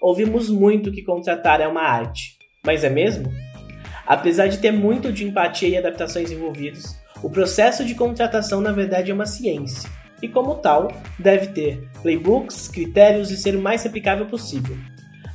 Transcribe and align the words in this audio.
Ouvimos 0.00 0.48
muito 0.48 0.92
que 0.92 1.02
contratar 1.02 1.60
é 1.60 1.66
uma 1.66 1.82
arte, 1.82 2.38
mas 2.64 2.84
é 2.84 2.90
mesmo? 2.90 3.32
Apesar 4.06 4.46
de 4.46 4.58
ter 4.58 4.70
muito 4.70 5.12
de 5.12 5.24
empatia 5.24 5.68
e 5.68 5.76
adaptações 5.76 6.30
envolvidos, 6.30 6.96
o 7.22 7.28
processo 7.28 7.84
de 7.84 7.94
contratação 7.94 8.60
na 8.60 8.70
verdade 8.70 9.10
é 9.10 9.14
uma 9.14 9.26
ciência, 9.26 9.90
e 10.22 10.28
como 10.28 10.54
tal, 10.56 10.92
deve 11.18 11.48
ter 11.48 11.88
playbooks, 12.00 12.68
critérios 12.68 13.30
e 13.30 13.36
ser 13.36 13.56
o 13.56 13.60
mais 13.60 13.82
replicável 13.82 14.26
possível. 14.26 14.76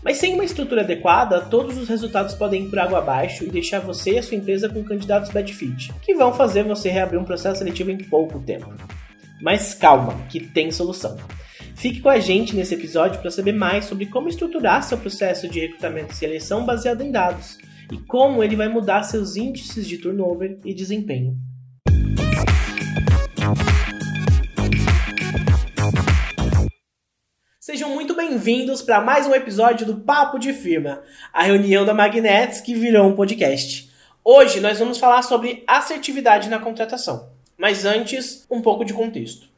Mas 0.03 0.17
sem 0.17 0.33
uma 0.33 0.43
estrutura 0.43 0.81
adequada, 0.81 1.41
todos 1.41 1.77
os 1.77 1.87
resultados 1.87 2.33
podem 2.33 2.63
ir 2.63 2.69
por 2.69 2.79
água 2.79 2.99
abaixo 2.99 3.43
e 3.43 3.49
deixar 3.49 3.79
você 3.79 4.11
e 4.11 4.19
a 4.19 4.23
sua 4.23 4.37
empresa 4.37 4.67
com 4.69 4.83
candidatos 4.83 5.29
bad 5.29 5.53
fit, 5.53 5.93
que 6.01 6.15
vão 6.15 6.33
fazer 6.33 6.63
você 6.63 6.89
reabrir 6.89 7.17
um 7.17 7.23
processo 7.25 7.59
seletivo 7.59 7.91
em 7.91 7.97
pouco 7.97 8.39
tempo. 8.39 8.73
Mas 9.41 9.73
calma, 9.73 10.13
que 10.29 10.39
tem 10.39 10.71
solução. 10.71 11.17
Fique 11.75 11.99
com 11.99 12.09
a 12.09 12.19
gente 12.19 12.55
nesse 12.55 12.75
episódio 12.75 13.19
para 13.19 13.31
saber 13.31 13.51
mais 13.51 13.85
sobre 13.85 14.05
como 14.05 14.29
estruturar 14.29 14.83
seu 14.83 14.97
processo 14.97 15.47
de 15.47 15.59
recrutamento 15.59 16.13
e 16.13 16.15
seleção 16.15 16.65
baseado 16.65 17.01
em 17.01 17.11
dados 17.11 17.57
e 17.91 17.97
como 17.97 18.43
ele 18.43 18.55
vai 18.55 18.69
mudar 18.69 19.03
seus 19.03 19.35
índices 19.35 19.87
de 19.87 19.97
turnover 19.97 20.59
e 20.63 20.73
desempenho. 20.73 21.35
Sejam 27.59 27.89
muito 27.89 28.15
bem-vindos 28.15 28.81
para 28.81 29.01
mais 29.01 29.25
um 29.25 29.33
episódio 29.33 29.85
do 29.85 30.01
Papo 30.01 30.37
de 30.37 30.53
Firma, 30.53 31.01
a 31.33 31.43
reunião 31.43 31.85
da 31.85 31.93
Magnets 31.93 32.61
que 32.61 32.75
virou 32.75 33.07
um 33.07 33.15
podcast. 33.15 33.91
Hoje 34.23 34.59
nós 34.59 34.79
vamos 34.79 34.97
falar 34.97 35.21
sobre 35.21 35.63
assertividade 35.67 36.49
na 36.49 36.59
contratação. 36.59 37.29
Mas 37.57 37.85
antes, 37.85 38.45
um 38.49 38.61
pouco 38.61 38.85
de 38.85 38.93
contexto. 38.93 39.52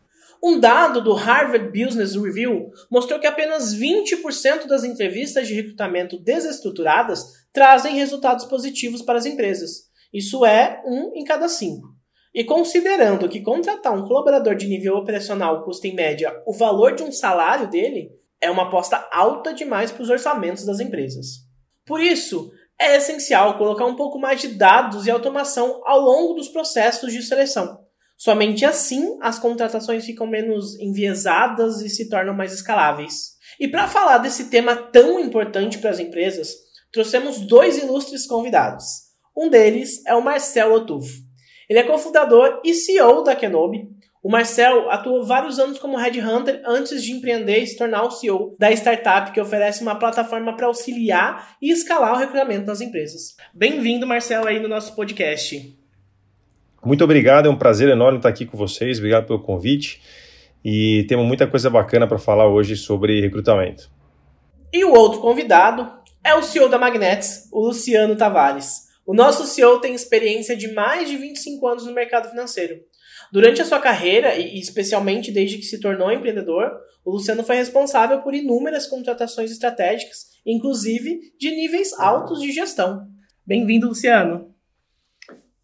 Um 0.48 0.59
dado 0.59 1.02
do 1.02 1.13
Harvard 1.13 1.70
Business 1.70 2.16
Review 2.16 2.70
mostrou 2.91 3.20
que 3.20 3.26
apenas 3.26 3.76
20% 3.76 4.68
das 4.68 4.84
entrevistas 4.84 5.48
de 5.48 5.55
recrutamento 5.55 6.20
desestruturadas 6.20 7.48
trazem 7.52 7.95
resultados 7.95 8.46
positivos 8.46 9.01
para 9.01 9.18
as 9.18 9.26
empresas. 9.26 9.85
Isso 10.13 10.46
é 10.46 10.84
um 10.85 11.13
em 11.16 11.23
cada 11.23 11.49
cinco. 11.49 11.88
E 12.32 12.43
considerando 12.43 13.27
que 13.27 13.41
contratar 13.41 13.91
um 13.91 14.07
colaborador 14.07 14.54
de 14.54 14.68
nível 14.68 14.98
operacional 14.98 15.63
custa 15.63 15.88
em 15.88 15.96
média 15.96 16.32
o 16.46 16.54
valor 16.54 16.93
de 16.93 17.01
um 17.01 17.12
salário 17.12 17.68
dele, 17.68 18.12
é 18.40 18.51
uma 18.51 18.68
aposta 18.68 19.04
alta 19.12 19.51
demais 19.51 19.91
para 19.91 20.04
os 20.04 20.12
orçamentos 20.12 20.63
das 20.63 20.79
empresas. 20.79 21.38
Por 21.88 21.99
isso, 21.99 22.51
é 22.79 22.98
essencial 22.98 23.57
colocar 23.57 23.88
um 23.88 23.96
pouco 23.96 24.20
mais 24.20 24.41
de 24.41 24.49
dados 24.49 25.07
e 25.07 25.10
automação 25.10 25.82
ao 25.85 26.01
longo 26.01 26.35
dos 26.35 26.49
processos 26.49 27.12
de 27.12 27.23
seleção. 27.23 27.84
Somente 28.18 28.66
assim 28.66 29.18
as 29.21 29.38
contratações 29.38 30.05
ficam 30.05 30.26
menos 30.26 30.80
enviesadas 30.80 31.82
e 31.82 31.90
se 31.90 32.10
tornam 32.10 32.34
mais 32.34 32.54
escaláveis. 32.54 33.35
E 33.60 33.68
para 33.68 33.88
falar 33.88 34.18
desse 34.20 34.49
tema 34.49 34.76
tão 34.76 35.20
importante 35.20 35.77
para 35.77 35.90
as 35.90 35.99
empresas, 35.99 36.49
trouxemos 36.91 37.40
dois 37.41 37.77
ilustres 37.77 38.26
convidados. 38.26 38.85
Um 39.35 39.49
deles 39.49 40.02
é 40.05 40.16
o 40.16 40.24
Marcel 40.24 40.74
Otufo. 40.74 41.26
Ele 41.70 41.80
é 41.80 41.84
cofundador 41.84 42.62
e 42.63 42.74
CEO 42.74 43.24
da 43.24 43.35
Kenobi. 43.35 43.90
O 44.24 44.29
Marcel 44.29 44.90
atuou 44.90 45.24
vários 45.24 45.60
anos 45.60 45.77
como 45.77 45.98
headhunter 45.98 46.62
antes 46.66 47.04
de 47.04 47.12
empreender 47.12 47.60
e 47.60 47.68
se 47.68 47.77
tornar 47.77 48.04
o 48.04 48.12
CEO 48.12 48.55
da 48.57 48.72
startup 48.72 49.32
que 49.32 49.41
oferece 49.41 49.84
uma 49.84 50.00
plataforma 50.00 50.55
para 50.55 50.66
auxiliar 50.66 51.55
e 51.62 51.72
escalar 51.72 52.13
o 52.13 52.18
recrutamento 52.18 52.66
das 52.66 52.82
empresas. 52.82 53.35
Bem-vindo, 53.54 54.07
Marcel, 54.07 54.48
aí 54.48 54.60
no 54.60 54.68
nosso 54.68 54.96
podcast. 54.96 55.85
Muito 56.86 57.04
obrigado, 57.04 57.48
é 57.48 57.50
um 57.50 57.58
prazer 57.58 57.90
enorme 57.90 58.20
estar 58.20 58.30
aqui 58.30 58.46
com 58.46 58.55
vocês. 58.55 59.00
Obrigado 59.00 59.26
pelo 59.26 59.41
convite. 59.41 60.00
E 60.64 61.04
temos 61.10 61.26
muita 61.26 61.48
coisa 61.48 61.68
bacana 61.68 62.08
para 62.08 62.20
falar 62.20 62.48
hoje 62.48 62.76
sobre 62.76 63.20
recrutamento. 63.20 63.90
E 64.72 64.86
o 64.86 64.94
outro 64.94 65.19
convidado 65.19 65.91
é 66.24 66.36
o 66.36 66.44
CEO 66.44 66.69
da 66.69 66.78
Magnets, 66.78 67.50
o 67.52 67.59
Luciano 67.66 68.16
Tavares. 68.16 68.86
O 69.03 69.16
nosso 69.16 69.47
CEO 69.47 69.80
tem 69.80 69.96
experiência 69.96 70.56
de 70.56 70.74
mais 70.74 71.09
de 71.09 71.18
25 71.18 71.68
anos 71.68 71.86
no 71.88 71.91
mercado 71.91 72.30
financeiro. 72.30 72.79
Durante 73.31 73.63
a 73.63 73.66
sua 73.66 73.79
carreira, 73.79 74.35
e 74.35 74.59
especialmente 74.59 75.31
desde 75.31 75.57
que 75.57 75.63
se 75.66 75.79
tornou 75.79 76.12
empreendedor, 76.12 76.72
o 77.03 77.12
Luciano 77.12 77.44
foi 77.44 77.56
responsável 77.56 78.22
por 78.22 78.35
inúmeras 78.35 78.85
contratações 78.85 79.50
estratégicas, 79.50 80.28
inclusive 80.45 81.34
de 81.40 81.50
níveis 81.50 81.94
altos 82.00 82.40
de 82.40 82.51
gestão. 82.51 83.07
Bem-vindo, 83.45 83.88
Luciano. 83.88 84.54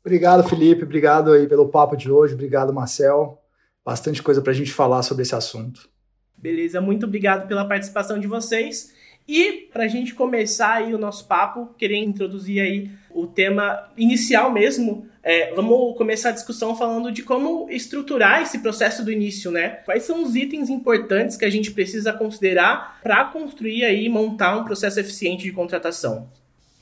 Obrigado, 0.03 0.47
Felipe. 0.47 0.84
Obrigado 0.84 1.31
aí 1.31 1.47
pelo 1.47 1.69
papo 1.69 1.95
de 1.95 2.12
hoje. 2.12 2.34
Obrigado, 2.34 2.73
Marcel. 2.73 3.39
Bastante 3.85 4.22
coisa 4.22 4.41
para 4.41 4.51
a 4.51 4.56
gente 4.56 4.72
falar 4.72 5.03
sobre 5.03 5.23
esse 5.23 5.35
assunto. 5.35 5.89
Beleza, 6.38 6.81
muito 6.81 7.06
obrigado 7.06 7.47
pela 7.47 7.66
participação 7.66 8.19
de 8.19 8.28
vocês. 8.28 8.94
E 9.28 9.69
para 9.72 9.84
a 9.84 9.88
gente 9.88 10.16
começar 10.16 10.73
aí 10.73 10.94
o 10.94 10.97
nosso 10.97 11.28
papo, 11.28 11.69
queria 11.78 11.97
introduzir 11.97 12.62
aí 12.62 12.91
o 13.12 13.28
tema 13.28 13.89
inicial 13.95 14.51
mesmo. 14.51 15.06
É, 15.23 15.53
vamos 15.53 15.95
começar 15.95 16.29
a 16.29 16.33
discussão 16.33 16.75
falando 16.75 17.12
de 17.12 17.22
como 17.22 17.69
estruturar 17.69 18.41
esse 18.41 18.59
processo 18.59 19.06
do 19.06 19.12
início, 19.12 19.51
né? 19.51 19.81
Quais 19.85 20.03
são 20.03 20.23
os 20.23 20.35
itens 20.35 20.69
importantes 20.69 21.38
que 21.38 21.45
a 21.45 21.50
gente 21.50 21.72
precisa 21.72 22.12
considerar 22.12 23.00
para 23.03 23.25
construir 23.25 23.85
aí 23.85 24.09
montar 24.09 24.57
um 24.57 24.63
processo 24.63 25.00
eficiente 25.00 25.44
de 25.44 25.51
contratação? 25.51 26.28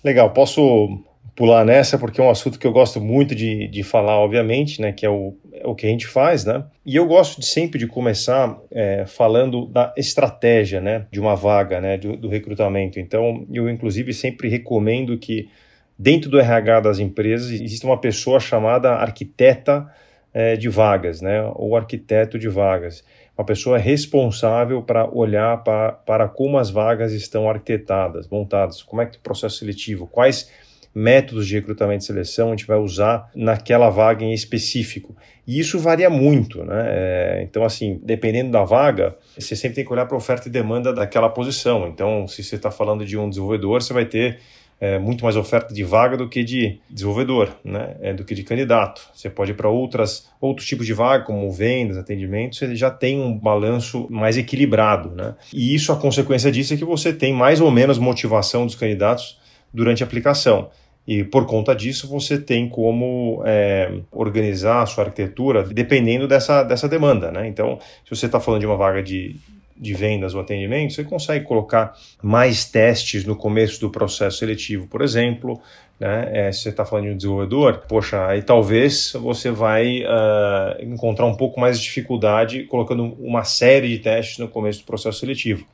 Legal, 0.04 0.32
posso 0.32 1.04
pular 1.36 1.64
nessa 1.64 1.98
porque 1.98 2.20
é 2.20 2.24
um 2.24 2.30
assunto 2.30 2.60
que 2.60 2.68
eu 2.68 2.72
gosto 2.72 3.00
muito 3.00 3.34
de, 3.34 3.68
de 3.70 3.82
falar, 3.82 4.20
obviamente, 4.20 4.82
né, 4.82 4.92
que 4.92 5.06
é 5.06 5.10
o, 5.10 5.38
é 5.54 5.66
o 5.66 5.74
que 5.74 5.86
a 5.86 5.90
gente 5.90 6.06
faz, 6.06 6.44
né? 6.44 6.66
E 6.86 6.98
eu 6.98 7.08
gosto 7.08 7.40
de, 7.40 7.46
sempre 7.46 7.80
de 7.80 7.88
começar 7.88 8.60
é, 8.72 9.06
falando 9.06 9.66
da 9.66 9.94
estratégia, 9.96 10.82
né, 10.82 11.06
de 11.10 11.20
uma 11.20 11.36
vaga, 11.36 11.80
né, 11.80 11.98
do, 11.98 12.18
do 12.18 12.28
recrutamento. 12.28 13.00
Então, 13.00 13.48
eu 13.54 13.70
inclusive 13.70 14.14
sempre 14.14 14.50
recomendo 14.50 15.18
que 15.18 15.50
dentro 15.98 16.30
do 16.30 16.38
RH 16.38 16.82
das 16.82 17.00
empresas 17.00 17.50
exista 17.52 17.88
uma 17.88 17.98
pessoa 17.98 18.40
chamada 18.42 18.92
arquiteta 18.92 19.90
é, 20.34 20.58
de 20.58 20.68
vagas, 20.68 21.22
né, 21.22 21.42
ou 21.56 21.76
arquiteto 21.78 22.38
de 22.38 22.50
vagas 22.50 23.04
uma 23.40 23.46
pessoa 23.46 23.78
responsável 23.78 24.84
para 24.84 25.10
olhar 25.10 25.64
para, 25.64 25.94
para 25.94 26.28
como 26.28 26.58
as 26.58 26.70
vagas 26.70 27.14
estão 27.14 27.50
arquitetadas, 27.50 28.28
montadas, 28.28 28.84
como 28.84 29.02
é 29.02 29.06
que 29.06 29.16
é 29.16 29.20
o 29.20 29.24
processo 29.24 29.60
seletivo, 29.60 30.06
quais 30.06 30.52
métodos 30.94 31.48
de 31.48 31.56
recrutamento 31.56 32.04
e 32.04 32.08
seleção 32.08 32.48
a 32.48 32.52
gente 32.52 32.66
vai 32.66 32.78
usar 32.78 33.30
naquela 33.36 33.90
vaga 33.90 34.24
em 34.24 34.34
específico. 34.34 35.16
E 35.48 35.60
isso 35.60 35.80
varia 35.80 36.10
muito, 36.10 36.64
né? 36.64 36.86
É, 36.88 37.42
então, 37.44 37.64
assim, 37.64 38.00
dependendo 38.04 38.52
da 38.52 38.64
vaga, 38.64 39.16
você 39.38 39.56
sempre 39.56 39.76
tem 39.76 39.86
que 39.86 39.92
olhar 39.92 40.06
para 40.06 40.16
a 40.16 40.18
oferta 40.18 40.48
e 40.48 40.52
demanda 40.52 40.94
daquela 40.94 41.30
posição. 41.30 41.88
Então, 41.88 42.28
se 42.28 42.44
você 42.44 42.56
está 42.56 42.70
falando 42.70 43.06
de 43.06 43.18
um 43.18 43.30
desenvolvedor, 43.30 43.82
você 43.82 43.94
vai 43.94 44.06
ter 44.06 44.40
é, 44.80 44.98
muito 44.98 45.24
mais 45.24 45.36
oferta 45.36 45.74
de 45.74 45.84
vaga 45.84 46.16
do 46.16 46.30
que 46.30 46.44
de 46.44 46.80
desenvolvedor, 46.90 47.50
né? 47.64 47.96
É, 48.02 48.14
do 48.14 48.24
que 48.24 48.34
de 48.34 48.44
candidato. 48.44 49.02
Você 49.14 49.30
pode 49.30 49.52
ir 49.52 49.56
para 49.56 49.70
outras 49.70 50.30
outros 50.40 50.68
tipos 50.68 50.86
de 50.86 50.94
vaga, 50.94 51.26
como 51.26 51.52
vendas, 51.52 51.98
atendimentos, 51.98 52.60
você 52.60 52.76
já 52.76 52.90
tem 52.90 53.20
um 53.20 53.38
balanço 53.38 54.08
mais 54.10 54.38
equilibrado, 54.38 55.10
né? 55.10 55.36
E 55.54 55.76
isso, 55.76 55.92
a 55.92 55.98
consequência 55.98 56.52
disso 56.52 56.74
é 56.74 56.78
que 56.78 56.86
você 56.86 57.12
tem 57.12 57.34
mais 57.34 57.60
ou 57.60 57.70
menos 57.70 57.98
motivação 57.98 58.66
dos 58.66 58.76
candidatos 58.76 59.39
durante 59.74 60.04
a 60.04 60.06
aplicação. 60.06 60.70
E 61.10 61.24
por 61.24 61.48
conta 61.48 61.76
disso, 61.76 62.08
você 62.08 62.38
tem 62.38 62.70
como 62.70 63.42
é, 63.44 63.92
organizar 64.12 64.84
a 64.84 64.86
sua 64.86 65.06
arquitetura 65.06 65.64
dependendo 65.64 66.28
dessa, 66.28 66.62
dessa 66.62 66.88
demanda. 66.88 67.32
Né? 67.32 67.48
Então, 67.48 67.80
se 68.06 68.16
você 68.16 68.28
está 68.28 68.40
falando 68.40 68.62
de 68.62 68.68
uma 68.68 68.78
vaga 68.78 69.02
de, 69.02 69.36
de 69.76 69.94
vendas 69.96 70.36
ou 70.36 70.42
atendimento, 70.42 70.94
você 70.94 71.04
consegue 71.04 71.46
colocar 71.46 71.96
mais 72.22 72.66
testes 72.66 73.26
no 73.26 73.36
começo 73.36 73.82
do 73.82 73.90
processo 73.90 74.38
seletivo, 74.38 74.86
por 74.86 75.02
exemplo. 75.02 75.60
Né? 76.00 76.30
É, 76.32 76.52
se 76.52 76.62
você 76.62 76.70
está 76.70 76.86
falando 76.86 77.06
de 77.06 77.12
um 77.12 77.18
desenvolvedor, 77.18 77.86
poxa, 77.88 78.28
aí 78.28 78.44
talvez 78.44 79.14
você 79.14 79.50
vai 79.50 80.04
uh, 80.04 80.84
encontrar 80.84 81.26
um 81.26 81.36
pouco 81.36 81.60
mais 81.60 81.80
de 81.80 81.86
dificuldade 81.86 82.66
colocando 82.66 83.16
uma 83.20 83.44
série 83.44 83.90
de 83.90 83.98
testes 83.98 84.38
no 84.38 84.48
começo 84.48 84.82
do 84.82 84.86
processo 84.86 85.20
seletivo. 85.20 85.66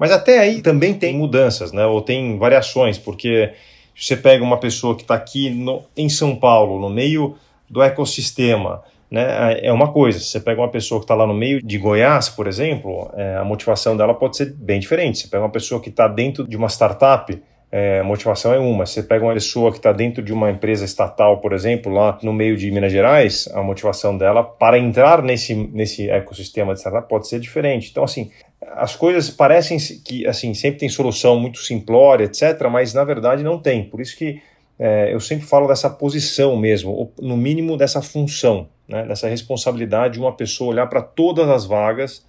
Mas 0.00 0.10
até 0.10 0.38
aí 0.38 0.62
também 0.62 0.94
tem 0.94 1.14
mudanças, 1.14 1.72
né? 1.72 1.84
ou 1.84 2.00
tem 2.00 2.38
variações, 2.38 2.96
porque 2.96 3.52
você 3.94 4.16
pega 4.16 4.42
uma 4.42 4.58
pessoa 4.58 4.96
que 4.96 5.02
está 5.02 5.14
aqui 5.14 5.50
no, 5.50 5.82
em 5.94 6.08
São 6.08 6.34
Paulo, 6.34 6.80
no 6.80 6.88
meio 6.88 7.36
do 7.68 7.82
ecossistema, 7.82 8.82
né, 9.10 9.58
é 9.60 9.70
uma 9.70 9.92
coisa. 9.92 10.18
Se 10.18 10.26
você 10.26 10.40
pega 10.40 10.58
uma 10.58 10.70
pessoa 10.70 11.00
que 11.00 11.04
está 11.04 11.14
lá 11.14 11.26
no 11.26 11.34
meio 11.34 11.60
de 11.62 11.76
Goiás, 11.76 12.30
por 12.30 12.46
exemplo, 12.46 13.10
é, 13.14 13.36
a 13.36 13.44
motivação 13.44 13.94
dela 13.94 14.14
pode 14.14 14.38
ser 14.38 14.54
bem 14.54 14.80
diferente. 14.80 15.18
Você 15.18 15.28
pega 15.28 15.42
uma 15.42 15.50
pessoa 15.50 15.80
que 15.82 15.90
está 15.90 16.08
dentro 16.08 16.48
de 16.48 16.56
uma 16.56 16.68
startup, 16.68 17.38
é, 17.70 18.00
a 18.00 18.04
motivação 18.04 18.54
é 18.54 18.58
uma. 18.58 18.86
Você 18.86 19.02
pega 19.02 19.24
uma 19.24 19.34
pessoa 19.34 19.70
que 19.70 19.76
está 19.76 19.92
dentro 19.92 20.22
de 20.22 20.32
uma 20.32 20.50
empresa 20.50 20.84
estatal, 20.84 21.40
por 21.40 21.52
exemplo, 21.52 21.92
lá 21.92 22.18
no 22.22 22.32
meio 22.32 22.56
de 22.56 22.70
Minas 22.70 22.90
Gerais, 22.90 23.48
a 23.52 23.62
motivação 23.62 24.16
dela 24.16 24.42
para 24.42 24.78
entrar 24.78 25.22
nesse, 25.22 25.54
nesse 25.54 26.08
ecossistema 26.08 26.72
de 26.72 26.80
startup 26.80 27.08
pode 27.08 27.28
ser 27.28 27.38
diferente. 27.38 27.90
Então, 27.90 28.02
assim, 28.02 28.30
as 28.70 28.94
coisas 28.96 29.30
parecem 29.30 29.78
que 30.04 30.26
assim 30.26 30.54
sempre 30.54 30.80
tem 30.80 30.88
solução 30.88 31.38
muito 31.38 31.58
simplória, 31.58 32.24
etc., 32.24 32.68
mas 32.70 32.94
na 32.94 33.04
verdade 33.04 33.42
não 33.42 33.58
tem. 33.58 33.84
Por 33.84 34.00
isso 34.00 34.16
que 34.16 34.40
é, 34.78 35.12
eu 35.12 35.20
sempre 35.20 35.46
falo 35.46 35.66
dessa 35.66 35.90
posição 35.90 36.56
mesmo, 36.56 36.90
ou 36.90 37.12
no 37.20 37.36
mínimo 37.36 37.76
dessa 37.76 38.00
função, 38.00 38.68
né, 38.88 39.04
dessa 39.06 39.28
responsabilidade 39.28 40.14
de 40.14 40.20
uma 40.20 40.32
pessoa 40.32 40.70
olhar 40.70 40.86
para 40.86 41.02
todas 41.02 41.48
as 41.48 41.66
vagas 41.66 42.24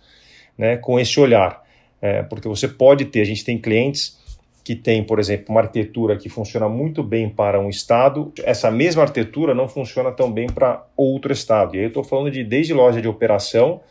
né, 0.57 0.77
com 0.77 0.99
esse 0.99 1.19
olhar. 1.19 1.61
É, 2.01 2.23
porque 2.23 2.47
você 2.47 2.67
pode 2.67 3.05
ter, 3.05 3.21
a 3.21 3.25
gente 3.25 3.45
tem 3.45 3.57
clientes 3.57 4.19
que 4.63 4.75
tem, 4.75 5.03
por 5.03 5.19
exemplo, 5.19 5.45
uma 5.49 5.61
arquitetura 5.61 6.17
que 6.17 6.29
funciona 6.29 6.67
muito 6.67 7.01
bem 7.01 7.29
para 7.29 7.59
um 7.59 7.69
estado, 7.69 8.31
essa 8.43 8.69
mesma 8.69 9.03
arquitetura 9.03 9.55
não 9.55 9.67
funciona 9.67 10.11
tão 10.11 10.31
bem 10.31 10.47
para 10.47 10.85
outro 10.95 11.31
estado. 11.31 11.75
E 11.75 11.79
aí 11.79 11.85
eu 11.85 11.87
estou 11.87 12.03
falando 12.03 12.29
de 12.29 12.43
desde 12.43 12.73
loja 12.73 13.01
de 13.01 13.07
operação, 13.07 13.81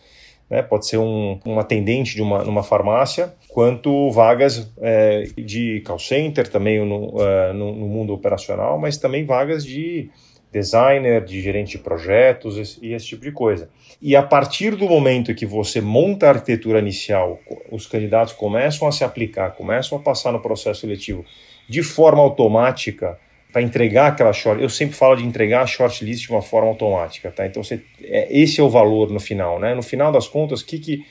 né, 0.50 0.62
pode 0.62 0.86
ser 0.86 0.98
um, 0.98 1.38
um 1.46 1.60
atendente 1.60 2.14
de 2.14 2.22
uma 2.22 2.42
numa 2.42 2.62
farmácia, 2.62 3.32
quanto 3.48 4.10
vagas 4.10 4.70
é, 4.80 5.22
de 5.38 5.80
call 5.86 5.98
center 5.98 6.48
também 6.48 6.84
no, 6.84 7.14
uh, 7.14 7.54
no, 7.54 7.74
no 7.74 7.86
mundo 7.86 8.12
operacional, 8.12 8.78
mas 8.78 8.98
também 8.98 9.24
vagas 9.24 9.64
de 9.64 10.10
designer, 10.52 11.24
de 11.24 11.40
gerente 11.40 11.72
de 11.72 11.78
projetos 11.78 12.78
e 12.82 12.92
esse 12.92 13.06
tipo 13.06 13.22
de 13.22 13.30
coisa. 13.30 13.70
E 14.02 14.16
a 14.16 14.22
partir 14.22 14.74
do 14.74 14.86
momento 14.86 15.34
que 15.34 15.46
você 15.46 15.80
monta 15.80 16.26
a 16.26 16.30
arquitetura 16.30 16.80
inicial, 16.80 17.38
os 17.70 17.86
candidatos 17.86 18.32
começam 18.32 18.88
a 18.88 18.92
se 18.92 19.04
aplicar, 19.04 19.52
começam 19.52 19.96
a 19.96 20.00
passar 20.00 20.32
no 20.32 20.40
processo 20.40 20.80
seletivo 20.80 21.24
de 21.68 21.84
forma 21.84 22.20
automática 22.20 23.16
para 23.52 23.62
entregar 23.62 24.08
aquela 24.08 24.32
short. 24.32 24.62
Eu 24.62 24.68
sempre 24.68 24.94
falo 24.94 25.16
de 25.16 25.24
entregar 25.24 25.62
a 25.62 25.66
shortlist 25.66 26.26
de 26.26 26.30
uma 26.30 26.42
forma 26.42 26.68
automática, 26.68 27.30
tá? 27.30 27.46
Então 27.46 27.62
você, 27.62 27.82
é, 28.02 28.28
esse 28.30 28.60
é 28.60 28.62
o 28.62 28.68
valor 28.68 29.10
no 29.10 29.20
final, 29.20 29.58
né? 29.58 29.74
No 29.74 29.82
final 29.82 30.12
das 30.12 30.28
contas, 30.28 30.60
o 30.60 30.66
que, 30.66 30.78
que 30.78 31.04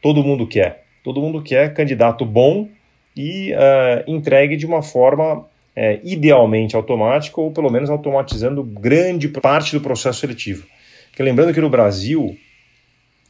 todo 0.00 0.22
mundo 0.22 0.46
quer? 0.46 0.84
Todo 1.02 1.20
mundo 1.20 1.42
quer 1.42 1.74
candidato 1.74 2.24
bom 2.24 2.68
e 3.16 3.52
uh, 3.52 4.10
entregue 4.10 4.56
de 4.56 4.66
uma 4.66 4.82
forma 4.82 5.46
é, 5.76 6.00
idealmente 6.02 6.76
automática 6.76 7.40
ou 7.40 7.50
pelo 7.50 7.70
menos 7.70 7.90
automatizando 7.90 8.62
grande 8.62 9.28
parte 9.28 9.72
do 9.72 9.80
processo 9.80 10.20
seletivo. 10.20 10.66
Porque 11.10 11.22
lembrando 11.22 11.52
que 11.52 11.60
no 11.60 11.70
Brasil 11.70 12.36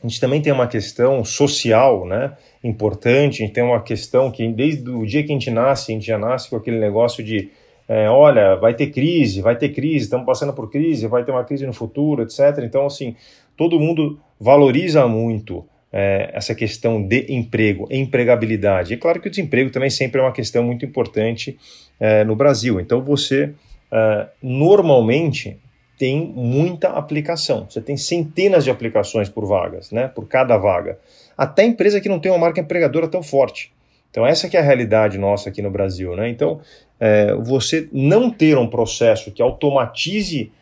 a 0.03 0.07
gente 0.07 0.21
também 0.21 0.43
tem 0.43 0.53
uma 0.53 0.67
questão 0.67 1.25
social, 1.25 2.07
né, 2.07 2.37
importante. 2.63 3.43
A 3.43 3.47
gente 3.47 3.55
tem 3.55 3.65
uma 3.65 3.83
questão 3.83 4.31
que 4.31 4.47
desde 4.49 4.89
o 4.91 5.07
dia 5.07 5.23
que 5.23 5.31
a 5.31 5.33
gente 5.33 5.51
nasce, 5.51 5.91
a 5.91 5.95
gente 5.95 6.07
já 6.07 6.19
nasce 6.19 6.51
com 6.51 6.57
aquele 6.57 6.79
negócio 6.79 7.25
de 7.25 7.51
é, 7.89 8.09
olha, 8.09 8.57
vai 8.57 8.75
ter 8.75 8.89
crise, 8.89 9.41
vai 9.41 9.57
ter 9.57 9.71
crise, 9.71 10.05
estamos 10.05 10.27
passando 10.27 10.53
por 10.53 10.71
crise, 10.71 11.07
vai 11.07 11.25
ter 11.25 11.31
uma 11.31 11.45
crise 11.45 11.67
no 11.67 11.73
futuro, 11.73 12.23
etc. 12.23 12.59
Então, 12.63 12.87
assim, 12.87 13.15
todo 13.57 13.79
mundo 13.79 14.19
valoriza 14.41 15.07
muito 15.07 15.65
é, 15.97 16.31
essa 16.33 16.57
questão 16.57 17.01
de 17.01 17.27
emprego, 17.29 17.87
empregabilidade. 17.89 18.95
É 18.95 18.97
claro 18.97 19.21
que 19.21 19.29
o 19.29 19.31
desemprego 19.31 19.71
também 19.71 19.91
sempre 19.91 20.21
é 20.21 20.25
uma 20.25 20.33
questão 20.33 20.65
muito 20.65 20.85
importante 20.85 21.57
é, 22.01 22.25
no 22.25 22.35
Brasil. 22.35 22.81
Então 22.81 23.01
você 23.01 23.55
é, 23.93 24.27
normalmente 24.43 25.57
tem 25.97 26.33
muita 26.35 26.89
aplicação. 26.89 27.67
Você 27.71 27.81
tem 27.81 27.97
centenas 27.97 28.65
de 28.65 28.71
aplicações 28.73 29.29
por 29.29 29.47
vagas, 29.47 29.93
né? 29.93 30.09
Por 30.09 30.27
cada 30.27 30.57
vaga. 30.57 30.99
Até 31.39 31.65
empresa 31.65 32.01
que 32.01 32.09
não 32.09 32.19
tem 32.19 32.33
uma 32.33 32.39
marca 32.39 32.61
empregadora 32.61 33.07
tão 33.07 33.23
forte. 33.23 33.73
Então 34.15 34.25
essa 34.25 34.49
que 34.49 34.57
é 34.57 34.61
a 34.61 34.63
realidade 34.63 35.19
nossa 35.19 35.49
aqui 35.49 35.61
no 35.61 35.73
Brasil, 35.73 36.15
né? 36.15 36.29
Então 36.29 36.61
é, 37.01 37.35
você 37.35 37.89
não 37.93 38.31
ter 38.31 38.57
um 38.57 38.69
processo 38.69 39.33
que 39.33 39.43
automatize 39.43 40.53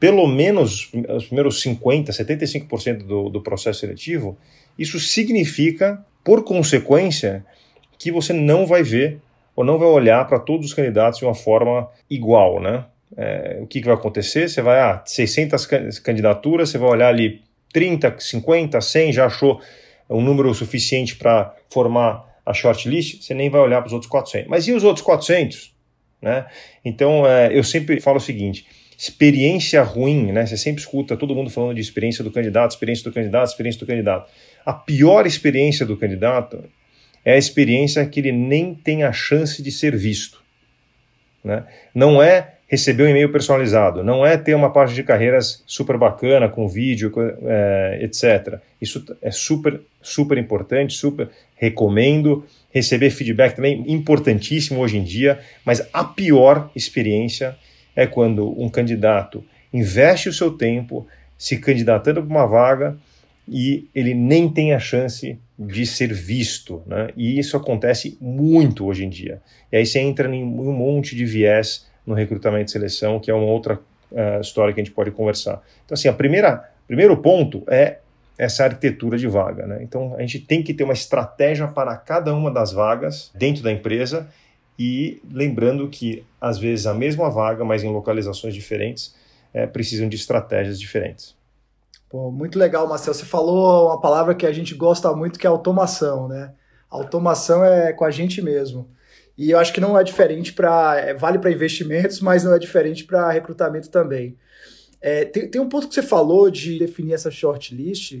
pelo 0.00 0.26
menos 0.26 0.90
os 1.14 1.26
primeiros 1.26 1.60
50, 1.60 2.10
75% 2.10 3.04
do, 3.04 3.28
do 3.28 3.42
processo 3.42 3.80
seletivo, 3.80 4.38
isso 4.78 4.98
significa, 4.98 6.02
por 6.24 6.44
consequência, 6.44 7.44
que 7.98 8.10
você 8.10 8.32
não 8.32 8.66
vai 8.66 8.82
ver 8.82 9.20
ou 9.54 9.62
não 9.62 9.78
vai 9.78 9.88
olhar 9.88 10.26
para 10.26 10.38
todos 10.38 10.68
os 10.68 10.72
candidatos 10.72 11.18
de 11.18 11.26
uma 11.26 11.34
forma 11.34 11.90
igual, 12.08 12.58
né? 12.58 12.86
É, 13.14 13.58
o 13.60 13.66
que, 13.66 13.80
que 13.80 13.86
vai 13.86 13.96
acontecer? 13.96 14.48
Você 14.48 14.62
vai, 14.62 14.80
ah, 14.80 15.02
600 15.04 15.66
candidaturas, 16.02 16.70
você 16.70 16.78
vai 16.78 16.88
olhar 16.88 17.08
ali 17.08 17.42
30, 17.70 18.16
50, 18.18 18.80
100, 18.80 19.12
já 19.12 19.26
achou 19.26 19.60
um 20.08 20.22
número 20.22 20.52
suficiente 20.54 21.16
para 21.16 21.54
formar 21.68 22.33
a 22.44 22.52
shortlist, 22.52 23.22
você 23.22 23.34
nem 23.34 23.48
vai 23.48 23.60
olhar 23.60 23.80
para 23.80 23.86
os 23.86 23.92
outros 23.92 24.10
400. 24.10 24.48
Mas 24.48 24.68
e 24.68 24.72
os 24.72 24.84
outros 24.84 25.04
400? 25.04 25.74
Né? 26.20 26.46
Então, 26.84 27.26
é, 27.26 27.56
eu 27.56 27.62
sempre 27.64 28.00
falo 28.00 28.18
o 28.18 28.20
seguinte, 28.20 28.66
experiência 28.96 29.82
ruim, 29.82 30.32
né? 30.32 30.46
Você 30.46 30.56
sempre 30.56 30.80
escuta 30.80 31.16
todo 31.16 31.34
mundo 31.34 31.50
falando 31.50 31.74
de 31.74 31.80
experiência 31.80 32.22
do 32.22 32.30
candidato, 32.30 32.72
experiência 32.72 33.04
do 33.04 33.12
candidato, 33.12 33.48
experiência 33.48 33.80
do 33.80 33.86
candidato. 33.86 34.30
A 34.64 34.72
pior 34.72 35.26
experiência 35.26 35.84
do 35.84 35.96
candidato 35.96 36.64
é 37.24 37.34
a 37.34 37.38
experiência 37.38 38.06
que 38.06 38.20
ele 38.20 38.32
nem 38.32 38.74
tem 38.74 39.02
a 39.02 39.12
chance 39.12 39.62
de 39.62 39.72
ser 39.72 39.96
visto. 39.96 40.42
Né? 41.42 41.64
Não 41.94 42.22
é 42.22 42.53
receber 42.66 43.04
um 43.04 43.08
e-mail 43.08 43.30
personalizado, 43.30 44.02
não 44.02 44.24
é 44.24 44.36
ter 44.36 44.54
uma 44.54 44.72
página 44.72 44.96
de 44.96 45.02
carreiras 45.02 45.62
super 45.66 45.98
bacana, 45.98 46.48
com 46.48 46.66
vídeo, 46.66 47.12
é, 47.42 47.98
etc. 48.02 48.58
Isso 48.80 49.04
é 49.20 49.30
super, 49.30 49.80
super 50.00 50.38
importante, 50.38 50.94
super 50.94 51.28
recomendo. 51.56 52.44
Receber 52.72 53.10
feedback 53.10 53.54
também 53.54 53.84
importantíssimo 53.86 54.80
hoje 54.80 54.98
em 54.98 55.04
dia, 55.04 55.38
mas 55.64 55.86
a 55.92 56.04
pior 56.04 56.70
experiência 56.74 57.56
é 57.94 58.06
quando 58.06 58.60
um 58.60 58.68
candidato 58.68 59.44
investe 59.72 60.28
o 60.28 60.32
seu 60.32 60.50
tempo 60.52 61.06
se 61.38 61.58
candidatando 61.58 62.22
para 62.22 62.30
uma 62.30 62.46
vaga 62.46 62.96
e 63.46 63.86
ele 63.94 64.14
nem 64.14 64.48
tem 64.48 64.72
a 64.72 64.78
chance 64.78 65.38
de 65.58 65.86
ser 65.86 66.12
visto, 66.12 66.82
né? 66.86 67.10
E 67.16 67.38
isso 67.38 67.56
acontece 67.56 68.16
muito 68.20 68.86
hoje 68.86 69.04
em 69.04 69.08
dia. 69.08 69.40
E 69.70 69.76
aí 69.76 69.86
você 69.86 70.00
entra 70.00 70.34
em 70.34 70.42
um 70.42 70.72
monte 70.72 71.14
de 71.14 71.24
viés 71.24 71.86
no 72.06 72.14
recrutamento 72.14 72.70
e 72.70 72.72
seleção, 72.72 73.18
que 73.18 73.30
é 73.30 73.34
uma 73.34 73.46
outra 73.46 73.80
uh, 74.10 74.40
história 74.40 74.72
que 74.72 74.80
a 74.80 74.84
gente 74.84 74.94
pode 74.94 75.10
conversar. 75.10 75.62
Então, 75.84 75.94
assim, 75.94 76.08
a 76.08 76.12
primeira 76.12 76.70
primeiro 76.86 77.16
ponto 77.16 77.62
é 77.66 77.98
essa 78.36 78.64
arquitetura 78.64 79.16
de 79.16 79.26
vaga, 79.26 79.66
né? 79.66 79.78
Então, 79.82 80.14
a 80.16 80.20
gente 80.20 80.40
tem 80.40 80.62
que 80.62 80.74
ter 80.74 80.84
uma 80.84 80.92
estratégia 80.92 81.68
para 81.68 81.96
cada 81.96 82.34
uma 82.34 82.50
das 82.50 82.72
vagas 82.72 83.30
dentro 83.34 83.62
da 83.62 83.70
empresa 83.70 84.28
e 84.78 85.22
lembrando 85.30 85.88
que 85.88 86.24
às 86.40 86.58
vezes 86.58 86.86
a 86.86 86.92
mesma 86.92 87.30
vaga, 87.30 87.64
mas 87.64 87.84
em 87.84 87.92
localizações 87.92 88.52
diferentes, 88.52 89.14
é, 89.52 89.66
precisam 89.66 90.08
de 90.08 90.16
estratégias 90.16 90.80
diferentes. 90.80 91.34
Pô, 92.10 92.30
muito 92.30 92.58
legal, 92.58 92.88
Marcel. 92.88 93.14
Você 93.14 93.24
falou 93.24 93.86
uma 93.86 94.00
palavra 94.00 94.34
que 94.34 94.46
a 94.46 94.52
gente 94.52 94.74
gosta 94.74 95.12
muito, 95.14 95.38
que 95.38 95.46
é 95.46 95.50
automação, 95.50 96.28
né? 96.28 96.52
automação 96.96 97.64
é 97.64 97.92
com 97.92 98.04
a 98.04 98.10
gente 98.10 98.40
mesmo. 98.40 98.88
E 99.36 99.50
eu 99.50 99.58
acho 99.58 99.72
que 99.72 99.80
não 99.80 99.98
é 99.98 100.04
diferente 100.04 100.52
para. 100.52 100.98
É, 100.98 101.14
vale 101.14 101.38
para 101.38 101.50
investimentos, 101.50 102.20
mas 102.20 102.44
não 102.44 102.54
é 102.54 102.58
diferente 102.58 103.04
para 103.04 103.30
recrutamento 103.30 103.90
também. 103.90 104.36
É, 105.00 105.24
tem, 105.26 105.48
tem, 105.50 105.60
um 105.60 105.68
ponto 105.68 105.86
que 105.86 105.94
você 105.94 106.02
falou 106.02 106.50
de 106.50 106.78
definir 106.78 107.12
essa 107.12 107.30
shortlist, 107.30 108.16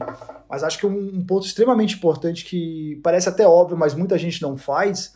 mas 0.48 0.62
acho 0.62 0.78
que 0.78 0.86
um, 0.86 1.16
um, 1.16 1.24
ponto 1.24 1.46
extremamente 1.46 1.94
importante 1.94 2.44
que 2.44 3.00
parece 3.02 3.26
até 3.26 3.48
óbvio, 3.48 3.74
mas 3.74 3.94
muita 3.94 4.18
gente 4.18 4.42
não 4.42 4.54
faz, 4.54 5.14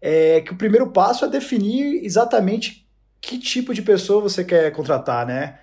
é 0.00 0.40
que 0.40 0.52
o 0.52 0.56
primeiro 0.56 0.92
passo 0.92 1.24
é 1.24 1.28
definir 1.28 2.04
exatamente 2.04 2.86
que 3.20 3.38
tipo 3.38 3.74
de 3.74 3.82
pessoa 3.82 4.22
você 4.22 4.44
quer 4.44 4.70
contratar, 4.70 5.26
né? 5.26 5.58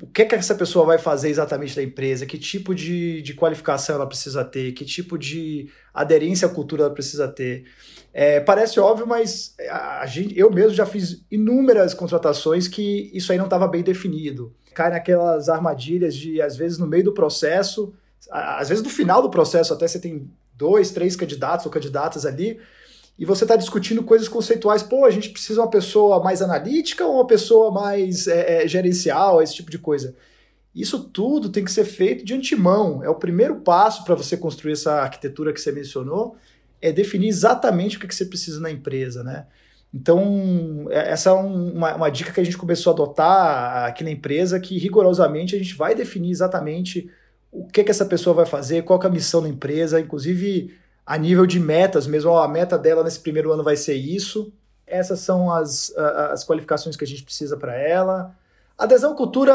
O 0.00 0.06
que, 0.06 0.22
é 0.22 0.24
que 0.24 0.34
essa 0.34 0.54
pessoa 0.54 0.86
vai 0.86 0.98
fazer 0.98 1.28
exatamente 1.28 1.74
da 1.74 1.82
empresa, 1.82 2.24
que 2.24 2.38
tipo 2.38 2.74
de, 2.74 3.20
de 3.22 3.34
qualificação 3.34 3.96
ela 3.96 4.06
precisa 4.06 4.44
ter, 4.44 4.72
que 4.72 4.84
tipo 4.84 5.18
de 5.18 5.68
aderência 5.92 6.46
à 6.46 6.50
cultura 6.50 6.84
ela 6.84 6.94
precisa 6.94 7.26
ter. 7.26 7.64
É, 8.12 8.38
parece 8.40 8.78
óbvio, 8.78 9.06
mas 9.06 9.54
a 9.70 10.06
gente, 10.06 10.38
eu 10.38 10.50
mesmo 10.50 10.74
já 10.74 10.86
fiz 10.86 11.24
inúmeras 11.30 11.94
contratações 11.94 12.68
que 12.68 13.10
isso 13.12 13.32
aí 13.32 13.38
não 13.38 13.46
estava 13.46 13.66
bem 13.66 13.82
definido. 13.82 14.54
Cai 14.72 14.90
naquelas 14.90 15.48
armadilhas 15.48 16.14
de, 16.14 16.40
às 16.40 16.56
vezes, 16.56 16.78
no 16.78 16.86
meio 16.86 17.04
do 17.04 17.12
processo, 17.12 17.92
às 18.30 18.68
vezes 18.68 18.84
no 18.84 18.90
final 18.90 19.20
do 19.20 19.30
processo, 19.30 19.74
até 19.74 19.88
você 19.88 19.98
tem 19.98 20.30
dois, 20.54 20.90
três 20.90 21.16
candidatos 21.16 21.66
ou 21.66 21.72
candidatas 21.72 22.24
ali, 22.24 22.58
e 23.18 23.24
você 23.24 23.44
está 23.44 23.56
discutindo 23.56 24.04
coisas 24.04 24.28
conceituais. 24.28 24.82
Pô, 24.82 25.04
a 25.04 25.10
gente 25.10 25.30
precisa 25.30 25.60
uma 25.60 25.70
pessoa 25.70 26.22
mais 26.22 26.40
analítica 26.40 27.04
ou 27.04 27.14
uma 27.14 27.26
pessoa 27.26 27.72
mais 27.72 28.28
é, 28.28 28.62
é, 28.62 28.68
gerencial, 28.68 29.42
esse 29.42 29.56
tipo 29.56 29.70
de 29.70 29.78
coisa. 29.78 30.14
Isso 30.72 31.02
tudo 31.02 31.48
tem 31.48 31.64
que 31.64 31.72
ser 31.72 31.84
feito 31.84 32.24
de 32.24 32.32
antemão. 32.32 33.02
É 33.02 33.08
o 33.08 33.16
primeiro 33.16 33.56
passo 33.56 34.04
para 34.04 34.14
você 34.14 34.36
construir 34.36 34.74
essa 34.74 35.00
arquitetura 35.02 35.52
que 35.52 35.60
você 35.60 35.72
mencionou, 35.72 36.36
é 36.80 36.92
definir 36.92 37.26
exatamente 37.26 37.96
o 37.96 38.00
que, 38.00 38.06
que 38.06 38.14
você 38.14 38.24
precisa 38.24 38.60
na 38.60 38.70
empresa, 38.70 39.24
né? 39.24 39.46
Então, 39.92 40.86
é, 40.90 41.10
essa 41.10 41.30
é 41.30 41.32
uma, 41.32 41.96
uma 41.96 42.10
dica 42.10 42.30
que 42.30 42.40
a 42.40 42.44
gente 42.44 42.58
começou 42.58 42.92
a 42.92 42.94
adotar 42.94 43.86
aqui 43.86 44.04
na 44.04 44.12
empresa, 44.12 44.60
que 44.60 44.78
rigorosamente 44.78 45.56
a 45.56 45.58
gente 45.58 45.74
vai 45.74 45.92
definir 45.92 46.30
exatamente 46.30 47.10
o 47.50 47.66
que, 47.66 47.82
que 47.82 47.90
essa 47.90 48.06
pessoa 48.06 48.34
vai 48.34 48.46
fazer, 48.46 48.84
qual 48.84 49.02
é 49.02 49.06
a 49.06 49.10
missão 49.10 49.42
da 49.42 49.48
empresa, 49.48 49.98
inclusive 49.98 50.76
a 51.08 51.16
nível 51.16 51.46
de 51.46 51.58
metas 51.58 52.06
mesmo, 52.06 52.30
ó, 52.30 52.42
a 52.42 52.48
meta 52.48 52.76
dela 52.76 53.02
nesse 53.02 53.18
primeiro 53.20 53.50
ano 53.50 53.64
vai 53.64 53.76
ser 53.76 53.94
isso, 53.94 54.52
essas 54.86 55.20
são 55.20 55.50
as, 55.50 55.90
as 55.96 56.44
qualificações 56.44 56.96
que 56.96 57.04
a 57.04 57.06
gente 57.06 57.22
precisa 57.22 57.56
para 57.56 57.74
ela. 57.74 58.36
Adesão 58.76 59.12
à 59.12 59.16
cultura, 59.16 59.54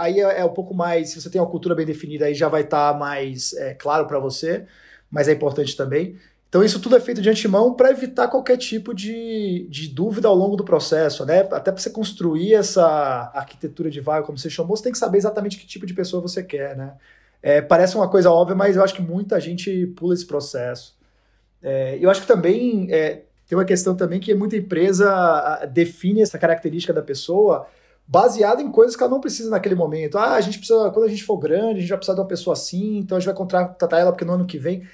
aí 0.00 0.18
é, 0.18 0.40
é, 0.40 0.44
um 0.44 0.52
pouco 0.52 0.74
mais, 0.74 1.10
se 1.10 1.20
você 1.20 1.30
tem 1.30 1.40
uma 1.40 1.48
cultura 1.48 1.72
bem 1.72 1.86
definida, 1.86 2.24
aí 2.24 2.34
já 2.34 2.48
vai 2.48 2.62
estar 2.62 2.92
tá 2.92 2.98
mais 2.98 3.52
é, 3.52 3.74
claro 3.74 4.08
para 4.08 4.18
você, 4.18 4.66
mas 5.08 5.28
é 5.28 5.32
importante 5.32 5.76
também. 5.76 6.16
Então, 6.48 6.64
isso 6.64 6.80
tudo 6.80 6.96
é 6.96 7.00
feito 7.00 7.22
de 7.22 7.30
antemão 7.30 7.74
para 7.74 7.92
evitar 7.92 8.26
qualquer 8.26 8.56
tipo 8.56 8.92
de, 8.92 9.68
de 9.70 9.86
dúvida 9.86 10.26
ao 10.26 10.34
longo 10.34 10.56
do 10.56 10.64
processo, 10.64 11.24
né? 11.24 11.40
Até 11.52 11.70
para 11.70 11.76
você 11.76 11.90
construir 11.90 12.54
essa 12.54 13.30
arquitetura 13.34 13.88
de 13.88 14.00
vaga, 14.00 14.26
como 14.26 14.36
você 14.36 14.50
chamou, 14.50 14.76
você 14.76 14.82
tem 14.82 14.92
que 14.92 14.98
saber 14.98 15.18
exatamente 15.18 15.58
que 15.58 15.66
tipo 15.66 15.86
de 15.86 15.94
pessoa 15.94 16.20
você 16.20 16.42
quer, 16.42 16.76
né? 16.76 16.94
É, 17.42 17.60
parece 17.60 17.96
uma 17.96 18.08
coisa 18.08 18.30
óbvia, 18.30 18.56
mas 18.56 18.76
eu 18.76 18.82
acho 18.82 18.94
que 18.94 19.02
muita 19.02 19.40
gente 19.40 19.86
pula 19.88 20.14
esse 20.14 20.26
processo. 20.26 20.96
É, 21.62 21.98
eu 22.00 22.10
acho 22.10 22.22
que 22.22 22.26
também 22.26 22.88
é, 22.90 23.22
tem 23.46 23.56
uma 23.56 23.64
questão 23.64 23.96
também 23.96 24.20
que 24.20 24.34
muita 24.34 24.56
empresa 24.56 25.66
define 25.72 26.20
essa 26.20 26.38
característica 26.38 26.92
da 26.92 27.02
pessoa 27.02 27.66
baseado 28.06 28.60
em 28.62 28.70
coisas 28.70 28.96
que 28.96 29.02
ela 29.02 29.10
não 29.10 29.20
precisa 29.20 29.50
naquele 29.50 29.74
momento. 29.74 30.16
Ah, 30.16 30.34
a 30.34 30.40
gente 30.40 30.58
precisa, 30.58 30.90
quando 30.90 31.04
a 31.04 31.08
gente 31.08 31.24
for 31.24 31.36
grande, 31.36 31.78
a 31.78 31.80
gente 31.80 31.88
vai 31.90 31.98
precisar 31.98 32.14
de 32.14 32.20
uma 32.20 32.26
pessoa 32.26 32.54
assim, 32.54 32.98
então 32.98 33.16
a 33.16 33.20
gente 33.20 33.26
vai 33.26 33.34
contratar 33.34 34.00
ela 34.00 34.12
porque 34.12 34.24
no 34.24 34.32
ano 34.32 34.46
que 34.46 34.58
vem. 34.58 34.86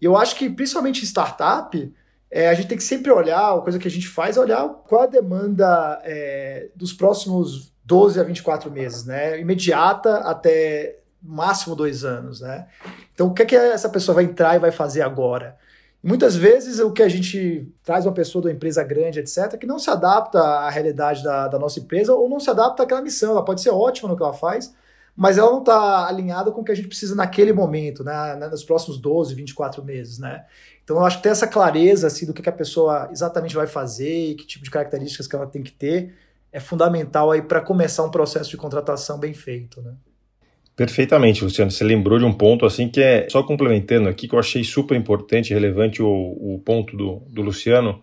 E 0.00 0.04
eu 0.04 0.16
acho 0.16 0.36
que, 0.36 0.50
principalmente 0.50 1.02
em 1.02 1.06
startup, 1.06 1.94
é, 2.30 2.48
a 2.48 2.54
gente 2.54 2.68
tem 2.68 2.76
que 2.76 2.84
sempre 2.84 3.10
olhar, 3.10 3.54
a 3.54 3.60
coisa 3.60 3.78
que 3.78 3.88
a 3.88 3.90
gente 3.90 4.06
faz 4.06 4.36
é 4.36 4.40
olhar 4.40 4.68
qual 4.86 5.02
a 5.02 5.06
demanda 5.06 6.00
é, 6.04 6.68
dos 6.76 6.92
próximos 6.92 7.72
12 7.84 8.20
a 8.20 8.22
24 8.22 8.70
meses, 8.70 9.06
né? 9.06 9.40
Imediata 9.40 10.18
até 10.18 10.97
máximo 11.22 11.74
dois 11.74 12.04
anos, 12.04 12.40
né? 12.40 12.66
Então, 13.14 13.28
o 13.28 13.34
que 13.34 13.42
é 13.42 13.46
que 13.46 13.56
essa 13.56 13.88
pessoa 13.88 14.14
vai 14.14 14.24
entrar 14.24 14.56
e 14.56 14.58
vai 14.58 14.70
fazer 14.70 15.02
agora? 15.02 15.56
Muitas 16.02 16.36
vezes 16.36 16.78
o 16.78 16.92
que 16.92 17.02
a 17.02 17.08
gente 17.08 17.68
traz 17.82 18.06
uma 18.06 18.12
pessoa 18.12 18.42
de 18.42 18.48
uma 18.48 18.54
empresa 18.54 18.84
grande, 18.84 19.18
etc., 19.18 19.58
que 19.58 19.66
não 19.66 19.78
se 19.78 19.90
adapta 19.90 20.38
à 20.40 20.70
realidade 20.70 21.24
da, 21.24 21.48
da 21.48 21.58
nossa 21.58 21.80
empresa 21.80 22.14
ou 22.14 22.28
não 22.28 22.38
se 22.38 22.48
adapta 22.48 22.84
àquela 22.84 23.02
missão. 23.02 23.32
Ela 23.32 23.44
pode 23.44 23.60
ser 23.60 23.70
ótima 23.70 24.08
no 24.08 24.16
que 24.16 24.22
ela 24.22 24.32
faz, 24.32 24.72
mas 25.16 25.36
ela 25.36 25.50
não 25.50 25.58
está 25.58 26.06
alinhada 26.06 26.52
com 26.52 26.60
o 26.60 26.64
que 26.64 26.70
a 26.70 26.74
gente 26.74 26.86
precisa 26.86 27.16
naquele 27.16 27.52
momento, 27.52 28.04
né, 28.04 28.36
nos 28.48 28.62
próximos 28.62 28.98
12, 28.98 29.34
24 29.34 29.84
meses, 29.84 30.18
né? 30.20 30.44
Então 30.84 30.96
eu 30.96 31.04
acho 31.04 31.16
que 31.16 31.24
ter 31.24 31.30
essa 31.30 31.46
clareza 31.46 32.06
assim, 32.06 32.24
do 32.24 32.32
que, 32.32 32.40
que 32.40 32.48
a 32.48 32.52
pessoa 32.52 33.08
exatamente 33.10 33.54
vai 33.56 33.66
fazer 33.66 34.30
e 34.30 34.34
que 34.36 34.46
tipo 34.46 34.64
de 34.64 34.70
características 34.70 35.26
que 35.26 35.34
ela 35.34 35.46
tem 35.46 35.62
que 35.64 35.72
ter 35.72 36.14
é 36.52 36.60
fundamental 36.60 37.32
aí 37.32 37.42
para 37.42 37.60
começar 37.60 38.04
um 38.04 38.10
processo 38.10 38.48
de 38.48 38.56
contratação 38.56 39.18
bem 39.18 39.34
feito, 39.34 39.82
né? 39.82 39.92
Perfeitamente, 40.78 41.42
Luciano. 41.42 41.72
Você 41.72 41.82
lembrou 41.82 42.20
de 42.20 42.24
um 42.24 42.32
ponto 42.32 42.64
assim 42.64 42.88
que 42.88 43.00
é 43.00 43.28
só 43.28 43.42
complementando 43.42 44.08
aqui 44.08 44.28
que 44.28 44.34
eu 44.36 44.38
achei 44.38 44.62
super 44.62 44.96
importante, 44.96 45.52
relevante 45.52 46.00
o, 46.00 46.06
o 46.06 46.62
ponto 46.64 46.96
do, 46.96 47.20
do 47.28 47.42
Luciano, 47.42 48.00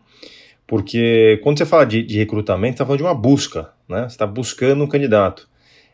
porque 0.67 1.39
quando 1.41 1.58
você 1.58 1.65
fala 1.65 1.86
de, 1.86 2.03
de 2.03 2.17
recrutamento, 2.17 2.74
você 2.74 2.74
está 2.74 2.86
falando 2.86 2.98
de 2.98 3.03
uma 3.05 3.15
busca, 3.15 3.70
né? 3.88 4.01
Você 4.01 4.08
está 4.08 4.27
buscando 4.27 4.84
um 4.84 4.88
candidato. 4.88 5.48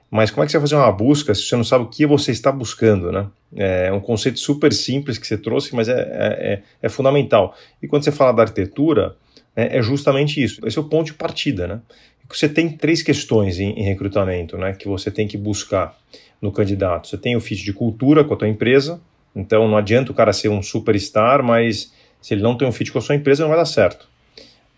Mas 0.10 0.32
como 0.32 0.44
é 0.44 0.48
que 0.48 0.52
você 0.52 0.58
vai 0.58 0.68
fazer 0.68 0.76
uma 0.76 0.92
busca 0.92 1.36
se 1.36 1.44
você 1.44 1.56
não 1.56 1.64
sabe 1.64 1.86
o 1.86 1.88
que 1.88 2.04
você 2.04 2.32
está 2.32 2.52
buscando, 2.52 3.12
né? 3.12 3.28
É 3.56 3.94
um 3.94 4.00
conceito 4.00 4.40
super 4.40 4.74
simples 4.74 5.20
que 5.20 5.28
você 5.28 5.38
trouxe, 5.38 5.76
mas 5.76 5.88
é, 5.88 5.94
é, 5.94 6.54
é, 6.54 6.64
é 6.82 6.90
fundamental. 6.90 7.56
E 7.80 7.88
quando 7.88 8.06
você 8.06 8.12
fala 8.12 8.32
da 8.32 8.42
arquitetura, 8.42 9.16
é, 9.56 9.78
é 9.78 9.82
justamente 9.84 10.44
isso. 10.44 10.60
Esse 10.66 10.80
é 10.80 10.82
o 10.82 10.86
ponto 10.86 11.06
de 11.06 11.14
partida, 11.14 11.68
né? 11.68 11.80
Você 12.28 12.50
tem 12.50 12.70
três 12.70 13.04
questões 13.04 13.60
em, 13.60 13.70
em 13.70 13.84
recrutamento, 13.84 14.58
né? 14.58 14.74
Que 14.74 14.88
você 14.88 15.12
tem 15.12 15.28
que 15.28 15.38
buscar 15.38 15.96
no 16.42 16.52
candidato. 16.52 17.08
Você 17.08 17.18
tem 17.18 17.36
o 17.36 17.42
fit 17.42 17.64
de 17.64 17.74
cultura 17.74 18.24
com 18.24 18.34
a 18.34 18.38
tua 18.38 18.48
empresa, 18.48 19.00
então 19.36 19.68
não 19.68 19.78
adianta 19.78 20.12
o 20.12 20.16
cara 20.16 20.34
ser 20.34 20.50
um 20.50 20.62
superstar, 20.62 21.44
mas 21.44 21.94
se 22.22 22.34
ele 22.34 22.42
não 22.42 22.58
tem 22.58 22.68
um 22.68 22.72
fit 22.72 22.92
com 22.92 23.00
a 23.00 23.02
sua 23.02 23.16
empresa, 23.16 23.44
não 23.44 23.50
vai 23.50 23.60
dar 23.60 23.66
certo. 23.66 24.10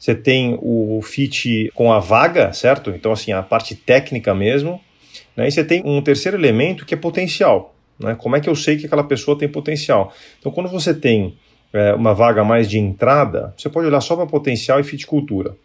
Você 0.04 0.14
tem 0.14 0.58
o 0.62 1.02
fit 1.02 1.72
com 1.74 1.92
a 1.92 2.00
vaga, 2.00 2.52
certo? 2.52 2.90
Então, 2.90 3.14
assim, 3.14 3.32
a 3.32 3.42
parte 3.42 3.74
técnica 3.74 4.34
mesmo. 4.34 4.82
Né? 5.36 5.48
E 5.48 5.52
você 5.52 5.64
tem 5.64 5.82
um 5.86 6.02
terceiro 6.02 6.38
elemento 6.38 6.86
que 6.86 6.94
é 6.94 6.98
potencial. 6.98 7.74
Né? 7.98 8.14
Como 8.16 8.36
é 8.36 8.42
que 8.42 8.50
eu 8.50 8.56
sei 8.56 8.76
que 8.76 8.86
aquela 8.86 9.06
pessoa 9.06 9.38
tem 9.38 9.48
potencial? 9.48 10.14
Então, 10.40 10.52
quando 10.52 10.70
você 10.70 10.94
tem 10.94 11.38
é, 11.72 11.94
uma 11.94 12.14
vaga 12.14 12.44
mais 12.44 12.70
de 12.70 12.80
entrada, 12.80 13.54
você 13.58 13.70
pode 13.70 13.88
olhar 13.88 14.02
só 14.02 14.16
para 14.18 14.26
potencial 14.26 14.78
e 14.78 14.84
fit 14.84 15.08
cultura. 15.08 15.56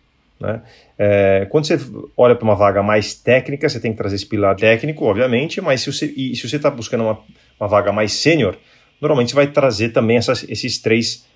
Né? 0.40 0.62
É, 0.96 1.46
quando 1.50 1.66
você 1.66 1.78
olha 2.16 2.34
para 2.34 2.44
uma 2.44 2.54
vaga 2.54 2.82
mais 2.82 3.14
técnica, 3.14 3.68
você 3.68 3.80
tem 3.80 3.92
que 3.92 3.98
trazer 3.98 4.16
esse 4.16 4.26
pilar 4.26 4.54
técnico, 4.56 5.04
obviamente, 5.04 5.60
mas 5.60 5.80
se 5.80 5.90
você 5.90 6.56
está 6.56 6.70
buscando 6.70 7.04
uma, 7.04 7.18
uma 7.58 7.68
vaga 7.68 7.92
mais 7.92 8.12
sênior, 8.12 8.56
normalmente 9.00 9.30
você 9.30 9.36
vai 9.36 9.46
trazer 9.48 9.90
também 9.90 10.16
essas, 10.16 10.44
esses 10.48 10.78
três 10.78 11.26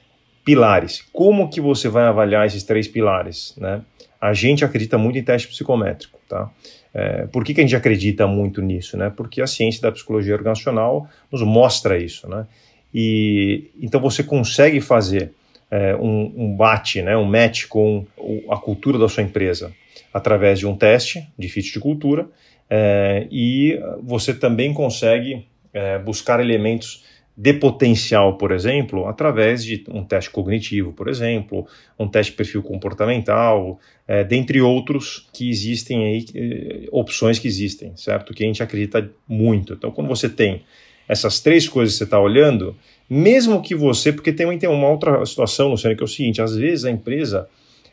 pilares. 0.44 1.04
Como 1.12 1.48
que 1.48 1.60
você 1.60 1.88
vai 1.88 2.04
avaliar 2.04 2.46
esses 2.46 2.62
três 2.62 2.86
pilares? 2.88 3.54
Né? 3.56 3.82
A 4.20 4.32
gente 4.32 4.64
acredita 4.64 4.98
muito 4.98 5.18
em 5.18 5.22
teste 5.22 5.48
psicométrico. 5.48 6.18
Tá? 6.28 6.50
É, 6.94 7.26
por 7.26 7.44
que, 7.44 7.54
que 7.54 7.60
a 7.60 7.64
gente 7.64 7.76
acredita 7.76 8.26
muito 8.26 8.60
nisso? 8.60 8.96
Né? 8.96 9.10
Porque 9.14 9.40
a 9.40 9.46
ciência 9.46 9.82
da 9.82 9.92
psicologia 9.92 10.34
organizacional 10.34 11.08
nos 11.30 11.42
mostra 11.42 11.98
isso. 11.98 12.28
Né? 12.28 12.46
E, 12.94 13.70
então 13.80 14.00
você 14.00 14.22
consegue 14.22 14.80
fazer 14.80 15.32
é, 15.72 15.96
um, 15.96 16.30
um 16.36 16.54
bate, 16.54 17.00
né, 17.00 17.16
um 17.16 17.24
match 17.24 17.64
com 17.66 18.04
a 18.50 18.58
cultura 18.58 18.98
da 18.98 19.08
sua 19.08 19.22
empresa 19.22 19.72
através 20.12 20.58
de 20.58 20.66
um 20.66 20.76
teste 20.76 21.26
de 21.38 21.48
fit 21.48 21.72
de 21.72 21.80
cultura 21.80 22.28
é, 22.68 23.26
e 23.30 23.80
você 24.02 24.34
também 24.34 24.74
consegue 24.74 25.46
é, 25.72 25.98
buscar 25.98 26.40
elementos 26.40 27.04
de 27.34 27.54
potencial, 27.54 28.36
por 28.36 28.52
exemplo, 28.52 29.06
através 29.06 29.64
de 29.64 29.82
um 29.88 30.04
teste 30.04 30.28
cognitivo, 30.28 30.92
por 30.92 31.08
exemplo, 31.08 31.66
um 31.98 32.06
teste 32.06 32.32
de 32.32 32.36
perfil 32.36 32.62
comportamental, 32.62 33.80
é, 34.06 34.22
dentre 34.22 34.60
outros 34.60 35.30
que 35.32 35.48
existem 35.48 36.04
aí, 36.04 36.26
é, 36.34 36.88
opções 36.92 37.38
que 37.38 37.48
existem, 37.48 37.96
certo? 37.96 38.34
Que 38.34 38.44
a 38.44 38.46
gente 38.46 38.62
acredita 38.62 39.10
muito. 39.26 39.72
Então, 39.72 39.90
quando 39.90 40.08
você 40.08 40.28
tem 40.28 40.62
essas 41.08 41.40
três 41.40 41.66
coisas 41.66 41.94
que 41.94 41.98
você 41.98 42.04
está 42.04 42.20
olhando, 42.20 42.76
mesmo 43.14 43.60
que 43.60 43.74
você, 43.74 44.10
porque 44.10 44.32
tem, 44.32 44.46
uma 44.66 44.88
outra 44.88 45.24
situação, 45.26 45.68
Luciano, 45.68 45.94
que 45.94 46.02
é 46.02 46.06
o 46.06 46.08
seguinte, 46.08 46.40
às 46.40 46.56
vezes 46.56 46.86
a 46.86 46.90
empresa 46.90 47.46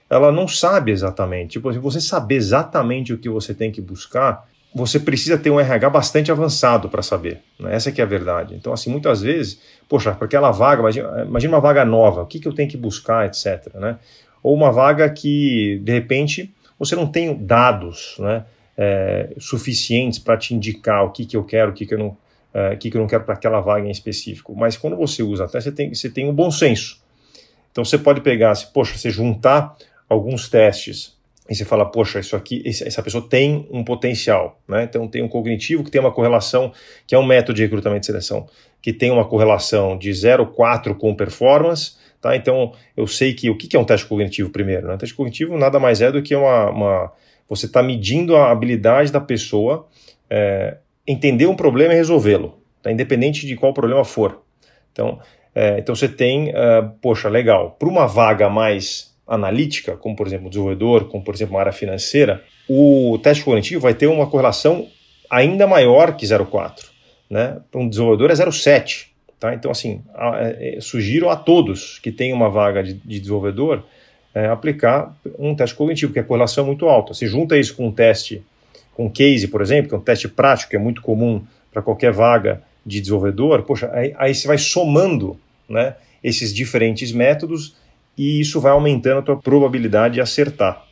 ela 0.09 0.31
não 0.31 0.47
sabe 0.47 0.91
exatamente. 0.91 1.51
Tipo, 1.51 1.73
se 1.73 1.77
você 1.77 1.99
saber 1.99 2.35
exatamente 2.35 3.11
o 3.11 3.17
que 3.17 3.27
você 3.27 3.53
tem 3.53 3.69
que 3.69 3.81
buscar, 3.81 4.47
você 4.73 4.97
precisa 4.97 5.37
ter 5.37 5.49
um 5.49 5.59
RH 5.59 5.89
bastante 5.89 6.31
avançado 6.31 6.87
para 6.87 7.01
saber. 7.01 7.41
Né? 7.59 7.75
Essa 7.75 7.91
que 7.91 7.99
é 7.99 8.03
a 8.05 8.07
verdade. 8.07 8.55
Então, 8.55 8.71
assim, 8.71 8.89
muitas 8.89 9.21
vezes, 9.21 9.59
poxa, 9.89 10.13
para 10.13 10.25
aquela 10.25 10.51
vaga, 10.51 10.81
imagina, 10.81 11.25
imagina, 11.27 11.53
uma 11.53 11.61
vaga 11.61 11.83
nova, 11.83 12.21
o 12.21 12.25
que, 12.25 12.39
que 12.39 12.47
eu 12.47 12.53
tenho 12.53 12.69
que 12.69 12.77
buscar, 12.77 13.25
etc. 13.25 13.73
Né? 13.75 13.97
Ou 14.41 14.55
uma 14.55 14.71
vaga 14.71 15.09
que, 15.09 15.81
de 15.83 15.91
repente, 15.91 16.53
você 16.79 16.95
não 16.95 17.05
tem 17.05 17.35
dados 17.35 18.15
né, 18.19 18.45
é, 18.77 19.33
suficientes 19.37 20.17
para 20.17 20.37
te 20.37 20.55
indicar 20.55 21.03
o 21.03 21.11
que, 21.11 21.25
que 21.25 21.35
eu 21.35 21.43
quero, 21.43 21.71
o 21.71 21.73
que, 21.73 21.85
que 21.85 21.93
eu 21.93 21.99
não 21.99 22.17
uh, 22.53 22.77
que, 22.77 22.89
que 22.89 22.97
eu 22.97 23.01
não 23.01 23.07
quero 23.07 23.23
para 23.23 23.33
aquela 23.33 23.59
vaga 23.59 23.87
em 23.87 23.91
específico. 23.91 24.55
Mas 24.55 24.77
quando 24.77 24.95
você 24.95 25.23
usa 25.23 25.45
até, 25.45 25.59
você 25.59 25.71
tem, 25.71 25.93
você 25.93 26.09
tem 26.09 26.29
um 26.29 26.33
bom 26.33 26.51
senso. 26.51 27.01
Então 27.71 27.83
você 27.85 27.97
pode 27.97 28.21
pegar, 28.21 28.55
se, 28.55 28.71
poxa, 28.71 28.97
você 28.97 29.09
juntar 29.09 29.75
alguns 30.07 30.49
testes 30.49 31.17
e 31.49 31.55
você 31.55 31.65
fala, 31.65 31.85
poxa, 31.85 32.19
isso 32.19 32.35
aqui, 32.35 32.61
essa 32.65 33.01
pessoa 33.01 33.27
tem 33.27 33.67
um 33.71 33.83
potencial, 33.83 34.59
né? 34.67 34.83
Então 34.83 35.07
tem 35.07 35.23
um 35.23 35.27
cognitivo 35.27 35.83
que 35.83 35.89
tem 35.89 35.99
uma 35.99 36.11
correlação, 36.11 36.71
que 37.07 37.15
é 37.15 37.19
um 37.19 37.25
método 37.25 37.55
de 37.55 37.63
recrutamento 37.63 38.03
e 38.03 38.05
seleção, 38.05 38.47
que 38.81 38.93
tem 38.93 39.09
uma 39.09 39.25
correlação 39.25 39.97
de 39.97 40.11
0,4 40.11 40.95
com 40.95 41.15
performance, 41.15 41.93
tá? 42.21 42.35
Então 42.35 42.73
eu 42.95 43.07
sei 43.07 43.33
que 43.33 43.49
o 43.49 43.57
que 43.57 43.75
é 43.75 43.79
um 43.79 43.83
teste 43.83 44.05
cognitivo 44.05 44.51
primeiro, 44.51 44.87
né? 44.87 44.93
Um 44.93 44.97
teste 44.97 45.15
cognitivo 45.15 45.57
nada 45.57 45.79
mais 45.79 46.01
é 46.01 46.11
do 46.11 46.21
que 46.21 46.35
uma, 46.35 46.69
uma 46.69 47.11
você 47.49 47.65
está 47.65 47.81
medindo 47.81 48.35
a 48.35 48.51
habilidade 48.51 49.11
da 49.11 49.19
pessoa 49.19 49.87
é, 50.29 50.77
entender 51.09 51.47
um 51.47 51.55
problema 51.55 51.93
e 51.93 51.97
resolvê-lo, 51.97 52.59
tá? 52.83 52.91
independente 52.91 53.47
de 53.47 53.55
qual 53.55 53.73
problema 53.73 54.05
for. 54.05 54.43
Então, 54.91 55.19
é, 55.55 55.79
então 55.79 55.95
você 55.95 56.07
tem, 56.07 56.49
uh, 56.49 56.89
poxa, 57.01 57.27
legal, 57.27 57.75
para 57.79 57.89
uma 57.89 58.05
vaga 58.05 58.47
mais 58.47 59.09
analítica, 59.27 59.97
como 59.97 60.15
por 60.15 60.27
exemplo 60.27 60.49
desenvolvedor, 60.49 61.07
como 61.09 61.23
por 61.23 61.33
exemplo 61.33 61.55
uma 61.55 61.61
área 61.61 61.71
financeira, 61.71 62.43
o 62.67 63.19
teste 63.23 63.43
cognitivo 63.43 63.81
vai 63.81 63.95
ter 63.95 64.05
uma 64.05 64.27
correlação 64.27 64.87
ainda 65.29 65.65
maior 65.65 66.15
que 66.15 66.25
0,4. 66.25 66.85
Né? 67.27 67.59
Para 67.71 67.81
um 67.81 67.89
desenvolvedor 67.89 68.29
é 68.29 68.33
0,7. 68.33 69.07
Tá? 69.39 69.53
Então, 69.53 69.71
assim, 69.71 70.01
a, 70.13 70.37
é, 70.41 70.77
sugiro 70.79 71.29
a 71.29 71.35
todos 71.35 71.97
que 71.99 72.11
têm 72.11 72.33
uma 72.33 72.49
vaga 72.49 72.83
de, 72.83 72.93
de 72.93 73.19
desenvolvedor 73.19 73.83
é, 74.33 74.47
aplicar 74.47 75.15
um 75.39 75.55
teste 75.55 75.75
cognitivo, 75.75 76.11
porque 76.11 76.19
a 76.19 76.23
correlação 76.23 76.63
é 76.63 76.67
muito 76.67 76.87
alta. 76.87 77.13
Se 77.13 77.25
junta 77.27 77.57
isso 77.57 77.75
com 77.75 77.87
um 77.87 77.91
teste 77.91 78.43
com 78.99 79.09
case, 79.09 79.47
por 79.47 79.61
exemplo, 79.61 79.87
que 79.87 79.95
é 79.95 79.97
um 79.97 80.01
teste 80.01 80.27
prático 80.27 80.71
que 80.71 80.75
é 80.75 80.79
muito 80.79 81.01
comum 81.01 81.41
para 81.71 81.81
qualquer 81.81 82.11
vaga 82.11 82.61
de 82.85 82.99
desenvolvedor, 82.99 83.63
poxa, 83.63 83.89
aí, 83.93 84.13
aí 84.17 84.35
você 84.35 84.45
vai 84.45 84.57
somando 84.57 85.39
né, 85.69 85.95
esses 86.21 86.53
diferentes 86.53 87.13
métodos 87.13 87.77
e 88.17 88.41
isso 88.41 88.59
vai 88.59 88.73
aumentando 88.73 89.19
a 89.19 89.21
tua 89.21 89.37
probabilidade 89.37 90.15
de 90.15 90.21
acertar. 90.21 90.83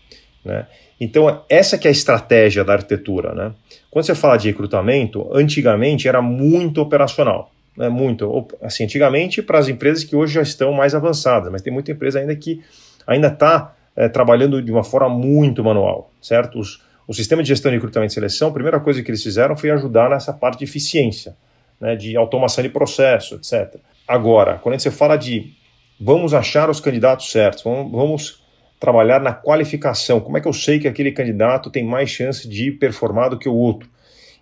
Né? 0.46 0.66
Então, 1.02 1.44
essa 1.50 1.78
que 1.78 1.86
é 1.86 1.90
a 1.90 1.92
estratégia 1.92 2.64
da 2.64 2.76
arquitetura. 2.76 3.34
Né? 3.34 3.52
Quando 3.92 4.06
você 4.06 4.16
fala 4.16 4.38
de 4.38 4.48
recrutamento, 4.48 5.30
antigamente 5.34 6.08
era 6.08 6.22
muito 6.22 6.80
operacional. 6.80 7.52
Né? 7.76 7.90
Muito, 7.90 8.48
assim, 8.62 8.86
antigamente 8.86 9.42
para 9.42 9.60
as 9.60 9.68
empresas 9.68 10.06
que 10.06 10.16
hoje 10.16 10.36
já 10.36 10.42
estão 10.42 10.72
mais 10.72 10.96
avançadas, 10.96 11.52
mas 11.52 11.62
tem 11.62 11.74
muita 11.74 11.92
empresa 11.92 12.20
ainda 12.20 12.34
que 12.38 12.64
ainda 13.06 13.28
está 13.28 13.76
é, 13.98 14.08
trabalhando 14.08 14.62
de 14.62 14.72
uma 14.72 14.86
forma 14.86 15.10
muito 15.10 15.62
manual, 15.62 16.10
certo? 16.22 16.58
Os, 16.58 16.87
o 17.08 17.14
sistema 17.14 17.42
de 17.42 17.48
gestão 17.48 17.72
de 17.72 17.78
recrutamento 17.78 18.12
e 18.12 18.14
seleção, 18.14 18.50
a 18.50 18.54
primeira 18.54 18.80
coisa 18.80 19.02
que 19.02 19.10
eles 19.10 19.24
fizeram 19.24 19.56
foi 19.56 19.72
ajudar 19.72 20.10
nessa 20.10 20.34
parte 20.34 20.60
de 20.60 20.66
eficiência, 20.66 21.36
né, 21.80 21.96
de 21.96 22.18
automação 22.18 22.62
de 22.62 22.70
processo, 22.70 23.36
etc. 23.36 23.76
Agora, 24.06 24.60
quando 24.60 24.80
você 24.80 24.92
fala 24.92 25.16
de 25.16 25.54
vamos 26.00 26.34
achar 26.34 26.70
os 26.70 26.80
candidatos 26.80 27.32
certos, 27.32 27.64
vamos, 27.64 27.92
vamos 27.92 28.44
trabalhar 28.80 29.22
na 29.22 29.34
qualificação, 29.34 30.20
como 30.20 30.38
é 30.38 30.42
que 30.42 30.48
eu 30.48 30.54
sei 30.54 30.80
que 30.80 30.88
aquele 30.88 31.12
candidato 31.12 31.72
tem 31.72 31.84
mais 31.84 32.10
chance 32.10 32.48
de 32.48 32.72
performar 32.72 33.30
do 33.30 33.40
que 33.40 33.48
o 33.48 33.54
outro? 33.54 33.90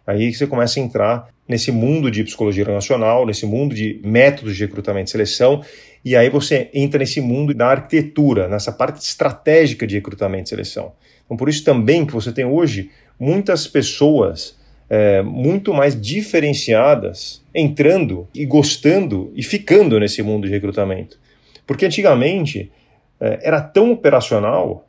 Aí 0.05 0.33
você 0.33 0.45
começa 0.45 0.79
a 0.79 0.83
entrar 0.83 1.29
nesse 1.47 1.71
mundo 1.71 2.09
de 2.09 2.23
psicologia 2.23 2.65
nacional, 2.65 3.25
nesse 3.25 3.45
mundo 3.45 3.73
de 3.73 3.99
métodos 4.03 4.55
de 4.55 4.65
recrutamento 4.65 5.09
e 5.09 5.11
seleção, 5.11 5.63
e 6.03 6.15
aí 6.15 6.29
você 6.29 6.69
entra 6.73 6.99
nesse 6.99 7.21
mundo 7.21 7.53
da 7.53 7.67
arquitetura, 7.67 8.47
nessa 8.47 8.71
parte 8.71 9.01
estratégica 9.01 9.85
de 9.87 9.95
recrutamento 9.95 10.47
e 10.47 10.49
seleção. 10.49 10.93
Então, 11.25 11.37
por 11.37 11.49
isso 11.49 11.63
também 11.63 12.05
que 12.05 12.13
você 12.13 12.31
tem 12.31 12.45
hoje 12.45 12.89
muitas 13.19 13.67
pessoas 13.67 14.57
é, 14.89 15.21
muito 15.21 15.73
mais 15.73 15.99
diferenciadas 15.99 17.43
entrando 17.53 18.27
e 18.33 18.45
gostando 18.45 19.31
e 19.35 19.41
ficando 19.41 19.99
nesse 19.99 20.21
mundo 20.21 20.45
de 20.45 20.53
recrutamento. 20.53 21.19
Porque 21.65 21.85
antigamente 21.85 22.71
é, 23.19 23.39
era 23.41 23.61
tão 23.61 23.91
operacional 23.91 24.87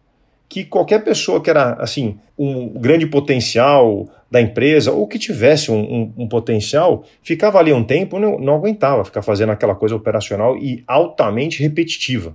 que 0.49 0.65
qualquer 0.65 1.03
pessoa 1.03 1.43
que 1.43 1.51
era 1.51 1.73
assim 1.75 2.19
um 2.39 2.69
grande 2.69 3.07
potencial 3.07 4.09
da 4.31 4.41
empresa 4.41 4.93
ou 4.93 5.07
que 5.07 5.19
tivesse 5.19 5.71
um, 5.71 5.81
um, 5.81 6.13
um 6.19 6.29
potencial 6.29 7.05
ficava 7.23 7.59
ali 7.59 7.73
um 7.73 7.83
tempo 7.83 8.19
não, 8.19 8.39
não 8.39 8.55
aguentava 8.55 9.05
ficar 9.05 9.23
fazendo 9.23 9.53
aquela 9.53 9.75
coisa 9.75 9.97
operacional 9.97 10.57
e 10.57 10.85
altamente 10.87 11.63
repetitiva. 11.63 12.35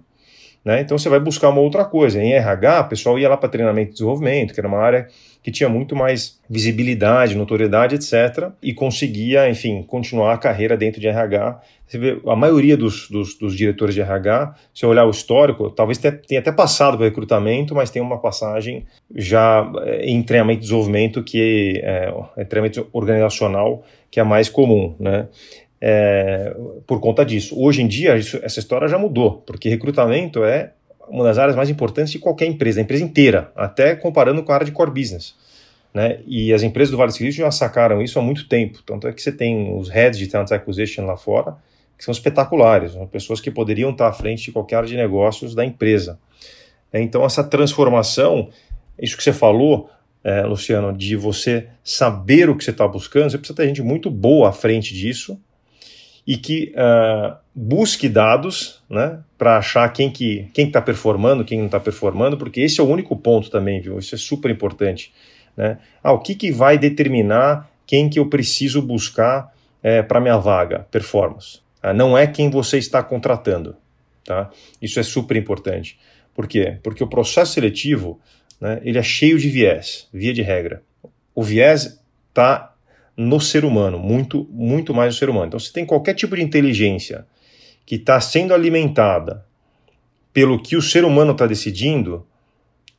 Né? 0.63 0.81
Então 0.81 0.97
você 0.97 1.09
vai 1.09 1.19
buscar 1.19 1.49
uma 1.49 1.61
outra 1.61 1.83
coisa. 1.83 2.21
Em 2.21 2.33
RH, 2.33 2.81
o 2.81 2.89
pessoal 2.89 3.17
ia 3.17 3.27
lá 3.27 3.35
para 3.35 3.49
treinamento 3.49 3.91
e 3.91 3.93
desenvolvimento, 3.93 4.53
que 4.53 4.59
era 4.59 4.67
uma 4.67 4.77
área 4.77 5.07
que 5.43 5.51
tinha 5.51 5.67
muito 5.67 5.95
mais 5.95 6.39
visibilidade, 6.47 7.35
notoriedade, 7.35 7.95
etc., 7.95 8.51
e 8.61 8.73
conseguia, 8.73 9.49
enfim, 9.49 9.81
continuar 9.81 10.33
a 10.33 10.37
carreira 10.37 10.77
dentro 10.77 11.01
de 11.01 11.07
RH. 11.07 11.59
Você 11.87 11.97
vê, 11.97 12.21
a 12.27 12.35
maioria 12.35 12.77
dos, 12.77 13.09
dos, 13.09 13.35
dos 13.35 13.55
diretores 13.55 13.95
de 13.95 14.01
RH, 14.01 14.55
se 14.71 14.85
olhar 14.85 15.05
o 15.05 15.09
histórico, 15.09 15.71
talvez 15.71 15.97
tenha 15.97 16.39
até 16.39 16.51
passado 16.51 16.95
para 16.95 17.07
recrutamento, 17.07 17.73
mas 17.73 17.89
tem 17.89 18.01
uma 18.01 18.19
passagem 18.19 18.85
já 19.15 19.69
eh, 19.83 20.05
em 20.05 20.21
treinamento 20.21 20.59
e 20.59 20.61
desenvolvimento, 20.61 21.23
que 21.23 21.81
é, 21.83 22.13
é 22.37 22.45
treinamento 22.45 22.87
organizacional, 22.93 23.83
que 24.11 24.19
é 24.19 24.23
mais 24.23 24.47
comum, 24.47 24.95
né? 24.99 25.27
É, 25.81 26.55
por 26.85 26.99
conta 26.99 27.25
disso. 27.25 27.59
Hoje 27.59 27.81
em 27.81 27.87
dia, 27.87 28.15
isso, 28.15 28.39
essa 28.43 28.59
história 28.59 28.87
já 28.87 28.99
mudou, 28.99 29.41
porque 29.45 29.67
recrutamento 29.67 30.43
é 30.43 30.73
uma 31.09 31.23
das 31.23 31.37
áreas 31.37 31.55
mais 31.55 31.69
importantes 31.69 32.11
de 32.11 32.19
qualquer 32.19 32.45
empresa, 32.45 32.79
a 32.79 32.83
empresa 32.83 33.03
inteira, 33.03 33.51
até 33.55 33.95
comparando 33.95 34.43
com 34.43 34.51
a 34.51 34.55
área 34.55 34.65
de 34.65 34.71
core 34.71 34.91
business. 34.91 35.35
Né? 35.93 36.19
E 36.25 36.53
as 36.53 36.63
empresas 36.63 36.91
do 36.91 36.97
Vale 36.97 37.11
do 37.11 37.15
Silício 37.15 37.43
já 37.43 37.51
sacaram 37.51 38.01
isso 38.01 38.17
há 38.17 38.21
muito 38.21 38.47
tempo. 38.47 38.81
Tanto 38.83 39.07
é 39.07 39.11
que 39.11 39.21
você 39.21 39.31
tem 39.31 39.75
os 39.75 39.89
heads 39.89 40.17
de 40.17 40.27
talent 40.27 40.51
acquisition 40.51 41.05
lá 41.05 41.17
fora, 41.17 41.57
que 41.97 42.05
são 42.05 42.11
espetaculares, 42.11 42.93
são 42.93 43.05
pessoas 43.05 43.41
que 43.41 43.51
poderiam 43.51 43.91
estar 43.91 44.07
à 44.07 44.13
frente 44.13 44.45
de 44.45 44.51
qualquer 44.51 44.77
área 44.77 44.87
de 44.87 44.95
negócios 44.95 45.53
da 45.53 45.65
empresa. 45.65 46.17
Então, 46.93 47.25
essa 47.25 47.43
transformação, 47.43 48.49
isso 48.99 49.17
que 49.17 49.23
você 49.23 49.33
falou, 49.33 49.89
é, 50.23 50.41
Luciano, 50.41 50.95
de 50.95 51.15
você 51.15 51.67
saber 51.83 52.49
o 52.49 52.55
que 52.55 52.63
você 52.63 52.71
está 52.71 52.87
buscando, 52.87 53.31
você 53.31 53.37
precisa 53.37 53.55
ter 53.55 53.67
gente 53.67 53.81
muito 53.81 54.09
boa 54.09 54.49
à 54.49 54.51
frente 54.51 54.93
disso, 54.93 55.39
e 56.31 56.37
que 56.37 56.73
uh, 56.77 57.35
busque 57.53 58.07
dados 58.07 58.81
né, 58.89 59.19
para 59.37 59.57
achar 59.57 59.91
quem 59.91 60.09
que 60.09 60.47
quem 60.53 60.67
está 60.67 60.81
performando, 60.81 61.43
quem 61.43 61.57
não 61.57 61.65
está 61.65 61.77
performando, 61.77 62.37
porque 62.37 62.61
esse 62.61 62.79
é 62.79 62.83
o 62.83 62.87
único 62.87 63.17
ponto 63.17 63.51
também, 63.51 63.81
viu? 63.81 63.99
Isso 63.99 64.15
é 64.15 64.17
super 64.17 64.49
importante. 64.49 65.11
Né? 65.57 65.77
Ah, 66.01 66.13
o 66.13 66.19
que, 66.19 66.33
que 66.33 66.49
vai 66.49 66.77
determinar 66.77 67.69
quem 67.85 68.09
que 68.09 68.17
eu 68.17 68.29
preciso 68.29 68.81
buscar 68.81 69.53
é, 69.83 70.01
para 70.01 70.21
minha 70.21 70.37
vaga? 70.37 70.87
Performance. 70.89 71.59
Ah, 71.83 71.93
não 71.93 72.17
é 72.17 72.25
quem 72.25 72.49
você 72.49 72.77
está 72.77 73.03
contratando. 73.03 73.75
Tá? 74.23 74.49
Isso 74.81 75.01
é 75.01 75.03
super 75.03 75.35
importante. 75.35 75.99
Por 76.33 76.47
quê? 76.47 76.77
Porque 76.81 77.03
o 77.03 77.07
processo 77.07 77.51
seletivo 77.51 78.21
né, 78.61 78.79
ele 78.85 78.97
é 78.97 79.03
cheio 79.03 79.37
de 79.37 79.49
viés, 79.49 80.07
via 80.13 80.33
de 80.33 80.41
regra. 80.41 80.81
O 81.35 81.43
viés 81.43 82.01
está 82.29 82.70
no 83.21 83.39
ser 83.39 83.63
humano, 83.63 83.99
muito, 83.99 84.47
muito 84.51 84.93
mais 84.93 85.13
no 85.13 85.19
ser 85.19 85.29
humano. 85.29 85.47
Então, 85.47 85.59
se 85.59 85.71
tem 85.71 85.85
qualquer 85.85 86.15
tipo 86.15 86.35
de 86.35 86.41
inteligência 86.41 87.25
que 87.85 87.95
está 87.95 88.19
sendo 88.19 88.53
alimentada 88.53 89.45
pelo 90.33 90.61
que 90.61 90.75
o 90.75 90.81
ser 90.81 91.03
humano 91.03 91.33
está 91.33 91.45
decidindo, 91.45 92.25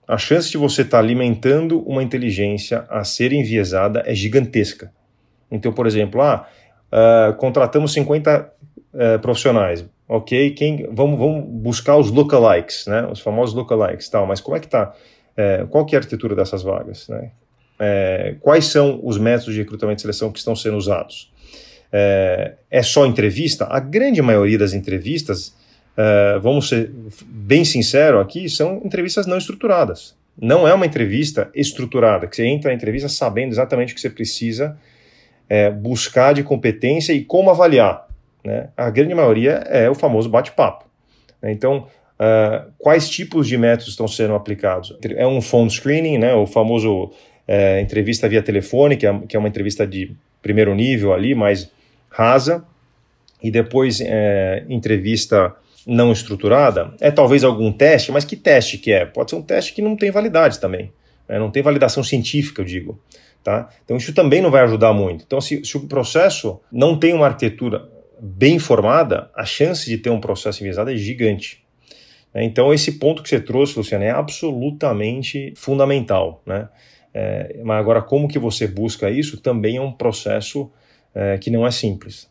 a 0.07 0.19
chance 0.19 0.51
de 0.51 0.57
você 0.57 0.83
estar 0.83 0.99
tá 0.99 1.03
alimentando 1.03 1.81
uma 1.83 2.03
inteligência 2.03 2.87
a 2.89 3.03
ser 3.03 3.33
enviesada 3.33 4.03
é 4.07 4.15
gigantesca. 4.15 4.93
Então, 5.51 5.73
por 5.73 5.87
exemplo, 5.87 6.21
ah, 6.21 6.47
uh, 6.93 7.35
contratamos 7.35 7.93
50 7.93 8.53
uh, 8.95 9.19
profissionais, 9.21 9.85
ok? 10.09 10.51
Quem, 10.53 10.87
vamos, 10.93 11.19
vamos 11.19 11.45
buscar 11.49 11.97
os 11.97 12.11
lookalikes, 12.11 12.87
né? 12.87 13.07
Os 13.07 13.21
famosos 13.21 13.55
lookalikes, 13.55 14.09
tal. 14.09 14.27
Mas 14.27 14.41
como 14.41 14.57
é 14.57 14.61
que 14.61 14.67
está? 14.67 14.95
Uh, 15.33 15.67
qual 15.69 15.85
que 15.85 15.95
é 15.95 15.99
a 15.99 16.01
arquitetura 16.01 16.35
dessas 16.35 16.63
vagas, 16.63 17.09
né? 17.09 17.33
É, 17.79 18.37
quais 18.41 18.67
são 18.67 19.01
os 19.03 19.19
métodos 19.19 19.55
de 19.55 19.61
recrutamento 19.61 20.01
e 20.01 20.03
seleção 20.03 20.31
que 20.31 20.39
estão 20.39 20.55
sendo 20.55 20.77
usados. 20.77 21.33
É, 21.93 22.55
é 22.71 22.83
só 22.83 23.05
entrevista? 23.07 23.67
A 23.69 23.81
grande 23.81 24.23
maioria 24.23 24.59
das 24.59 24.73
entrevistas, 24.73 25.55
é, 25.97 26.39
vamos 26.39 26.69
ser 26.69 26.91
bem 27.27 27.65
sincero 27.65 28.21
aqui, 28.21 28.49
são 28.49 28.81
entrevistas 28.85 29.27
não 29.27 29.37
estruturadas. 29.37 30.17
Não 30.41 30.67
é 30.67 30.73
uma 30.73 30.87
entrevista 30.87 31.51
estruturada, 31.55 32.27
que 32.27 32.37
você 32.37 32.47
entra 32.47 32.71
na 32.71 32.75
entrevista 32.75 33.09
sabendo 33.09 33.53
exatamente 33.53 33.93
o 33.93 33.95
que 33.95 34.01
você 34.01 34.09
precisa 34.09 34.79
é, 35.49 35.71
buscar 35.71 36.33
de 36.33 36.43
competência 36.43 37.13
e 37.13 37.23
como 37.23 37.51
avaliar. 37.51 38.09
Né? 38.43 38.71
A 38.77 38.89
grande 38.89 39.15
maioria 39.15 39.53
é 39.69 39.91
o 39.91 39.95
famoso 39.95 40.29
bate-papo. 40.29 40.87
Então, 41.43 41.87
Uh, 42.23 42.71
quais 42.79 43.11
tipos 43.11 43.49
de 43.49 43.59
métodos 43.59 43.89
estão 43.89 44.07
sendo 44.07 44.35
aplicados? 44.35 44.97
É 45.17 45.27
um 45.27 45.41
phone 45.43 45.69
screening, 45.69 46.19
né, 46.19 46.33
o 46.33 46.47
famoso 46.47 47.11
é, 47.47 47.81
entrevista 47.81 48.29
via 48.29 48.43
telefone, 48.43 48.97
que 48.97 49.07
é, 49.07 49.19
que 49.29 49.37
é 49.37 49.39
uma 49.39 49.49
entrevista 49.49 49.87
de 49.87 50.13
primeiro 50.41 50.75
nível 50.75 51.13
ali, 51.13 51.35
mais 51.35 51.71
rasa, 52.09 52.65
e 53.43 53.51
depois 53.51 54.01
é, 54.01 54.65
entrevista 54.69 55.55
não 55.87 56.13
estruturada, 56.13 56.95
é 57.01 57.11
talvez 57.11 57.43
algum 57.43 57.73
teste, 57.73 58.13
mas 58.13 58.25
que 58.25 58.37
teste 58.37 58.79
que 58.79 58.93
é? 58.93 59.05
Pode 59.05 59.31
ser 59.31 59.37
um 59.37 59.43
teste 59.43 59.73
que 59.73 59.83
não 59.83 59.97
tem 59.97 60.11
validade 60.11 60.61
também, 60.61 60.93
né? 61.29 61.39
não 61.39 61.51
tem 61.51 61.63
validação 61.63 62.05
científica, 62.05 62.63
eu 62.63 62.67
digo. 62.67 63.01
Tá? 63.43 63.69
Então 63.85 63.97
isso 63.97 64.15
também 64.15 64.41
não 64.41 64.53
vai 64.53 64.63
ajudar 64.63 64.93
muito. 64.93 65.25
Então 65.27 65.41
se, 65.41 65.65
se 65.65 65.77
o 65.77 65.89
processo 65.89 66.61
não 66.71 66.97
tem 66.97 67.13
uma 67.13 67.27
arquitetura 67.27 67.89
bem 68.21 68.61
formada, 68.61 69.29
a 69.35 69.45
chance 69.45 69.91
de 69.91 69.99
ter 69.99 70.11
um 70.11 70.21
processo 70.21 70.63
enviesado 70.63 70.93
é 70.93 70.97
gigante. 70.97 71.65
Né? 72.33 72.45
Então 72.45 72.73
esse 72.73 72.93
ponto 72.93 73.21
que 73.21 73.29
você 73.29 73.41
trouxe, 73.41 73.77
Luciano, 73.77 74.05
é 74.05 74.11
absolutamente 74.11 75.53
fundamental. 75.57 76.41
Né? 76.47 76.69
É, 77.15 77.61
mas 77.63 77.79
agora, 77.79 78.01
como 78.01 78.29
que 78.29 78.39
você 78.39 78.67
busca 78.67 79.11
isso 79.11 79.41
também 79.41 79.77
é 79.77 79.81
um 79.81 79.93
processo 79.93 80.71
é, 81.15 81.37
que 81.39 81.51
não 81.51 81.67
é 81.67 81.71
simples. 81.71 82.31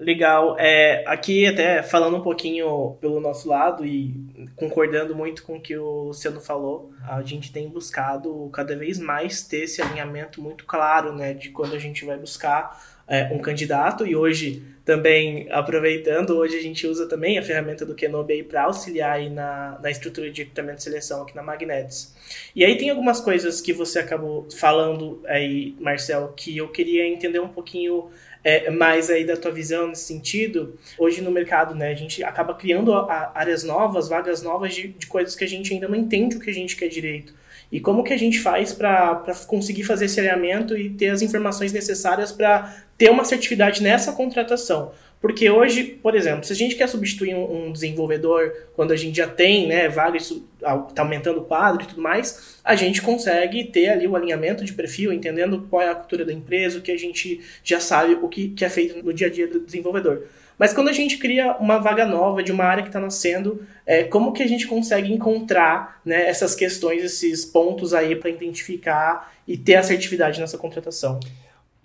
Legal. 0.00 0.56
É, 0.58 1.04
aqui, 1.06 1.46
até 1.46 1.82
falando 1.82 2.16
um 2.16 2.22
pouquinho 2.22 2.96
pelo 3.02 3.20
nosso 3.20 3.46
lado 3.46 3.84
e 3.84 4.14
concordando 4.56 5.14
muito 5.14 5.42
com 5.42 5.56
o 5.56 5.60
que 5.60 5.76
o 5.76 6.04
Luciano 6.04 6.40
falou, 6.40 6.90
a 7.06 7.20
gente 7.20 7.52
tem 7.52 7.68
buscado 7.68 8.48
cada 8.50 8.74
vez 8.74 8.98
mais 8.98 9.42
ter 9.42 9.64
esse 9.64 9.82
alinhamento 9.82 10.40
muito 10.40 10.64
claro, 10.64 11.14
né, 11.14 11.34
de 11.34 11.50
quando 11.50 11.74
a 11.74 11.78
gente 11.78 12.06
vai 12.06 12.16
buscar 12.16 12.80
é, 13.06 13.24
um 13.30 13.40
candidato. 13.40 14.06
E 14.06 14.16
hoje, 14.16 14.64
também 14.84 15.46
aproveitando, 15.50 16.36
hoje 16.36 16.56
a 16.56 16.62
gente 16.62 16.86
usa 16.86 17.06
também 17.06 17.38
a 17.38 17.42
ferramenta 17.42 17.84
do 17.84 17.94
Kenobi 17.94 18.42
para 18.42 18.64
auxiliar 18.64 19.16
aí 19.16 19.28
na, 19.28 19.78
na 19.82 19.90
estrutura 19.90 20.30
de 20.30 20.42
equipamento 20.42 20.78
de 20.78 20.84
seleção 20.84 21.22
aqui 21.22 21.34
na 21.34 21.42
Magnets. 21.42 22.14
E 22.54 22.64
aí 22.64 22.76
tem 22.76 22.90
algumas 22.90 23.20
coisas 23.20 23.60
que 23.60 23.72
você 23.72 23.98
acabou 23.98 24.48
falando 24.50 25.22
aí, 25.26 25.76
Marcel, 25.80 26.32
que 26.36 26.56
eu 26.56 26.68
queria 26.68 27.06
entender 27.06 27.40
um 27.40 27.48
pouquinho 27.48 28.10
é, 28.42 28.70
mais 28.70 29.10
aí 29.10 29.24
da 29.24 29.36
tua 29.36 29.50
visão 29.50 29.88
nesse 29.88 30.04
sentido. 30.04 30.78
Hoje 30.98 31.20
no 31.20 31.30
mercado, 31.30 31.74
né, 31.74 31.90
a 31.90 31.94
gente 31.94 32.24
acaba 32.24 32.54
criando 32.54 32.92
a, 32.94 33.32
áreas 33.34 33.62
novas, 33.62 34.08
vagas 34.08 34.42
novas 34.42 34.74
de, 34.74 34.88
de 34.88 35.06
coisas 35.06 35.36
que 35.36 35.44
a 35.44 35.48
gente 35.48 35.72
ainda 35.72 35.88
não 35.88 35.96
entende 35.96 36.36
o 36.36 36.40
que 36.40 36.50
a 36.50 36.54
gente 36.54 36.76
quer 36.76 36.88
direito. 36.88 37.34
E 37.70 37.80
como 37.80 38.02
que 38.02 38.12
a 38.12 38.18
gente 38.18 38.40
faz 38.40 38.72
para 38.72 39.22
conseguir 39.46 39.84
fazer 39.84 40.06
esse 40.06 40.18
alinhamento 40.18 40.76
e 40.76 40.90
ter 40.90 41.08
as 41.08 41.22
informações 41.22 41.72
necessárias 41.72 42.32
para 42.32 42.76
ter 42.98 43.10
uma 43.10 43.22
assertividade 43.22 43.82
nessa 43.82 44.12
contratação? 44.12 44.92
Porque 45.20 45.50
hoje, 45.50 45.84
por 45.84 46.16
exemplo, 46.16 46.44
se 46.44 46.52
a 46.52 46.56
gente 46.56 46.74
quer 46.74 46.88
substituir 46.88 47.34
um, 47.34 47.66
um 47.66 47.72
desenvolvedor 47.72 48.52
quando 48.74 48.92
a 48.92 48.96
gente 48.96 49.18
já 49.18 49.28
tem 49.28 49.68
né, 49.68 49.86
vaga, 49.86 50.16
isso 50.16 50.48
está 50.58 51.02
aumentando 51.02 51.40
o 51.40 51.44
quadro 51.44 51.82
e 51.82 51.86
tudo 51.86 52.00
mais, 52.00 52.58
a 52.64 52.74
gente 52.74 53.02
consegue 53.02 53.64
ter 53.64 53.90
ali 53.90 54.08
o 54.08 54.16
alinhamento 54.16 54.64
de 54.64 54.72
perfil, 54.72 55.12
entendendo 55.12 55.66
qual 55.68 55.82
é 55.82 55.90
a 55.90 55.94
cultura 55.94 56.24
da 56.24 56.32
empresa, 56.32 56.78
o 56.78 56.82
que 56.82 56.90
a 56.90 56.98
gente 56.98 57.40
já 57.62 57.78
sabe, 57.78 58.14
o 58.14 58.28
que, 58.28 58.48
que 58.48 58.64
é 58.64 58.70
feito 58.70 59.04
no 59.04 59.12
dia 59.12 59.26
a 59.26 59.30
dia 59.30 59.46
do 59.46 59.60
desenvolvedor. 59.60 60.22
Mas 60.60 60.74
quando 60.74 60.88
a 60.88 60.92
gente 60.92 61.16
cria 61.16 61.56
uma 61.56 61.78
vaga 61.78 62.04
nova 62.04 62.42
de 62.42 62.52
uma 62.52 62.64
área 62.64 62.82
que 62.82 62.90
está 62.90 63.00
nascendo, 63.00 63.62
é, 63.86 64.04
como 64.04 64.30
que 64.30 64.42
a 64.42 64.46
gente 64.46 64.66
consegue 64.66 65.10
encontrar 65.10 66.02
né, 66.04 66.28
essas 66.28 66.54
questões, 66.54 67.02
esses 67.02 67.46
pontos 67.46 67.94
aí 67.94 68.14
para 68.14 68.28
identificar 68.28 69.32
e 69.48 69.56
ter 69.56 69.76
assertividade 69.76 70.38
nessa 70.38 70.58
contratação? 70.58 71.18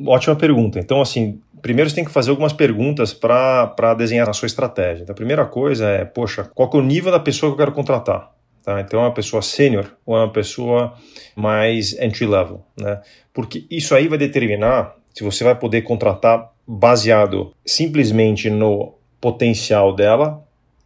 Ótima 0.05 0.35
pergunta. 0.35 0.77
Então, 0.77 1.01
assim, 1.01 1.39
primeiro 1.61 1.89
você 1.89 1.95
tem 1.95 2.03
que 2.03 2.11
fazer 2.11 2.31
algumas 2.31 2.51
perguntas 2.51 3.13
para 3.13 3.93
desenhar 3.97 4.27
a 4.27 4.33
sua 4.33 4.47
estratégia. 4.47 5.03
Então, 5.03 5.13
a 5.13 5.15
primeira 5.15 5.45
coisa 5.45 5.88
é, 5.88 6.03
poxa, 6.03 6.43
qual 6.53 6.69
é 6.73 6.75
o 6.75 6.81
nível 6.81 7.13
da 7.13 7.19
pessoa 7.19 7.49
que 7.49 7.53
eu 7.53 7.59
quero 7.59 7.71
contratar? 7.71 8.29
Tá? 8.61 8.81
Então, 8.81 8.99
é 8.99 9.03
uma 9.03 9.13
pessoa 9.13 9.41
sênior 9.41 9.89
ou 10.05 10.17
é 10.17 10.19
uma 10.19 10.33
pessoa 10.33 10.95
mais 11.33 11.97
entry 11.97 12.25
level? 12.27 12.61
Né? 12.77 12.99
Porque 13.33 13.65
isso 13.71 13.95
aí 13.95 14.09
vai 14.09 14.17
determinar 14.17 14.95
se 15.13 15.23
você 15.23 15.45
vai 15.45 15.55
poder 15.55 15.83
contratar 15.83 16.53
baseado 16.67 17.54
simplesmente 17.65 18.49
no 18.49 18.93
potencial 19.21 19.93
dela 19.95 20.43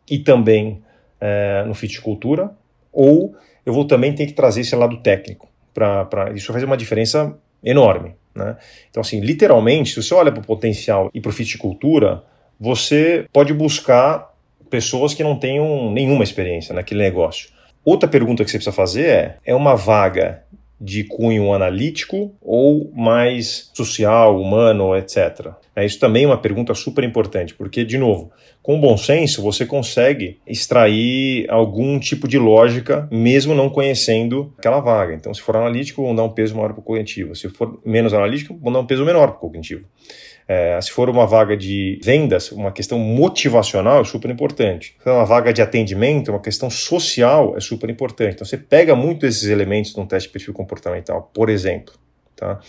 e 0.09 0.19
também 0.19 0.81
é, 1.19 1.63
no 1.65 1.73
fit 1.73 2.01
cultura, 2.01 2.51
ou 2.91 3.35
eu 3.65 3.73
vou 3.73 3.85
também 3.85 4.13
ter 4.13 4.25
que 4.25 4.33
trazer 4.33 4.61
esse 4.61 4.75
lado 4.75 4.97
técnico. 5.01 5.47
para 5.73 6.31
isso 6.33 6.51
faz 6.51 6.63
uma 6.63 6.77
diferença 6.77 7.37
enorme. 7.63 8.15
Né? 8.33 8.57
Então, 8.89 9.01
assim, 9.01 9.19
literalmente, 9.19 9.91
se 9.91 10.01
você 10.01 10.13
olha 10.13 10.31
para 10.31 10.41
o 10.41 10.45
potencial 10.45 11.09
e 11.13 11.19
para 11.21 11.29
o 11.29 11.33
fit 11.33 11.57
cultura, 11.57 12.23
você 12.59 13.25
pode 13.31 13.53
buscar 13.53 14.33
pessoas 14.69 15.13
que 15.13 15.23
não 15.23 15.37
tenham 15.37 15.91
nenhuma 15.91 16.23
experiência 16.23 16.73
naquele 16.73 17.01
negócio. 17.01 17.49
Outra 17.83 18.07
pergunta 18.07 18.43
que 18.43 18.51
você 18.51 18.57
precisa 18.57 18.75
fazer 18.75 19.05
é: 19.05 19.37
é 19.45 19.55
uma 19.55 19.75
vaga 19.75 20.43
de 20.79 21.03
cunho 21.03 21.53
analítico 21.53 22.33
ou 22.41 22.91
mais 22.95 23.69
social, 23.73 24.39
humano, 24.39 24.95
etc. 24.95 25.51
É, 25.75 25.85
isso 25.85 25.99
também 25.99 26.23
é 26.23 26.27
uma 26.27 26.37
pergunta 26.37 26.73
super 26.73 27.03
importante, 27.03 27.53
porque, 27.53 27.83
de 27.83 27.97
novo, 27.97 28.31
com 28.61 28.79
bom 28.79 28.97
senso 28.97 29.41
você 29.41 29.65
consegue 29.65 30.39
extrair 30.45 31.49
algum 31.49 31.99
tipo 31.99 32.27
de 32.27 32.37
lógica, 32.37 33.07
mesmo 33.11 33.55
não 33.55 33.69
conhecendo 33.69 34.53
aquela 34.57 34.79
vaga. 34.79 35.13
Então, 35.13 35.33
se 35.33 35.41
for 35.41 35.55
analítico, 35.55 36.03
vão 36.03 36.15
dar 36.15 36.23
um 36.23 36.29
peso 36.29 36.55
maior 36.55 36.73
para 36.73 36.81
o 36.81 36.83
cognitivo. 36.83 37.35
Se 37.35 37.49
for 37.49 37.79
menos 37.85 38.13
analítico, 38.13 38.57
vão 38.61 38.71
dar 38.71 38.79
um 38.79 38.85
peso 38.85 39.05
menor 39.05 39.27
para 39.29 39.37
o 39.37 39.39
cognitivo. 39.39 39.85
É, 40.51 40.81
se 40.81 40.89
for 40.89 41.11
uma 41.11 41.27
vaga 41.27 41.55
de 41.55 41.99
vendas, 42.03 42.51
uma 42.51 42.71
questão 42.71 42.97
motivacional 42.97 44.01
é 44.01 44.03
super 44.03 44.31
importante. 44.31 44.95
Se 44.97 45.03
for 45.03 45.13
uma 45.13 45.25
vaga 45.25 45.53
de 45.53 45.61
atendimento, 45.61 46.31
uma 46.31 46.41
questão 46.41 46.71
social 46.71 47.55
é 47.55 47.59
super 47.59 47.87
importante. 47.87 48.33
Então 48.33 48.47
você 48.47 48.57
pega 48.57 48.95
muito 48.95 49.27
esses 49.27 49.47
elementos 49.47 49.95
num 49.95 50.07
teste 50.07 50.27
de 50.27 50.33
perfil 50.33 50.55
comportamental, 50.55 51.29
por 51.35 51.49
exemplo. 51.49 51.93
Tá? 52.35 52.59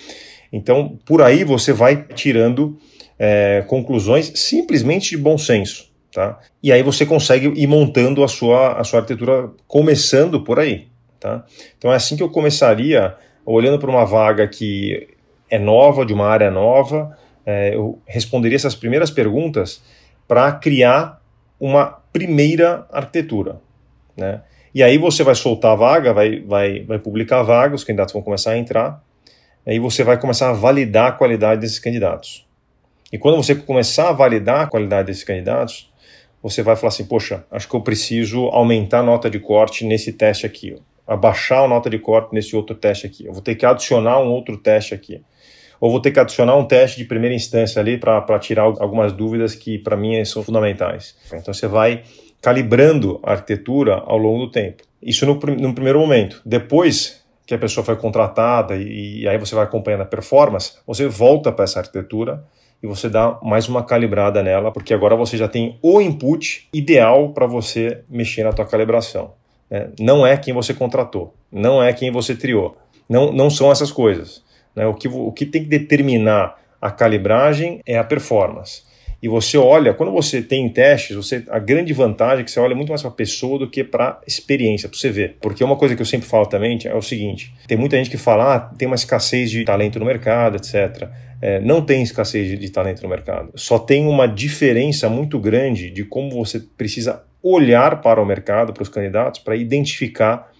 Então, 0.53 0.99
por 1.07 1.23
aí 1.23 1.43
você 1.43 1.73
vai 1.73 2.05
tirando 2.14 2.79
é, 3.19 3.64
conclusões 3.66 4.31
simplesmente 4.35 5.11
de 5.11 5.16
bom 5.16 5.38
senso. 5.38 5.90
Tá? 6.12 6.38
E 6.62 6.71
aí 6.71 6.83
você 6.83 7.07
consegue 7.07 7.51
ir 7.59 7.66
montando 7.66 8.23
a 8.23 8.29
sua, 8.29 8.75
a 8.79 8.85
sua 8.85 9.01
arquitetura 9.01 9.53
começando 9.66 10.45
por 10.45 10.59
aí. 10.59 10.88
Tá? 11.19 11.47
Então 11.79 11.90
é 11.90 11.97
assim 11.97 12.14
que 12.14 12.23
eu 12.23 12.29
começaria, 12.29 13.16
olhando 13.47 13.79
para 13.79 13.88
uma 13.88 14.05
vaga 14.05 14.47
que 14.47 15.09
é 15.49 15.59
nova, 15.59 16.05
de 16.05 16.12
uma 16.12 16.27
área 16.27 16.51
nova, 16.51 17.16
é, 17.44 17.74
eu 17.74 18.00
responderia 18.07 18.57
essas 18.57 18.74
primeiras 18.74 19.11
perguntas 19.11 19.83
para 20.26 20.53
criar 20.53 21.20
uma 21.59 22.00
primeira 22.12 22.87
arquitetura. 22.90 23.61
Né? 24.16 24.40
E 24.74 24.83
aí 24.83 24.98
você 24.98 25.22
vai 25.22 25.35
soltar 25.35 25.72
a 25.72 25.74
vaga, 25.74 26.12
vai, 26.12 26.40
vai, 26.40 26.81
vai 26.85 26.98
publicar 26.98 27.40
a 27.40 27.42
vaga, 27.42 27.74
os 27.74 27.85
candidatos 27.85 28.12
vão 28.12 28.22
começar 28.22 28.53
a 28.53 28.59
entrar, 28.59 29.03
aí 29.66 29.79
você 29.79 30.05
vai 30.05 30.18
começar 30.18 30.50
a 30.50 30.53
validar 30.53 31.09
a 31.09 31.12
qualidade 31.12 31.61
desses 31.61 31.79
candidatos. 31.79 32.46
E 33.12 33.18
quando 33.18 33.37
você 33.37 33.55
começar 33.55 34.09
a 34.09 34.12
validar 34.12 34.61
a 34.61 34.66
qualidade 34.66 35.07
desses 35.09 35.24
candidatos, 35.24 35.92
você 36.42 36.62
vai 36.62 36.76
falar 36.76 36.88
assim, 36.88 37.05
poxa, 37.05 37.44
acho 37.50 37.68
que 37.68 37.74
eu 37.74 37.81
preciso 37.81 38.46
aumentar 38.46 39.00
a 39.00 39.03
nota 39.03 39.29
de 39.29 39.40
corte 39.40 39.85
nesse 39.85 40.12
teste 40.12 40.46
aqui, 40.46 40.76
abaixar 41.07 41.64
a 41.64 41.68
nota 41.68 41.90
de 41.90 41.98
corte 41.98 42.33
nesse 42.33 42.55
outro 42.55 42.76
teste 42.76 43.07
aqui, 43.07 43.26
eu 43.26 43.33
vou 43.33 43.42
ter 43.42 43.57
que 43.57 43.66
adicionar 43.66 44.20
um 44.20 44.29
outro 44.29 44.57
teste 44.57 44.94
aqui 44.94 45.20
ou 45.81 45.90
vou 45.90 46.01
ter 46.01 46.11
que 46.11 46.21
adicionar 46.21 46.55
um 46.57 46.64
teste 46.64 46.99
de 46.99 47.05
primeira 47.05 47.35
instância 47.35 47.81
ali 47.81 47.97
para 47.97 48.38
tirar 48.38 48.64
algumas 48.64 49.12
dúvidas 49.12 49.55
que 49.55 49.79
para 49.79 49.97
mim 49.97 50.23
são 50.25 50.43
fundamentais. 50.43 51.16
Então 51.33 51.55
você 51.55 51.66
vai 51.66 52.03
calibrando 52.43 53.19
a 53.23 53.33
arquitetura 53.33 54.03
ao 54.05 54.19
longo 54.19 54.47
do 54.47 54.51
tempo. 54.51 54.83
Isso 55.03 55.25
no, 55.25 55.35
no 55.35 55.75
primeiro 55.75 55.99
momento. 55.99 56.43
Depois 56.45 57.25
que 57.47 57.55
a 57.55 57.59
pessoa 57.59 57.85
foi 57.85 57.97
contratada 57.97 58.77
e, 58.77 59.23
e 59.23 59.29
aí 59.29 59.38
você 59.38 59.55
vai 59.55 59.64
acompanhando 59.64 60.03
a 60.03 60.07
performance, 60.07 60.75
você 60.87 61.09
volta 61.09 61.51
para 61.51 61.64
essa 61.64 61.81
arquitetura 61.81 62.45
e 62.83 62.87
você 62.87 63.09
dá 63.09 63.38
mais 63.43 63.69
uma 63.69 63.83
calibrada 63.83 64.43
nela, 64.43 64.71
porque 64.71 64.95
agora 64.95 65.16
você 65.16 65.37
já 65.37 65.49
tem 65.49 65.79
o 65.83 66.01
input 66.01 66.69
ideal 66.73 67.31
para 67.31 67.47
você 67.47 68.03
mexer 68.09 68.45
na 68.45 68.53
tua 68.53 68.64
calibração. 68.64 69.33
Né? 69.71 69.90
Não 69.99 70.27
é 70.27 70.37
quem 70.37 70.55
você 70.55 70.73
contratou, 70.73 71.35
não 71.51 71.83
é 71.83 71.93
quem 71.93 72.11
você 72.11 72.35
triou, 72.35 72.77
não, 73.09 73.33
não 73.33 73.51
são 73.51 73.71
essas 73.71 73.90
coisas. 73.90 74.43
Né? 74.74 74.87
O, 74.87 74.94
que, 74.94 75.09
o 75.09 75.33
que 75.33 75.46
tem 75.46 75.62
que 75.62 75.68
determinar 75.68 76.59
a 76.80 76.90
calibragem 76.90 77.80
é 77.87 77.98
a 77.98 78.04
performance. 78.04 78.83
E 79.22 79.28
você 79.28 79.59
olha, 79.59 79.92
quando 79.92 80.11
você 80.12 80.40
tem 80.40 80.66
testes, 80.70 81.14
você, 81.14 81.44
a 81.50 81.59
grande 81.59 81.92
vantagem 81.92 82.40
é 82.40 82.44
que 82.44 82.50
você 82.50 82.59
olha 82.59 82.74
muito 82.74 82.88
mais 82.88 83.02
para 83.02 83.11
a 83.11 83.14
pessoa 83.14 83.59
do 83.59 83.68
que 83.68 83.85
para 83.85 84.09
a 84.09 84.18
experiência, 84.26 84.88
para 84.88 84.98
você 84.98 85.11
ver. 85.11 85.37
Porque 85.42 85.62
uma 85.62 85.76
coisa 85.76 85.94
que 85.94 86.00
eu 86.00 86.06
sempre 86.06 86.26
falo 86.26 86.46
também 86.46 86.78
é 86.87 86.94
o 86.94 87.02
seguinte: 87.02 87.52
tem 87.66 87.76
muita 87.76 87.98
gente 87.98 88.09
que 88.09 88.16
fala, 88.16 88.54
ah, 88.54 88.61
tem 88.61 88.87
uma 88.87 88.94
escassez 88.94 89.50
de 89.50 89.62
talento 89.62 89.98
no 89.98 90.06
mercado, 90.06 90.56
etc. 90.56 91.09
É, 91.42 91.61
não 91.61 91.83
tem 91.83 92.02
escassez 92.02 92.48
de, 92.48 92.56
de 92.56 92.70
talento 92.70 93.02
no 93.02 93.11
mercado. 93.11 93.50
Só 93.56 93.78
tem 93.78 94.06
uma 94.06 94.26
diferença 94.26 95.09
muito 95.11 95.38
grande 95.38 95.90
de 95.90 96.04
como 96.04 96.30
você 96.30 96.61
precisa 96.61 97.22
olhar 97.42 98.00
para 98.00 98.22
o 98.22 98.26
mercado, 98.26 98.72
para 98.72 98.83
os 98.83 98.88
candidatos, 98.88 99.40
para 99.40 99.54
identificar 99.54 100.50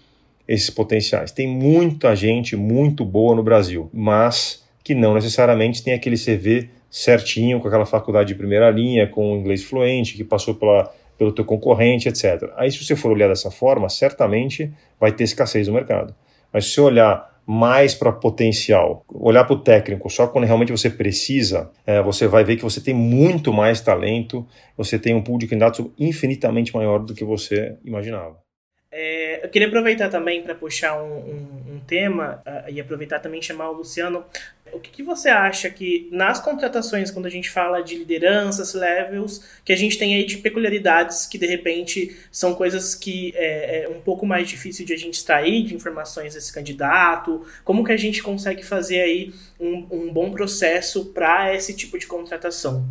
esses 0.51 0.69
potenciais. 0.69 1.31
Tem 1.31 1.47
muita 1.47 2.13
gente 2.13 2.57
muito 2.57 3.05
boa 3.05 3.33
no 3.33 3.41
Brasil, 3.41 3.89
mas 3.93 4.65
que 4.83 4.93
não 4.93 5.13
necessariamente 5.13 5.81
tem 5.81 5.93
aquele 5.93 6.17
CV 6.17 6.69
certinho, 6.89 7.61
com 7.61 7.69
aquela 7.69 7.85
faculdade 7.85 8.27
de 8.29 8.35
primeira 8.35 8.69
linha, 8.69 9.07
com 9.07 9.37
inglês 9.37 9.63
fluente, 9.63 10.13
que 10.13 10.25
passou 10.25 10.53
pela, 10.53 10.91
pelo 11.17 11.31
teu 11.31 11.45
concorrente, 11.45 12.09
etc. 12.09 12.51
Aí, 12.57 12.69
se 12.69 12.83
você 12.83 12.97
for 12.97 13.13
olhar 13.13 13.29
dessa 13.29 13.49
forma, 13.49 13.87
certamente 13.87 14.69
vai 14.99 15.13
ter 15.13 15.23
escassez 15.23 15.69
no 15.69 15.73
mercado. 15.73 16.13
Mas 16.51 16.65
se 16.65 16.71
você 16.71 16.81
olhar 16.81 17.31
mais 17.47 17.95
para 17.95 18.11
potencial, 18.11 19.05
olhar 19.07 19.45
para 19.45 19.55
o 19.55 19.59
técnico 19.59 20.09
só 20.09 20.27
quando 20.27 20.45
realmente 20.45 20.71
você 20.71 20.89
precisa, 20.89 21.71
é, 21.85 22.01
você 22.01 22.27
vai 22.27 22.43
ver 22.43 22.57
que 22.57 22.63
você 22.63 22.81
tem 22.81 22.93
muito 22.93 23.53
mais 23.53 23.79
talento, 23.79 24.45
você 24.75 24.99
tem 24.99 25.15
um 25.15 25.21
pool 25.21 25.37
de 25.37 25.47
candidatos 25.47 25.85
infinitamente 25.97 26.75
maior 26.75 26.99
do 26.99 27.13
que 27.13 27.23
você 27.23 27.77
imaginava. 27.85 28.50
É, 28.91 29.45
eu 29.45 29.49
queria 29.49 29.69
aproveitar 29.69 30.09
também 30.09 30.41
para 30.43 30.53
puxar 30.53 31.01
um, 31.01 31.13
um, 31.13 31.75
um 31.75 31.79
tema 31.87 32.43
uh, 32.45 32.69
e 32.69 32.81
aproveitar 32.81 33.19
também 33.19 33.41
chamar 33.41 33.69
o 33.69 33.73
Luciano. 33.73 34.25
O 34.73 34.79
que, 34.79 34.89
que, 34.89 35.03
você 35.03 35.29
acha 35.29 35.69
que 35.69 36.09
nas 36.11 36.39
contratações, 36.39 37.09
quando 37.09 37.25
a 37.25 37.29
gente 37.29 37.49
fala 37.49 37.81
de 37.81 37.95
lideranças, 37.95 38.73
levels, 38.73 39.45
que 39.63 39.71
a 39.71 39.75
gente 39.77 39.97
tem 39.97 40.15
aí 40.15 40.25
de 40.25 40.37
peculiaridades 40.37 41.25
que 41.25 41.37
de 41.37 41.45
repente 41.45 42.17
são 42.31 42.53
coisas 42.53 42.93
que 42.93 43.33
é, 43.35 43.83
é 43.83 43.89
um 43.89 44.01
pouco 44.01 44.25
mais 44.25 44.47
difícil 44.47 44.85
de 44.85 44.93
a 44.93 44.97
gente 44.97 45.15
extrair 45.15 45.63
de 45.63 45.75
informações 45.75 46.33
desse 46.33 46.53
candidato? 46.53 47.45
Como 47.63 47.83
que 47.83 47.91
a 47.91 47.97
gente 47.97 48.21
consegue 48.21 48.63
fazer 48.63 49.01
aí 49.01 49.33
um, 49.59 49.87
um 49.91 50.13
bom 50.13 50.31
processo 50.31 51.05
para 51.13 51.53
esse 51.53 51.75
tipo 51.75 51.97
de 51.97 52.07
contratação? 52.07 52.85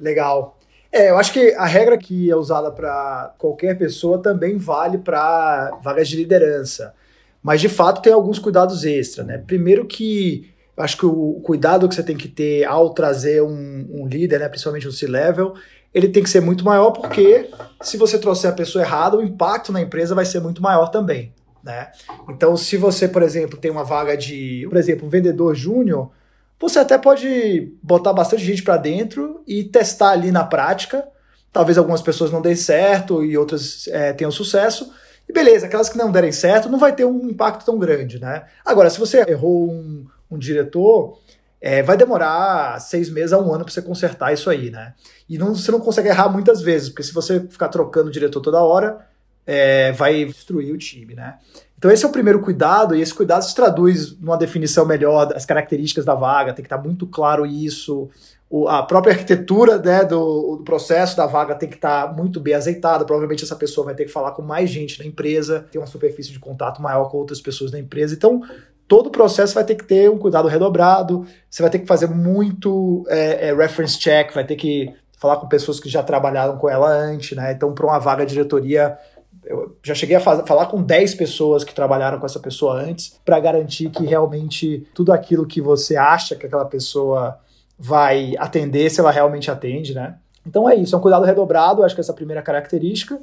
Legal. 0.00 0.56
É, 0.90 1.10
eu 1.10 1.18
acho 1.18 1.32
que 1.32 1.52
a 1.54 1.66
regra 1.66 1.98
que 1.98 2.30
é 2.30 2.36
usada 2.36 2.70
para 2.70 3.34
qualquer 3.38 3.76
pessoa 3.76 4.18
também 4.22 4.56
vale 4.56 4.98
para 4.98 5.78
vagas 5.82 6.08
de 6.08 6.16
liderança. 6.16 6.94
Mas 7.42 7.60
de 7.60 7.68
fato 7.68 8.02
tem 8.02 8.12
alguns 8.12 8.38
cuidados 8.38 8.84
extra, 8.84 9.22
né? 9.22 9.38
Primeiro 9.38 9.86
que 9.86 10.50
eu 10.76 10.84
acho 10.84 10.96
que 10.96 11.06
o 11.06 11.40
cuidado 11.42 11.88
que 11.88 11.94
você 11.94 12.02
tem 12.02 12.16
que 12.16 12.28
ter 12.28 12.64
ao 12.64 12.90
trazer 12.90 13.42
um, 13.42 13.86
um 13.90 14.06
líder, 14.06 14.40
né, 14.40 14.48
principalmente 14.48 14.86
um 14.86 14.92
C-level, 14.92 15.54
ele 15.94 16.08
tem 16.08 16.22
que 16.22 16.28
ser 16.28 16.40
muito 16.40 16.64
maior 16.64 16.90
porque 16.90 17.48
se 17.80 17.96
você 17.96 18.18
trouxer 18.18 18.50
a 18.50 18.54
pessoa 18.54 18.84
errada, 18.84 19.16
o 19.16 19.22
impacto 19.22 19.72
na 19.72 19.80
empresa 19.80 20.14
vai 20.14 20.26
ser 20.26 20.40
muito 20.40 20.60
maior 20.60 20.88
também. 20.88 21.32
Né? 21.64 21.90
Então, 22.28 22.56
se 22.56 22.76
você, 22.76 23.08
por 23.08 23.22
exemplo, 23.22 23.58
tem 23.58 23.70
uma 23.70 23.82
vaga 23.82 24.16
de, 24.16 24.66
por 24.68 24.76
exemplo, 24.76 25.06
um 25.06 25.10
vendedor 25.10 25.54
júnior, 25.54 26.10
você 26.58 26.78
até 26.78 26.96
pode 26.96 27.72
botar 27.82 28.12
bastante 28.12 28.44
gente 28.44 28.62
para 28.62 28.76
dentro 28.76 29.42
e 29.46 29.64
testar 29.64 30.10
ali 30.10 30.30
na 30.30 30.44
prática. 30.44 31.06
Talvez 31.52 31.76
algumas 31.76 32.02
pessoas 32.02 32.30
não 32.30 32.40
deem 32.42 32.56
certo 32.56 33.24
e 33.24 33.36
outras 33.36 33.86
é, 33.88 34.12
tenham 34.12 34.30
sucesso. 34.30 34.92
E 35.28 35.32
beleza, 35.32 35.66
aquelas 35.66 35.88
que 35.88 35.98
não 35.98 36.10
derem 36.10 36.32
certo 36.32 36.68
não 36.68 36.78
vai 36.78 36.94
ter 36.94 37.04
um 37.04 37.28
impacto 37.28 37.64
tão 37.64 37.78
grande, 37.78 38.20
né? 38.20 38.44
Agora, 38.64 38.88
se 38.88 38.98
você 38.98 39.24
errou 39.28 39.70
um, 39.70 40.06
um 40.30 40.38
diretor, 40.38 41.18
é, 41.60 41.82
vai 41.82 41.96
demorar 41.96 42.80
seis 42.80 43.10
meses 43.10 43.32
a 43.32 43.38
um 43.38 43.52
ano 43.52 43.64
para 43.64 43.72
você 43.72 43.82
consertar 43.82 44.32
isso 44.32 44.48
aí, 44.48 44.70
né? 44.70 44.94
E 45.28 45.36
não, 45.36 45.54
você 45.54 45.70
não 45.72 45.80
consegue 45.80 46.08
errar 46.08 46.28
muitas 46.28 46.62
vezes, 46.62 46.88
porque 46.88 47.02
se 47.02 47.12
você 47.12 47.40
ficar 47.40 47.68
trocando 47.68 48.08
o 48.08 48.12
diretor 48.12 48.40
toda 48.40 48.62
hora, 48.62 49.06
é, 49.46 49.92
vai 49.92 50.24
destruir 50.24 50.72
o 50.72 50.78
time, 50.78 51.14
né? 51.14 51.38
Então 51.86 51.94
esse 51.94 52.04
é 52.04 52.08
o 52.08 52.10
primeiro 52.10 52.40
cuidado, 52.40 52.96
e 52.96 53.00
esse 53.00 53.14
cuidado 53.14 53.42
se 53.42 53.54
traduz 53.54 54.18
numa 54.18 54.36
definição 54.36 54.84
melhor 54.84 55.26
das 55.26 55.46
características 55.46 56.04
da 56.04 56.16
vaga, 56.16 56.52
tem 56.52 56.64
que 56.64 56.66
estar 56.66 56.82
muito 56.82 57.06
claro 57.06 57.46
isso, 57.46 58.10
o, 58.50 58.66
a 58.66 58.82
própria 58.82 59.12
arquitetura 59.12 59.78
né, 59.78 60.04
do, 60.04 60.56
do, 60.56 60.64
processo 60.64 61.16
da 61.16 61.26
vaga 61.26 61.54
tem 61.54 61.68
que 61.68 61.76
estar 61.76 62.12
muito 62.12 62.40
bem 62.40 62.54
azeitada, 62.54 63.04
provavelmente 63.04 63.44
essa 63.44 63.54
pessoa 63.54 63.84
vai 63.84 63.94
ter 63.94 64.04
que 64.04 64.10
falar 64.10 64.32
com 64.32 64.42
mais 64.42 64.68
gente 64.68 64.98
na 64.98 65.06
empresa, 65.06 65.64
ter 65.70 65.78
uma 65.78 65.86
superfície 65.86 66.32
de 66.32 66.40
contato 66.40 66.82
maior 66.82 67.08
com 67.08 67.18
outras 67.18 67.40
pessoas 67.40 67.70
da 67.70 67.78
empresa, 67.78 68.16
então 68.16 68.42
todo 68.88 69.06
o 69.06 69.12
processo 69.12 69.54
vai 69.54 69.62
ter 69.62 69.76
que 69.76 69.84
ter 69.84 70.10
um 70.10 70.18
cuidado 70.18 70.48
redobrado, 70.48 71.24
você 71.48 71.62
vai 71.62 71.70
ter 71.70 71.78
que 71.78 71.86
fazer 71.86 72.08
muito 72.08 73.04
é, 73.06 73.50
é, 73.50 73.54
reference 73.54 73.96
check, 73.96 74.34
vai 74.34 74.44
ter 74.44 74.56
que 74.56 74.92
falar 75.16 75.36
com 75.36 75.46
pessoas 75.46 75.78
que 75.78 75.88
já 75.88 76.02
trabalharam 76.02 76.58
com 76.58 76.68
ela 76.68 76.88
antes, 76.88 77.36
né? 77.36 77.52
Então, 77.52 77.72
para 77.72 77.86
uma 77.86 77.98
vaga 77.98 78.26
de 78.26 78.34
diretoria, 78.34 78.98
Eu 79.46 79.76
já 79.82 79.94
cheguei 79.94 80.16
a 80.16 80.20
falar 80.20 80.66
com 80.66 80.82
10 80.82 81.14
pessoas 81.14 81.62
que 81.62 81.74
trabalharam 81.74 82.18
com 82.18 82.26
essa 82.26 82.40
pessoa 82.40 82.82
antes 82.82 83.18
para 83.24 83.38
garantir 83.38 83.90
que 83.90 84.04
realmente 84.04 84.86
tudo 84.92 85.12
aquilo 85.12 85.46
que 85.46 85.60
você 85.60 85.96
acha 85.96 86.34
que 86.34 86.46
aquela 86.46 86.64
pessoa 86.64 87.38
vai 87.78 88.34
atender, 88.38 88.90
se 88.90 89.00
ela 89.00 89.10
realmente 89.10 89.50
atende, 89.50 89.94
né? 89.94 90.16
Então 90.44 90.68
é 90.68 90.74
isso, 90.74 90.94
é 90.94 90.98
um 90.98 91.00
cuidado 91.02 91.24
redobrado, 91.24 91.84
acho 91.84 91.94
que 91.94 92.00
essa 92.00 92.12
é 92.12 92.14
a 92.14 92.16
primeira 92.16 92.42
característica. 92.42 93.20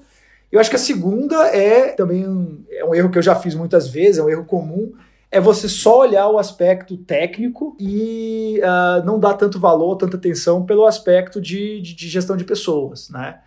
Eu 0.52 0.60
acho 0.60 0.70
que 0.70 0.76
a 0.76 0.80
segunda 0.80 1.48
é 1.48 1.90
também 1.94 2.28
um, 2.28 2.64
é 2.70 2.86
um 2.86 2.94
erro 2.94 3.10
que 3.10 3.18
eu 3.18 3.24
já 3.24 3.36
fiz 3.36 3.56
muitas 3.56 3.88
vezes, 3.88 4.20
é 4.20 4.24
um 4.24 4.30
erro 4.30 4.46
comum, 4.46 4.94
é 5.32 5.40
você 5.40 5.68
só 5.68 6.02
olhar 6.02 6.30
o 6.30 6.38
aspecto 6.38 6.96
técnico 6.96 7.76
e 7.80 8.62
uh, 8.62 9.04
não 9.04 9.20
dar 9.20 9.34
tanto 9.34 9.60
valor, 9.60 9.96
tanta 9.96 10.16
atenção 10.16 10.64
pelo 10.64 10.86
aspecto 10.86 11.42
de, 11.42 11.82
de, 11.82 11.96
de 11.96 12.08
gestão 12.08 12.38
de 12.38 12.44
pessoas, 12.44 13.10
né? 13.10 13.40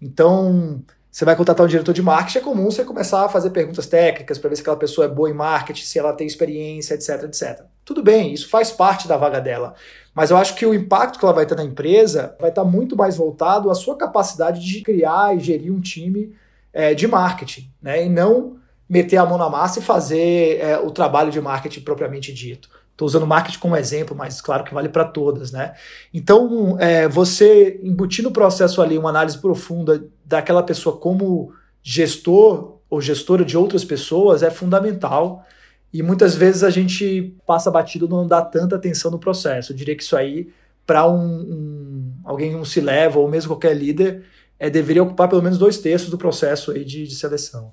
Então, 0.00 0.80
você 1.12 1.26
vai 1.26 1.36
contratar 1.36 1.66
um 1.66 1.68
diretor 1.68 1.92
de 1.92 2.00
marketing, 2.00 2.38
é 2.38 2.40
comum 2.40 2.64
você 2.64 2.82
começar 2.84 3.26
a 3.26 3.28
fazer 3.28 3.50
perguntas 3.50 3.86
técnicas 3.86 4.38
para 4.38 4.48
ver 4.48 4.56
se 4.56 4.62
aquela 4.62 4.78
pessoa 4.78 5.04
é 5.04 5.08
boa 5.08 5.28
em 5.28 5.34
marketing, 5.34 5.84
se 5.84 5.98
ela 5.98 6.14
tem 6.14 6.26
experiência, 6.26 6.94
etc, 6.94 7.24
etc. 7.24 7.64
Tudo 7.84 8.02
bem, 8.02 8.32
isso 8.32 8.48
faz 8.48 8.70
parte 8.70 9.06
da 9.06 9.18
vaga 9.18 9.38
dela. 9.38 9.74
Mas 10.14 10.30
eu 10.30 10.38
acho 10.38 10.54
que 10.54 10.64
o 10.64 10.72
impacto 10.72 11.18
que 11.18 11.24
ela 11.24 11.34
vai 11.34 11.44
ter 11.44 11.54
na 11.54 11.64
empresa 11.64 12.34
vai 12.40 12.48
estar 12.48 12.64
muito 12.64 12.96
mais 12.96 13.18
voltado 13.18 13.70
à 13.70 13.74
sua 13.74 13.94
capacidade 13.94 14.64
de 14.64 14.80
criar 14.80 15.36
e 15.36 15.40
gerir 15.40 15.70
um 15.70 15.80
time 15.82 16.34
é, 16.72 16.94
de 16.94 17.06
marketing, 17.06 17.70
né? 17.82 18.06
E 18.06 18.08
não 18.08 18.56
meter 18.88 19.18
a 19.18 19.26
mão 19.26 19.36
na 19.36 19.50
massa 19.50 19.80
e 19.80 19.82
fazer 19.82 20.60
é, 20.60 20.78
o 20.78 20.90
trabalho 20.90 21.30
de 21.30 21.40
marketing 21.42 21.80
propriamente 21.80 22.32
dito. 22.32 22.70
Estou 23.02 23.06
usando 23.08 23.26
marketing 23.26 23.58
como 23.58 23.76
exemplo, 23.76 24.16
mas 24.16 24.40
claro 24.40 24.62
que 24.62 24.72
vale 24.72 24.88
para 24.88 25.04
todas, 25.04 25.50
né? 25.50 25.74
Então, 26.14 26.78
é, 26.78 27.08
você 27.08 27.80
embutir 27.82 28.22
no 28.22 28.30
processo 28.30 28.80
ali 28.80 28.96
uma 28.96 29.10
análise 29.10 29.38
profunda 29.38 30.04
daquela 30.24 30.62
pessoa 30.62 30.96
como 30.96 31.52
gestor 31.82 32.78
ou 32.88 33.00
gestora 33.00 33.44
de 33.44 33.58
outras 33.58 33.84
pessoas 33.84 34.44
é 34.44 34.50
fundamental. 34.50 35.44
E 35.92 36.00
muitas 36.00 36.36
vezes 36.36 36.62
a 36.62 36.70
gente 36.70 37.36
passa 37.44 37.72
batido 37.72 38.08
não 38.08 38.24
dá 38.24 38.40
tanta 38.40 38.76
atenção 38.76 39.10
no 39.10 39.18
processo. 39.18 39.72
Eu 39.72 39.76
diria 39.76 39.96
que 39.96 40.02
isso 40.04 40.16
aí, 40.16 40.50
para 40.86 41.08
um, 41.08 41.16
um, 41.16 42.12
alguém 42.24 42.54
um 42.54 42.64
se 42.64 42.80
leva 42.80 43.18
ou 43.18 43.28
mesmo 43.28 43.48
qualquer 43.50 43.76
líder, 43.76 44.22
é, 44.60 44.70
deveria 44.70 45.02
ocupar 45.02 45.28
pelo 45.28 45.42
menos 45.42 45.58
dois 45.58 45.78
terços 45.78 46.08
do 46.08 46.16
processo 46.16 46.70
aí 46.70 46.84
de, 46.84 47.04
de 47.04 47.14
seleção. 47.16 47.72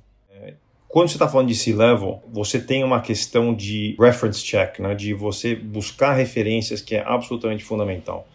Quando 0.89 1.08
você 1.08 1.15
está 1.15 1.28
falando 1.28 1.49
de 1.49 1.56
C-level, 1.56 2.19
você 2.28 2.60
tem 2.60 2.84
uma 2.84 2.99
questão 2.99 3.54
de 3.54 3.95
reference 3.99 4.43
check, 4.43 4.80
né? 4.80 4.95
de 4.95 5.13
você 5.13 5.56
buscar 5.56 6.13
referências 6.13 6.82
que 6.82 6.95
é 6.95 7.04
absolutamente 7.06 7.63
fundamental. 7.63 8.28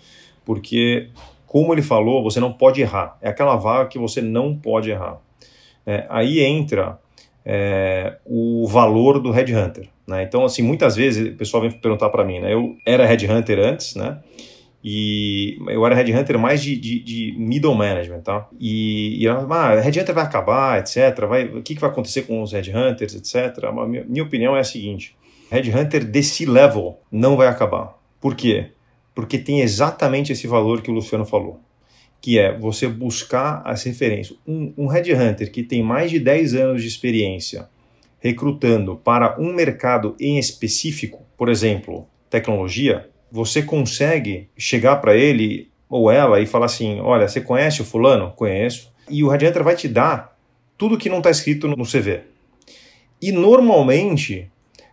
Porque, 0.44 1.08
como 1.48 1.74
ele 1.74 1.82
falou, 1.82 2.22
você 2.22 2.38
não 2.38 2.52
pode 2.52 2.80
errar. 2.80 3.18
É 3.20 3.28
aquela 3.28 3.56
vaga 3.56 3.88
que 3.88 3.98
você 3.98 4.22
não 4.22 4.56
pode 4.56 4.88
errar. 4.88 5.18
É, 5.84 6.06
aí 6.08 6.40
entra 6.40 6.96
é, 7.44 8.18
o 8.24 8.68
valor 8.68 9.18
do 9.18 9.32
headhunter. 9.32 9.88
Né? 10.06 10.22
Então, 10.22 10.44
assim, 10.44 10.62
muitas 10.62 10.94
vezes 10.94 11.34
o 11.34 11.36
pessoal 11.36 11.60
vem 11.60 11.72
perguntar 11.72 12.08
para 12.10 12.24
mim, 12.24 12.38
né? 12.38 12.54
eu 12.54 12.76
era 12.86 13.04
headhunter 13.04 13.58
antes, 13.58 13.96
né? 13.96 14.20
E 14.86 15.56
eu 15.68 15.86
era 15.86 15.94
headhunter 15.94 16.38
mais 16.38 16.62
de, 16.62 16.76
de, 16.76 17.00
de 17.00 17.34
middle 17.38 17.74
management, 17.74 18.20
tá? 18.20 18.46
E, 18.60 19.24
e 19.24 19.26
ah, 19.26 19.80
headhunter 19.80 20.14
vai 20.14 20.24
acabar, 20.24 20.78
etc. 20.78 21.26
Vai, 21.26 21.46
o 21.46 21.62
que, 21.62 21.74
que 21.74 21.80
vai 21.80 21.88
acontecer 21.88 22.22
com 22.22 22.42
os 22.42 22.52
headhunters, 22.52 23.14
etc. 23.14 23.64
A 23.64 23.86
minha, 23.86 24.04
minha 24.04 24.22
opinião 24.22 24.54
é 24.54 24.60
a 24.60 24.64
seguinte: 24.64 25.16
headhunter 25.50 26.04
desse 26.04 26.44
level 26.44 27.00
não 27.10 27.34
vai 27.34 27.48
acabar. 27.48 27.98
Por 28.20 28.34
quê? 28.34 28.72
Porque 29.14 29.38
tem 29.38 29.60
exatamente 29.60 30.32
esse 30.32 30.46
valor 30.46 30.82
que 30.82 30.90
o 30.90 30.94
Luciano 30.94 31.24
falou, 31.24 31.60
que 32.20 32.38
é 32.38 32.54
você 32.54 32.86
buscar 32.86 33.62
as 33.64 33.82
referências. 33.84 34.38
Um, 34.46 34.74
um 34.76 34.86
headhunter 34.86 35.50
que 35.50 35.62
tem 35.62 35.82
mais 35.82 36.10
de 36.10 36.18
10 36.18 36.54
anos 36.56 36.82
de 36.82 36.88
experiência 36.88 37.70
recrutando 38.18 38.96
para 38.96 39.38
um 39.40 39.52
mercado 39.54 40.14
em 40.20 40.38
específico, 40.38 41.24
por 41.38 41.48
exemplo, 41.48 42.06
tecnologia, 42.28 43.08
você 43.34 43.64
consegue 43.64 44.48
chegar 44.56 44.94
para 44.96 45.16
ele 45.16 45.68
ou 45.88 46.08
ela 46.08 46.40
e 46.40 46.46
falar 46.46 46.66
assim: 46.66 47.00
olha, 47.00 47.26
você 47.26 47.40
conhece 47.40 47.82
o 47.82 47.84
fulano? 47.84 48.30
Conheço. 48.30 48.92
E 49.10 49.24
o 49.24 49.28
Radianter 49.28 49.64
vai 49.64 49.74
te 49.74 49.88
dar 49.88 50.38
tudo 50.78 50.96
que 50.96 51.08
não 51.08 51.18
está 51.18 51.32
escrito 51.32 51.66
no 51.66 51.84
CV. 51.84 52.20
E 53.20 53.32
normalmente 53.32 54.48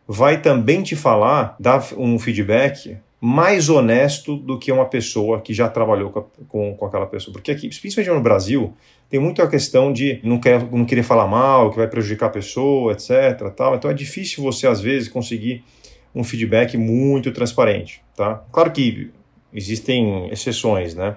vai 0.07 0.41
também 0.41 0.81
te 0.81 0.95
falar, 0.95 1.55
dar 1.59 1.85
um 1.95 2.17
feedback 2.17 2.97
mais 3.19 3.69
honesto 3.69 4.35
do 4.35 4.57
que 4.57 4.71
uma 4.71 4.85
pessoa 4.85 5.39
que 5.39 5.53
já 5.53 5.69
trabalhou 5.69 6.09
com, 6.09 6.21
com, 6.47 6.75
com, 6.75 6.85
aquela 6.87 7.05
pessoa. 7.05 7.31
Porque 7.31 7.51
aqui, 7.51 7.69
principalmente 7.69 8.11
no 8.11 8.23
Brasil, 8.23 8.73
tem 9.07 9.19
muito 9.19 9.43
a 9.43 9.47
questão 9.47 9.93
de 9.93 10.19
não, 10.23 10.39
quer, 10.39 10.63
não 10.71 10.83
querer 10.83 11.03
falar 11.03 11.27
mal, 11.27 11.69
que 11.69 11.77
vai 11.77 11.87
prejudicar 11.87 12.25
a 12.25 12.31
pessoa, 12.31 12.93
etc. 12.93 13.51
Tal. 13.55 13.75
Então 13.75 13.91
é 13.91 13.93
difícil 13.93 14.43
você, 14.43 14.65
às 14.65 14.81
vezes, 14.81 15.07
conseguir 15.07 15.63
um 16.13 16.23
feedback 16.23 16.77
muito 16.77 17.31
transparente, 17.31 18.03
tá? 18.15 18.43
Claro 18.51 18.71
que 18.71 19.11
existem 19.53 20.29
exceções, 20.29 20.93
né? 20.95 21.15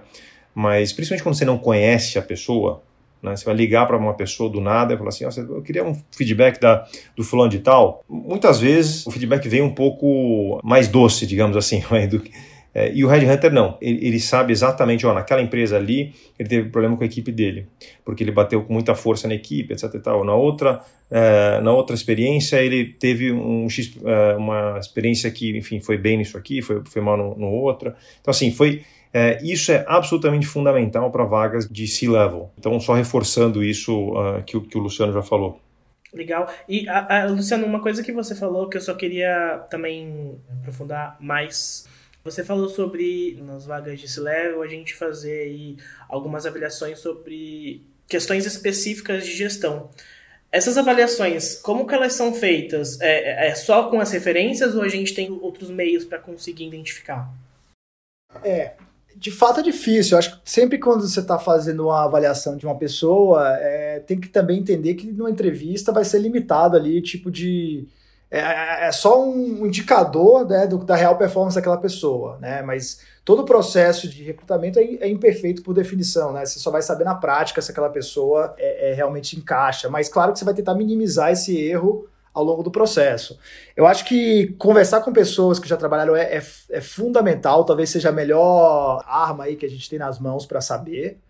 Mas 0.54 0.92
principalmente 0.92 1.22
quando 1.22 1.34
você 1.36 1.44
não 1.44 1.58
conhece 1.58 2.18
a 2.18 2.22
pessoa, 2.22 2.82
né? 3.24 3.34
Você 3.34 3.44
vai 3.44 3.54
ligar 3.54 3.86
para 3.86 3.96
uma 3.96 4.12
pessoa 4.12 4.50
do 4.50 4.60
nada 4.60 4.92
e 4.92 4.96
falar 4.98 5.08
assim, 5.08 5.24
oh, 5.24 5.54
eu 5.54 5.62
queria 5.62 5.82
um 5.82 5.98
feedback 6.12 6.60
da, 6.60 6.86
do 7.16 7.24
fulano 7.24 7.50
de 7.50 7.60
tal. 7.60 8.04
Muitas 8.06 8.60
vezes 8.60 9.06
o 9.06 9.10
feedback 9.10 9.48
vem 9.48 9.62
um 9.62 9.74
pouco 9.74 10.60
mais 10.62 10.88
doce, 10.88 11.26
digamos 11.26 11.56
assim, 11.56 11.82
do, 12.10 12.22
é, 12.74 12.92
e 12.92 13.04
o 13.04 13.08
Red 13.08 13.24
Hunter 13.30 13.52
não, 13.52 13.78
ele, 13.80 14.04
ele, 14.04 14.18
sabe 14.18 14.52
exatamente, 14.52 15.06
ó, 15.06 15.14
naquela 15.14 15.40
empresa 15.40 15.76
ali, 15.76 16.12
ele 16.36 16.48
teve 16.48 16.68
problema 16.70 16.96
com 16.96 17.04
a 17.04 17.06
equipe 17.06 17.30
dele, 17.30 17.68
porque 18.04 18.24
ele 18.24 18.32
bateu 18.32 18.64
com 18.64 18.72
muita 18.72 18.96
força 18.96 19.28
na 19.28 19.34
equipe, 19.34 19.72
etc 19.72 19.94
e 19.94 20.00
tal. 20.00 20.24
Na 20.24 20.34
outra, 20.34 20.80
é, 21.08 21.60
na 21.60 21.72
outra 21.72 21.94
experiência, 21.94 22.60
ele 22.60 22.84
teve 22.84 23.30
um, 23.30 23.68
é, 24.04 24.36
uma 24.36 24.76
experiência 24.80 25.30
que, 25.30 25.56
enfim, 25.56 25.78
foi 25.78 25.96
bem 25.96 26.16
nisso 26.16 26.36
aqui, 26.36 26.60
foi, 26.60 26.82
foi 26.84 27.00
mal 27.00 27.16
no, 27.16 27.36
no 27.36 27.46
outra. 27.46 27.96
Então, 28.20 28.32
assim, 28.32 28.50
foi... 28.50 28.82
É, 29.16 29.38
isso 29.44 29.70
é 29.70 29.84
absolutamente 29.86 30.44
fundamental 30.44 31.08
para 31.12 31.22
vagas 31.22 31.68
de 31.68 31.86
C-level. 31.86 32.50
Então, 32.58 32.80
só 32.80 32.94
reforçando 32.94 33.62
isso 33.62 34.10
uh, 34.10 34.42
que, 34.44 34.58
que 34.58 34.76
o 34.76 34.80
Luciano 34.80 35.12
já 35.12 35.22
falou. 35.22 35.60
Legal. 36.12 36.48
E, 36.68 36.88
a, 36.88 37.22
a, 37.22 37.26
Luciano, 37.26 37.64
uma 37.64 37.80
coisa 37.80 38.02
que 38.02 38.10
você 38.10 38.34
falou 38.34 38.68
que 38.68 38.76
eu 38.76 38.80
só 38.80 38.92
queria 38.92 39.64
também 39.70 40.34
aprofundar 40.60 41.16
mais 41.20 41.86
você 42.24 42.42
falou 42.42 42.70
sobre, 42.70 43.38
nas 43.42 43.66
vagas 43.66 44.00
de 44.00 44.08
C-Level, 44.08 44.62
a 44.62 44.66
gente 44.66 44.94
fazer 44.94 45.42
aí 45.42 45.76
algumas 46.08 46.46
avaliações 46.46 46.98
sobre 46.98 47.82
questões 48.08 48.46
específicas 48.46 49.26
de 49.26 49.32
gestão. 49.32 49.90
Essas 50.50 50.78
avaliações, 50.78 51.56
como 51.56 51.86
que 51.86 51.94
elas 51.94 52.14
são 52.14 52.32
feitas? 52.32 52.98
É, 53.00 53.48
é 53.48 53.54
só 53.54 53.90
com 53.90 54.00
as 54.00 54.10
referências 54.10 54.74
ou 54.74 54.82
a 54.82 54.88
gente 54.88 55.12
tem 55.12 55.30
outros 55.30 55.68
meios 55.68 56.04
para 56.04 56.18
conseguir 56.18 56.66
identificar? 56.66 57.28
É, 58.42 58.72
de 59.16 59.30
fato 59.30 59.60
é 59.60 59.62
difícil. 59.62 60.14
Eu 60.14 60.18
acho 60.20 60.40
que 60.40 60.50
sempre 60.50 60.78
quando 60.78 61.06
você 61.06 61.20
está 61.20 61.38
fazendo 61.38 61.84
uma 61.84 62.04
avaliação 62.04 62.56
de 62.56 62.64
uma 62.64 62.78
pessoa, 62.78 63.48
é, 63.58 64.00
tem 64.00 64.18
que 64.18 64.28
também 64.28 64.60
entender 64.60 64.94
que 64.94 65.10
numa 65.10 65.30
entrevista 65.30 65.92
vai 65.92 66.04
ser 66.04 66.20
limitado 66.20 66.76
ali, 66.76 67.02
tipo 67.02 67.30
de 67.30 67.86
é, 68.34 68.40
é, 68.40 68.88
é 68.88 68.92
só 68.92 69.24
um 69.24 69.64
indicador 69.64 70.44
né, 70.44 70.66
do, 70.66 70.78
da 70.78 70.96
real 70.96 71.16
performance 71.16 71.54
daquela 71.54 71.76
pessoa, 71.76 72.36
né? 72.40 72.62
Mas 72.62 73.00
todo 73.24 73.42
o 73.42 73.44
processo 73.44 74.08
de 74.08 74.24
recrutamento 74.24 74.80
é, 74.80 74.82
é, 74.82 75.08
imperfeito 75.08 75.62
por 75.62 75.72
definição, 75.72 76.32
né? 76.32 76.44
Você 76.44 76.58
só 76.58 76.68
vai 76.68 76.82
saber 76.82 77.04
na 77.04 77.14
prática 77.14 77.62
se 77.62 77.70
aquela 77.70 77.88
pessoa 77.88 78.52
é, 78.58 78.90
é, 78.90 78.94
realmente 78.94 79.36
encaixa. 79.36 79.88
Mas 79.88 80.08
claro 80.08 80.32
que 80.32 80.40
você 80.40 80.44
vai 80.44 80.52
tentar 80.52 80.74
minimizar 80.74 81.30
esse 81.30 81.56
erro 81.56 82.08
ao 82.34 82.42
longo 82.42 82.64
do 82.64 82.72
processo. 82.72 83.38
Eu 83.76 83.86
acho 83.86 84.04
que 84.04 84.48
conversar 84.58 85.02
com 85.02 85.12
pessoas 85.12 85.60
que 85.60 85.68
já 85.68 85.76
trabalharam 85.76 86.16
é, 86.16 86.42
é 86.70 86.80
fundamental, 86.80 87.64
talvez 87.64 87.90
seja 87.90 88.08
a 88.08 88.12
melhor 88.12 89.04
arma 89.06 89.44
aí 89.44 89.54
que 89.54 89.64
a 89.64 89.70
gente 89.70 89.88
tem 89.88 90.00
nas 90.00 90.18
mãos 90.18 90.44
para 90.44 90.60
saber. 90.60 91.20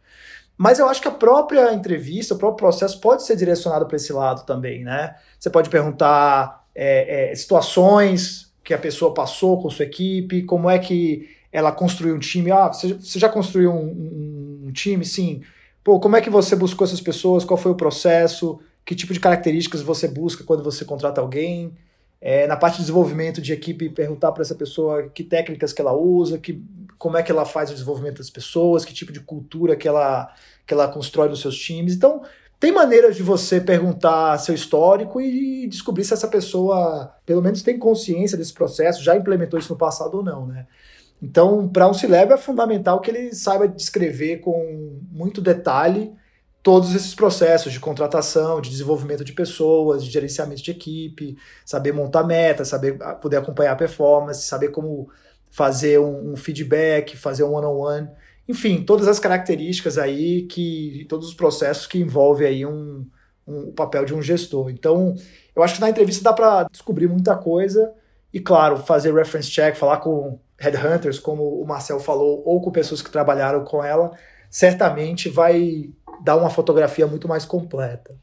Mas 0.56 0.78
eu 0.78 0.88
acho 0.88 1.02
que 1.02 1.08
a 1.08 1.10
própria 1.10 1.74
entrevista, 1.74 2.32
o 2.32 2.38
próprio 2.38 2.66
processo 2.68 2.98
pode 2.98 3.24
ser 3.24 3.36
direcionado 3.36 3.84
para 3.84 3.96
esse 3.96 4.12
lado 4.12 4.46
também, 4.46 4.84
né? 4.84 5.16
Você 5.38 5.50
pode 5.50 5.68
perguntar 5.68 6.63
é, 6.74 7.30
é, 7.30 7.34
situações 7.34 8.52
que 8.62 8.74
a 8.74 8.78
pessoa 8.78 9.12
passou 9.12 9.60
com 9.60 9.70
sua 9.70 9.84
equipe, 9.84 10.42
como 10.42 10.68
é 10.68 10.78
que 10.78 11.28
ela 11.52 11.70
construiu 11.70 12.16
um 12.16 12.18
time. 12.18 12.50
Ah, 12.50 12.68
você, 12.72 12.94
você 12.94 13.18
já 13.18 13.28
construiu 13.28 13.70
um, 13.70 13.86
um, 13.86 14.62
um, 14.66 14.72
time? 14.72 15.04
Sim. 15.04 15.42
Pô, 15.84 16.00
como 16.00 16.16
é 16.16 16.20
que 16.20 16.30
você 16.30 16.56
buscou 16.56 16.84
essas 16.84 17.00
pessoas? 17.00 17.44
Qual 17.44 17.56
foi 17.56 17.70
o 17.70 17.76
processo? 17.76 18.58
Que 18.84 18.94
tipo 18.94 19.12
de 19.12 19.20
características 19.20 19.82
você 19.82 20.08
busca 20.08 20.42
quando 20.42 20.64
você 20.64 20.84
contrata 20.84 21.20
alguém? 21.20 21.72
É, 22.20 22.46
na 22.46 22.56
parte 22.56 22.76
de 22.76 22.80
desenvolvimento 22.80 23.40
de 23.40 23.52
equipe, 23.52 23.88
perguntar 23.90 24.32
para 24.32 24.42
essa 24.42 24.54
pessoa 24.54 25.10
que 25.10 25.22
técnicas 25.22 25.74
que 25.74 25.80
ela 25.80 25.92
usa, 25.92 26.38
que, 26.38 26.60
como 26.98 27.18
é 27.18 27.22
que 27.22 27.30
ela 27.30 27.44
faz 27.44 27.70
o 27.70 27.74
desenvolvimento 27.74 28.18
das 28.18 28.30
pessoas, 28.30 28.84
que 28.84 28.94
tipo 28.94 29.12
de 29.12 29.20
cultura 29.20 29.76
que 29.76 29.86
ela, 29.86 30.34
que 30.66 30.72
ela 30.72 30.88
constrói 30.88 31.28
nos 31.28 31.40
seus 31.40 31.56
times. 31.56 31.94
Então, 31.94 32.22
tem 32.58 32.72
maneiras 32.72 33.16
de 33.16 33.22
você 33.22 33.60
perguntar 33.60 34.38
seu 34.38 34.54
histórico 34.54 35.20
e 35.20 35.66
descobrir 35.66 36.04
se 36.04 36.14
essa 36.14 36.28
pessoa, 36.28 37.14
pelo 37.26 37.42
menos, 37.42 37.62
tem 37.62 37.78
consciência 37.78 38.38
desse 38.38 38.52
processo, 38.52 39.02
já 39.02 39.16
implementou 39.16 39.58
isso 39.58 39.72
no 39.72 39.78
passado 39.78 40.16
ou 40.16 40.24
não, 40.24 40.46
né? 40.46 40.66
Então, 41.22 41.68
para 41.68 41.88
um 41.88 41.94
C-Level 41.94 42.34
é 42.34 42.38
fundamental 42.38 43.00
que 43.00 43.10
ele 43.10 43.34
saiba 43.34 43.66
descrever 43.68 44.38
com 44.38 44.98
muito 45.10 45.40
detalhe 45.40 46.12
todos 46.62 46.94
esses 46.94 47.14
processos 47.14 47.72
de 47.72 47.78
contratação, 47.78 48.60
de 48.60 48.70
desenvolvimento 48.70 49.22
de 49.22 49.32
pessoas, 49.34 50.02
de 50.02 50.10
gerenciamento 50.10 50.62
de 50.62 50.70
equipe, 50.70 51.36
saber 51.64 51.92
montar 51.92 52.24
metas, 52.24 52.68
saber 52.68 52.96
ah, 53.02 53.14
poder 53.14 53.36
acompanhar 53.36 53.72
a 53.72 53.76
performance, 53.76 54.46
saber 54.46 54.68
como 54.68 55.10
fazer 55.50 56.00
um, 56.00 56.32
um 56.32 56.36
feedback, 56.36 57.16
fazer 57.16 57.44
um 57.44 57.52
one-on-one, 57.52 58.06
-on 58.06 58.10
-one. 58.10 58.23
Enfim, 58.48 58.82
todas 58.82 59.08
as 59.08 59.18
características 59.18 59.98
aí 59.98 60.42
que 60.42 61.06
todos 61.08 61.28
os 61.28 61.34
processos 61.34 61.86
que 61.86 61.98
envolvem 61.98 62.46
aí 62.46 62.66
um, 62.66 63.06
um 63.46 63.72
papel 63.72 64.04
de 64.04 64.14
um 64.14 64.22
gestor. 64.22 64.70
Então, 64.70 65.14
eu 65.54 65.62
acho 65.62 65.76
que 65.76 65.80
na 65.80 65.90
entrevista 65.90 66.22
dá 66.22 66.32
para 66.32 66.64
descobrir 66.64 67.08
muita 67.08 67.36
coisa 67.36 67.92
e 68.32 68.40
claro, 68.40 68.76
fazer 68.78 69.14
reference 69.14 69.50
check, 69.50 69.76
falar 69.76 69.98
com 69.98 70.38
headhunters, 70.58 71.18
como 71.18 71.60
o 71.60 71.66
Marcel 71.66 72.00
falou, 72.00 72.42
ou 72.44 72.60
com 72.60 72.70
pessoas 72.70 73.00
que 73.00 73.10
trabalharam 73.10 73.64
com 73.64 73.82
ela, 73.82 74.12
certamente 74.50 75.28
vai 75.28 75.90
dar 76.22 76.36
uma 76.36 76.50
fotografia 76.50 77.06
muito 77.06 77.28
mais 77.28 77.44
completa. 77.44 78.16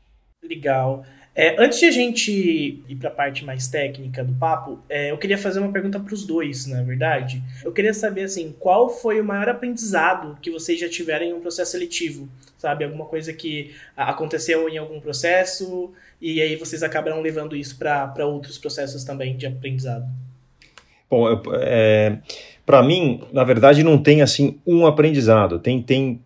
Legal. 0.43 1.03
É, 1.33 1.55
antes 1.63 1.79
de 1.79 1.85
a 1.85 1.91
gente 1.91 2.83
ir 2.87 2.95
para 2.97 3.07
a 3.07 3.13
parte 3.13 3.45
mais 3.45 3.67
técnica 3.67 4.23
do 4.23 4.33
papo, 4.33 4.79
é, 4.89 5.11
eu 5.11 5.17
queria 5.17 5.37
fazer 5.37 5.61
uma 5.61 5.71
pergunta 5.71 5.97
para 5.97 6.13
os 6.13 6.25
dois, 6.25 6.67
na 6.67 6.83
verdade. 6.83 7.41
Eu 7.63 7.71
queria 7.71 7.93
saber 7.93 8.23
assim, 8.23 8.53
qual 8.59 8.89
foi 8.89 9.21
o 9.21 9.23
maior 9.23 9.47
aprendizado 9.47 10.37
que 10.41 10.51
vocês 10.51 10.77
já 10.77 10.89
tiveram 10.89 11.25
em 11.25 11.33
um 11.33 11.39
processo 11.39 11.71
seletivo? 11.71 12.27
Sabe, 12.57 12.83
alguma 12.83 13.05
coisa 13.05 13.31
que 13.31 13.71
aconteceu 13.95 14.69
em 14.69 14.77
algum 14.77 14.99
processo 14.99 15.91
e 16.21 16.41
aí 16.41 16.55
vocês 16.55 16.83
acabaram 16.83 17.21
levando 17.21 17.55
isso 17.55 17.77
para 17.77 18.25
outros 18.25 18.57
processos 18.57 19.03
também 19.03 19.35
de 19.35 19.47
aprendizado? 19.47 20.05
Bom, 21.09 21.41
é, 21.61 22.17
para 22.65 22.83
mim, 22.83 23.23
na 23.33 23.43
verdade, 23.43 23.83
não 23.83 23.97
tem 23.97 24.21
assim 24.21 24.59
um 24.67 24.85
aprendizado. 24.85 25.59
Tem 25.59 25.81
tem 25.81 26.21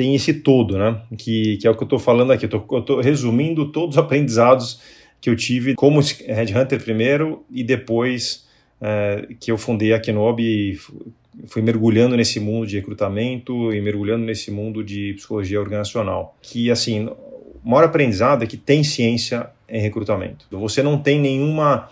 tem 0.00 0.14
esse 0.14 0.32
todo, 0.32 0.78
né? 0.78 1.02
Que, 1.18 1.58
que 1.58 1.66
é 1.66 1.70
o 1.70 1.74
que 1.74 1.82
eu 1.82 1.84
estou 1.84 1.98
falando 1.98 2.32
aqui. 2.32 2.48
Eu 2.50 2.78
estou 2.78 3.02
resumindo 3.02 3.70
todos 3.70 3.96
os 3.96 4.02
aprendizados 4.02 4.80
que 5.20 5.28
eu 5.28 5.36
tive 5.36 5.74
como 5.74 6.00
headhunter 6.26 6.82
primeiro 6.82 7.44
e 7.50 7.62
depois 7.62 8.46
é, 8.80 9.28
que 9.38 9.52
eu 9.52 9.58
fundei 9.58 9.92
a 9.92 10.00
Kenobi 10.00 10.72
e 10.72 11.46
fui 11.46 11.60
mergulhando 11.60 12.16
nesse 12.16 12.40
mundo 12.40 12.66
de 12.66 12.76
recrutamento 12.76 13.74
e 13.74 13.80
mergulhando 13.82 14.24
nesse 14.24 14.50
mundo 14.50 14.82
de 14.82 15.12
psicologia 15.18 15.60
organizacional. 15.60 16.34
Que, 16.40 16.70
assim, 16.70 17.04
o 17.04 17.60
maior 17.62 17.84
aprendizado 17.84 18.42
é 18.42 18.46
que 18.46 18.56
tem 18.56 18.82
ciência 18.82 19.50
em 19.68 19.82
recrutamento. 19.82 20.46
Você 20.50 20.82
não 20.82 20.96
tem 20.96 21.20
nenhuma 21.20 21.90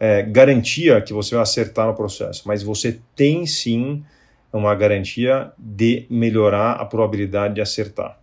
é, 0.00 0.24
garantia 0.24 1.00
que 1.00 1.12
você 1.12 1.36
vai 1.36 1.42
acertar 1.44 1.86
no 1.86 1.94
processo, 1.94 2.42
mas 2.44 2.64
você 2.64 2.98
tem 3.14 3.46
sim 3.46 4.02
uma 4.52 4.74
garantia 4.74 5.52
de 5.58 6.06
melhorar 6.08 6.72
a 6.72 6.84
probabilidade 6.84 7.54
de 7.54 7.60
acertar. 7.60 8.18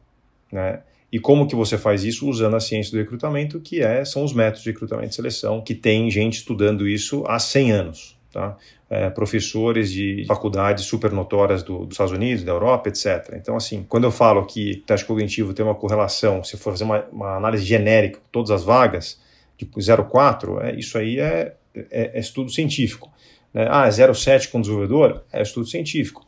Né? 0.51 0.81
E 1.12 1.19
como 1.19 1.47
que 1.47 1.55
você 1.55 1.77
faz 1.77 2.03
isso? 2.03 2.27
Usando 2.27 2.55
a 2.55 2.59
ciência 2.59 2.91
do 2.91 2.97
recrutamento, 2.97 3.59
que 3.59 3.81
é, 3.81 4.03
são 4.03 4.23
os 4.23 4.33
métodos 4.33 4.63
de 4.63 4.71
recrutamento 4.71 5.12
e 5.12 5.15
seleção, 5.15 5.62
que 5.62 5.75
tem 5.75 6.09
gente 6.09 6.38
estudando 6.38 6.88
isso 6.88 7.23
há 7.27 7.38
100 7.38 7.71
anos. 7.71 8.17
Tá? 8.31 8.57
É, 8.89 9.12
professores 9.12 9.91
de 9.91 10.25
faculdades 10.27 10.86
super 10.86 11.12
notórias 11.12 11.62
do, 11.62 11.86
dos 11.86 11.93
Estados 11.93 12.13
Unidos, 12.13 12.43
da 12.43 12.51
Europa, 12.51 12.89
etc. 12.89 13.36
Então, 13.36 13.55
assim, 13.55 13.86
quando 13.88 14.05
eu 14.05 14.12
falo 14.12 14.43
que 14.45 14.83
teste 14.88 15.05
cognitivo 15.05 15.53
tem 15.53 15.63
uma 15.63 15.75
correlação, 15.75 16.43
se 16.43 16.57
for 16.57 16.71
fazer 16.71 16.83
uma, 16.83 17.05
uma 17.12 17.38
análise 17.38 17.63
genérica, 17.63 18.19
todas 18.31 18.49
as 18.49 18.63
vagas, 18.63 19.19
de 19.55 19.67
0,4, 19.67 20.63
é, 20.63 20.75
isso 20.75 20.97
aí 20.97 21.19
é, 21.19 21.53
é, 21.75 22.17
é 22.17 22.19
estudo 22.19 22.51
científico. 22.51 23.12
Né? 23.53 23.67
Ah, 23.69 23.87
0,7 23.87 24.49
com 24.49 24.61
desenvolvedor? 24.61 25.23
É 25.31 25.41
estudo 25.41 25.67
científico. 25.67 26.25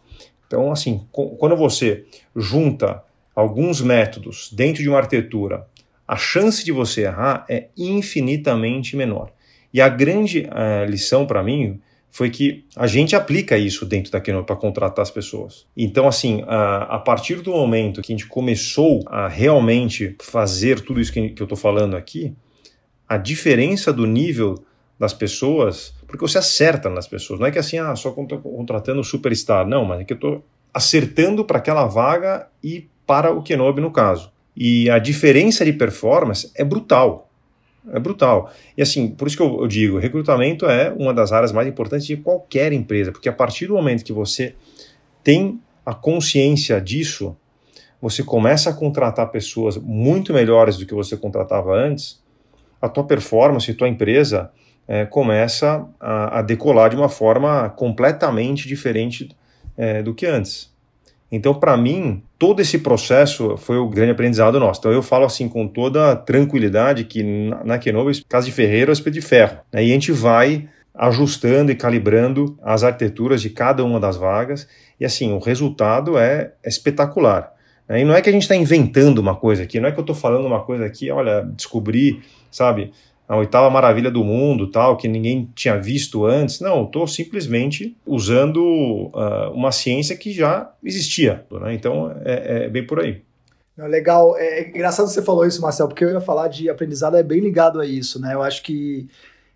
Então, 0.47 0.71
assim, 0.71 1.01
quando 1.11 1.55
você 1.55 2.05
junta 2.35 3.03
alguns 3.35 3.81
métodos 3.81 4.49
dentro 4.53 4.81
de 4.81 4.89
uma 4.89 4.99
arquitetura, 4.99 5.67
a 6.07 6.15
chance 6.15 6.63
de 6.63 6.71
você 6.71 7.01
errar 7.01 7.45
é 7.49 7.67
infinitamente 7.75 8.95
menor. 8.95 9.31
E 9.73 9.81
a 9.81 9.89
grande 9.89 10.47
uh, 10.47 10.89
lição 10.89 11.25
para 11.25 11.43
mim 11.43 11.81
foi 12.15 12.29
que 12.29 12.63
a 12.77 12.87
gente 12.87 13.13
aplica 13.13 13.57
isso 13.57 13.85
dentro 13.85 14.09
da 14.09 14.21
Keynote 14.21 14.45
para 14.45 14.55
contratar 14.55 15.03
as 15.03 15.11
pessoas. 15.11 15.65
Então, 15.75 16.07
assim, 16.07 16.45
a, 16.47 16.95
a, 16.95 16.99
partir 16.99 17.41
do 17.41 17.51
momento 17.51 18.01
que 18.01 18.13
a 18.13 18.15
gente 18.15 18.27
começou 18.27 19.03
a 19.07 19.27
realmente 19.27 20.15
fazer 20.21 20.79
tudo 20.79 21.01
isso 21.01 21.11
que, 21.11 21.31
que 21.31 21.41
eu 21.41 21.45
estou 21.45 21.57
falando 21.57 21.97
aqui, 21.97 22.33
a 23.05 23.17
diferença 23.17 23.91
do 23.91 24.05
nível 24.05 24.63
das 24.99 25.13
pessoas, 25.13 25.93
porque 26.07 26.21
você 26.21 26.37
acerta 26.37 26.89
nas 26.89 27.07
pessoas. 27.07 27.39
Não 27.39 27.47
é 27.47 27.51
que 27.51 27.59
assim, 27.59 27.77
ah, 27.77 27.95
só 27.95 28.11
contratando 28.11 29.03
superstar. 29.03 29.67
Não, 29.67 29.83
mas 29.83 30.01
é 30.01 30.03
que 30.03 30.13
eu 30.13 30.15
estou 30.15 30.45
acertando 30.73 31.43
para 31.43 31.57
aquela 31.57 31.85
vaga 31.85 32.47
e 32.63 32.87
para 33.05 33.31
o 33.31 33.41
Kenobi 33.41 33.81
no 33.81 33.91
caso. 33.91 34.31
E 34.55 34.89
a 34.89 34.99
diferença 34.99 35.65
de 35.65 35.73
performance 35.73 36.51
é 36.55 36.63
brutal. 36.63 37.29
É 37.91 37.99
brutal. 37.99 38.51
E 38.75 38.81
assim, 38.81 39.09
por 39.09 39.27
isso 39.27 39.37
que 39.37 39.43
eu, 39.43 39.61
eu 39.61 39.67
digo, 39.67 39.99
recrutamento 39.99 40.65
é 40.65 40.91
uma 40.91 41.13
das 41.13 41.31
áreas 41.31 41.51
mais 41.51 41.67
importantes 41.67 42.07
de 42.07 42.17
qualquer 42.17 42.73
empresa, 42.73 43.11
porque 43.11 43.29
a 43.29 43.33
partir 43.33 43.67
do 43.67 43.75
momento 43.75 44.03
que 44.03 44.13
você 44.13 44.55
tem 45.23 45.59
a 45.85 45.93
consciência 45.93 46.81
disso, 46.81 47.35
você 48.01 48.23
começa 48.23 48.69
a 48.69 48.73
contratar 48.73 49.29
pessoas 49.29 49.77
muito 49.77 50.33
melhores 50.33 50.77
do 50.77 50.85
que 50.85 50.93
você 50.93 51.15
contratava 51.15 51.75
antes, 51.75 52.23
a 52.81 52.89
tua 52.89 53.03
performance, 53.03 53.69
a 53.69 53.75
tua 53.75 53.87
empresa 53.87 54.51
é, 54.87 55.05
começa 55.05 55.85
a, 55.99 56.39
a, 56.39 56.41
decolar 56.41 56.89
de 56.89 56.95
uma 56.95 57.09
forma 57.09 57.69
completamente 57.69 58.67
diferente 58.67 59.29
é, 59.77 60.03
do 60.03 60.13
que 60.13 60.25
antes. 60.25 60.73
Então, 61.31 61.53
para 61.53 61.75
mim, 61.75 62.21
todo 62.37 62.61
esse 62.61 62.79
processo 62.79 63.57
foi 63.57 63.77
o 63.77 63.89
grande 63.89 64.11
aprendizado 64.11 64.59
nosso. 64.59 64.79
Então, 64.79 64.91
eu 64.91 65.01
falo 65.01 65.25
assim 65.25 65.49
com 65.49 65.67
toda 65.67 66.15
tranquilidade 66.15 67.03
que 67.03 67.23
na, 67.23 67.63
na 67.63 67.77
Kenobi, 67.77 68.23
casa 68.29 68.45
de 68.45 68.51
ferreiro 68.51 68.91
é 68.91 68.93
espelho 68.93 69.13
de 69.13 69.21
ferro. 69.21 69.57
Né? 69.73 69.83
E 69.83 69.89
a 69.89 69.93
gente 69.93 70.11
vai 70.11 70.69
ajustando 70.93 71.71
e 71.71 71.75
calibrando 71.75 72.57
as 72.63 72.83
arquiteturas 72.83 73.41
de 73.41 73.49
cada 73.49 73.83
uma 73.83 73.99
das 73.99 74.15
vagas. 74.15 74.67
E 74.99 75.03
assim, 75.03 75.33
o 75.33 75.39
resultado 75.39 76.17
é, 76.17 76.53
é 76.63 76.69
espetacular. 76.69 77.51
Né? 77.89 78.01
E 78.01 78.05
não 78.05 78.13
é 78.13 78.21
que 78.21 78.29
a 78.29 78.31
gente 78.31 78.43
está 78.43 78.55
inventando 78.55 79.19
uma 79.19 79.35
coisa 79.35 79.63
aqui, 79.63 79.79
não 79.79 79.89
é 79.89 79.91
que 79.91 79.99
eu 79.99 80.03
estou 80.03 80.15
falando 80.15 80.45
uma 80.45 80.63
coisa 80.63 80.85
aqui, 80.85 81.11
olha, 81.11 81.41
descobri, 81.41 82.21
sabe, 82.49 82.91
a 83.27 83.35
oitava 83.37 83.69
maravilha 83.69 84.11
do 84.11 84.23
mundo, 84.23 84.69
tal, 84.69 84.97
que 84.97 85.07
ninguém 85.07 85.49
tinha 85.55 85.79
visto 85.79 86.25
antes. 86.25 86.59
Não, 86.59 86.83
estou 86.83 87.07
simplesmente 87.07 87.97
usando 88.05 88.61
uh, 88.61 89.51
uma 89.53 89.71
ciência 89.71 90.15
que 90.15 90.31
já 90.31 90.71
existia. 90.83 91.43
Né? 91.49 91.73
Então, 91.73 92.11
é, 92.23 92.65
é, 92.65 92.69
bem 92.69 92.85
por 92.85 92.99
aí. 92.99 93.23
Legal. 93.77 94.37
É, 94.37 94.59
é 94.59 94.69
engraçado 94.69 95.07
você 95.07 95.21
falou 95.21 95.45
isso, 95.45 95.61
Marcel, 95.61 95.87
porque 95.87 96.05
eu 96.05 96.11
ia 96.11 96.21
falar 96.21 96.47
de 96.47 96.69
aprendizado 96.69 97.17
é 97.17 97.23
bem 97.23 97.39
ligado 97.39 97.81
a 97.81 97.85
isso, 97.85 98.21
né? 98.21 98.33
Eu 98.33 98.41
acho 98.41 98.63
que 98.63 99.07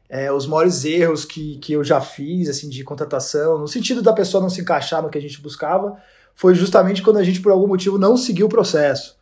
é, 0.10 0.32
os 0.32 0.48
maiores 0.48 0.84
erros 0.84 1.24
que, 1.24 1.58
que 1.60 1.74
eu 1.74 1.84
já 1.84 2.02
fiz, 2.02 2.50
assim, 2.50 2.68
de 2.68 2.84
contratação, 2.84 3.60
no 3.60 3.68
sentido 3.68 4.02
da 4.02 4.12
pessoa 4.12 4.42
não 4.42 4.50
se 4.50 4.60
encaixar 4.60 5.02
no 5.02 5.10
que 5.10 5.18
a 5.18 5.22
gente 5.22 5.40
buscava, 5.40 5.96
foi 6.34 6.56
justamente 6.56 7.04
quando 7.04 7.18
a 7.18 7.24
gente, 7.24 7.40
por 7.40 7.52
algum 7.52 7.68
motivo, 7.68 7.98
não 7.98 8.18
seguiu 8.18 8.48
o 8.48 8.50
processo. 8.50 9.18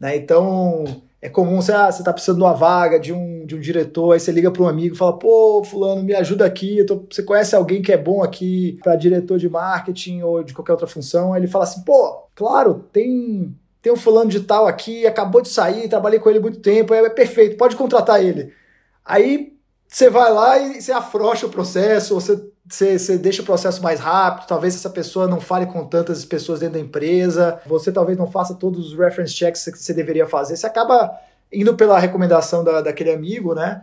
Né? 0.00 0.16
Então, 0.16 1.02
é 1.22 1.28
comum, 1.28 1.60
você, 1.60 1.72
ah, 1.72 1.92
você 1.92 2.02
tá 2.02 2.12
precisando 2.12 2.38
de 2.38 2.44
uma 2.44 2.54
vaga, 2.54 2.98
de 2.98 3.12
um, 3.12 3.44
de 3.44 3.54
um 3.54 3.60
diretor, 3.60 4.12
aí 4.12 4.20
você 4.20 4.32
liga 4.32 4.50
para 4.50 4.62
um 4.62 4.68
amigo 4.68 4.94
e 4.94 4.98
fala, 4.98 5.18
pô, 5.18 5.62
fulano, 5.62 6.02
me 6.02 6.14
ajuda 6.14 6.46
aqui, 6.46 6.82
tô, 6.84 7.04
você 7.10 7.22
conhece 7.22 7.54
alguém 7.54 7.82
que 7.82 7.92
é 7.92 7.96
bom 7.96 8.22
aqui 8.22 8.78
para 8.82 8.96
diretor 8.96 9.38
de 9.38 9.48
marketing 9.48 10.22
ou 10.22 10.42
de 10.42 10.54
qualquer 10.54 10.72
outra 10.72 10.86
função? 10.86 11.32
Aí 11.34 11.40
ele 11.40 11.46
fala 11.46 11.64
assim, 11.64 11.82
pô, 11.82 12.24
claro, 12.34 12.86
tem, 12.90 13.54
tem 13.82 13.92
um 13.92 13.96
fulano 13.96 14.30
de 14.30 14.40
tal 14.40 14.66
aqui, 14.66 15.06
acabou 15.06 15.42
de 15.42 15.50
sair, 15.50 15.88
trabalhei 15.88 16.18
com 16.18 16.30
ele 16.30 16.40
muito 16.40 16.60
tempo, 16.60 16.94
é, 16.94 17.00
é 17.04 17.10
perfeito, 17.10 17.58
pode 17.58 17.76
contratar 17.76 18.24
ele. 18.24 18.54
Aí 19.04 19.52
você 19.86 20.08
vai 20.08 20.32
lá 20.32 20.58
e 20.58 20.80
você 20.80 20.92
afrouxa 20.92 21.46
o 21.46 21.50
processo, 21.50 22.14
você 22.14 22.42
você, 22.74 23.18
deixa 23.18 23.42
o 23.42 23.44
processo 23.44 23.82
mais 23.82 23.98
rápido, 24.00 24.46
talvez 24.46 24.74
essa 24.74 24.90
pessoa 24.90 25.26
não 25.26 25.40
fale 25.40 25.66
com 25.66 25.84
tantas 25.84 26.24
pessoas 26.24 26.60
dentro 26.60 26.74
da 26.74 26.80
empresa, 26.80 27.60
você 27.66 27.90
talvez 27.90 28.16
não 28.16 28.30
faça 28.30 28.54
todos 28.54 28.92
os 28.92 28.98
reference 28.98 29.34
checks 29.34 29.64
que 29.64 29.78
você 29.78 29.92
deveria 29.92 30.26
fazer, 30.26 30.56
você 30.56 30.66
acaba 30.66 31.10
indo 31.52 31.74
pela 31.74 31.98
recomendação 31.98 32.62
da, 32.62 32.80
daquele 32.80 33.12
amigo, 33.12 33.54
né? 33.54 33.82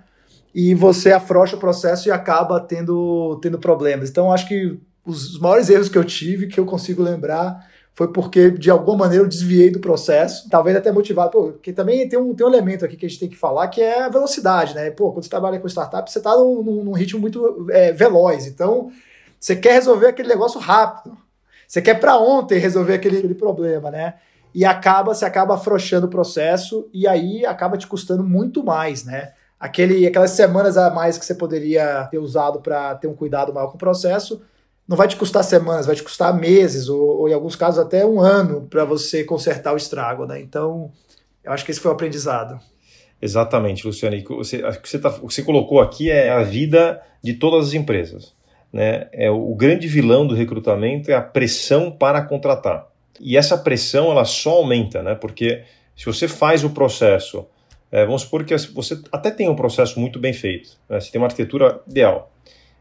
E 0.55 0.73
você 0.73 1.11
afrouxa 1.11 1.55
o 1.55 1.59
processo 1.59 2.07
e 2.07 2.11
acaba 2.11 2.59
tendo, 2.59 3.37
tendo 3.41 3.59
problemas. 3.59 4.09
Então, 4.09 4.31
acho 4.31 4.47
que 4.47 4.79
os 5.05 5.39
maiores 5.39 5.69
erros 5.69 5.89
que 5.89 5.97
eu 5.97 6.03
tive, 6.03 6.47
que 6.47 6.59
eu 6.59 6.65
consigo 6.65 7.03
lembrar, 7.03 7.67
foi 7.97 8.09
porque, 8.09 8.51
de 8.51 8.69
alguma 8.69 8.95
maneira, 8.95 9.23
eu 9.23 9.27
desviei 9.27 9.71
do 9.71 9.79
processo, 9.79 10.47
talvez 10.51 10.77
até 10.77 10.91
motivado, 10.91 11.31
pô, 11.31 11.43
porque 11.53 11.73
também 11.73 12.07
tem 12.07 12.19
um, 12.19 12.31
tem 12.35 12.45
um 12.45 12.49
elemento 12.49 12.85
aqui 12.85 12.95
que 12.95 13.07
a 13.07 13.09
gente 13.09 13.19
tem 13.19 13.27
que 13.27 13.35
falar, 13.35 13.69
que 13.69 13.81
é 13.81 14.03
a 14.03 14.07
velocidade, 14.07 14.75
né? 14.75 14.91
Pô, 14.91 15.11
quando 15.11 15.23
você 15.23 15.29
trabalha 15.31 15.59
com 15.59 15.67
startup, 15.67 16.07
você 16.07 16.19
está 16.19 16.37
num, 16.37 16.61
num, 16.61 16.91
ritmo 16.91 17.19
muito 17.19 17.65
é, 17.71 17.91
veloz, 17.91 18.45
então 18.45 18.91
você 19.39 19.55
quer 19.55 19.73
resolver 19.73 20.09
aquele 20.09 20.29
negócio 20.29 20.59
rápido, 20.59 21.17
você 21.67 21.81
quer 21.81 21.95
para 21.95 22.19
ontem 22.19 22.59
resolver 22.59 22.93
aquele, 22.93 23.17
aquele 23.17 23.33
problema, 23.33 23.89
né? 23.89 24.13
E 24.53 24.63
acaba, 24.63 25.15
você 25.15 25.25
acaba 25.25 25.55
afrouxando 25.55 26.05
o 26.05 26.09
processo 26.09 26.87
e 26.93 27.07
aí 27.07 27.47
acaba 27.47 27.79
te 27.79 27.87
custando 27.87 28.23
muito 28.23 28.63
mais, 28.63 29.05
né? 29.05 29.31
Aquele, 29.59 30.05
aquelas 30.05 30.29
semanas 30.31 30.77
a 30.77 30.91
mais 30.91 31.17
que 31.17 31.25
você 31.25 31.33
poderia 31.33 32.07
ter 32.11 32.19
usado 32.19 32.61
para 32.61 32.93
ter 32.93 33.07
um 33.07 33.15
cuidado 33.15 33.51
maior 33.51 33.69
com 33.69 33.75
o 33.75 33.79
processo, 33.79 34.39
não 34.87 34.95
vai 34.95 35.07
te 35.07 35.15
custar 35.15 35.43
semanas, 35.43 35.85
vai 35.85 35.95
te 35.95 36.03
custar 36.03 36.33
meses, 36.33 36.87
ou, 36.87 37.21
ou 37.21 37.29
em 37.29 37.33
alguns 37.33 37.55
casos 37.55 37.79
até 37.79 38.05
um 38.05 38.21
ano 38.21 38.67
para 38.69 38.85
você 38.85 39.23
consertar 39.23 39.73
o 39.73 39.77
estrago, 39.77 40.25
né? 40.25 40.39
Então, 40.39 40.91
Eu 41.43 41.51
acho 41.51 41.65
que 41.65 41.71
esse 41.71 41.79
foi 41.79 41.91
o 41.91 41.93
aprendizado. 41.93 42.59
Exatamente, 43.21 43.85
Luciano. 43.85 44.15
E 44.15 44.23
você, 44.23 44.61
você 44.61 44.99
tá, 44.99 45.09
o 45.21 45.27
que 45.27 45.33
você 45.33 45.43
colocou 45.43 45.81
aqui 45.81 46.09
é 46.11 46.29
a 46.29 46.43
vida 46.43 47.01
de 47.21 47.33
todas 47.33 47.67
as 47.67 47.73
empresas. 47.73 48.33
Né? 48.71 49.07
É, 49.11 49.29
o 49.29 49.55
grande 49.55 49.87
vilão 49.87 50.27
do 50.27 50.35
recrutamento 50.35 51.09
é 51.09 51.15
a 51.15 51.21
pressão 51.21 51.89
para 51.89 52.21
contratar. 52.21 52.87
E 53.19 53.35
essa 53.35 53.57
pressão 53.57 54.11
ela 54.11 54.25
só 54.25 54.51
aumenta, 54.51 55.01
né? 55.01 55.15
porque 55.15 55.63
se 55.95 56.05
você 56.05 56.27
faz 56.27 56.63
o 56.63 56.69
processo, 56.69 57.45
é, 57.91 58.05
vamos 58.05 58.21
supor 58.21 58.43
que 58.43 58.55
você 58.55 59.01
até 59.11 59.31
tem 59.31 59.49
um 59.49 59.55
processo 59.55 59.99
muito 59.99 60.19
bem 60.19 60.33
feito, 60.33 60.77
né? 60.87 60.99
você 60.99 61.11
tem 61.11 61.19
uma 61.19 61.27
arquitetura 61.27 61.81
ideal, 61.87 62.31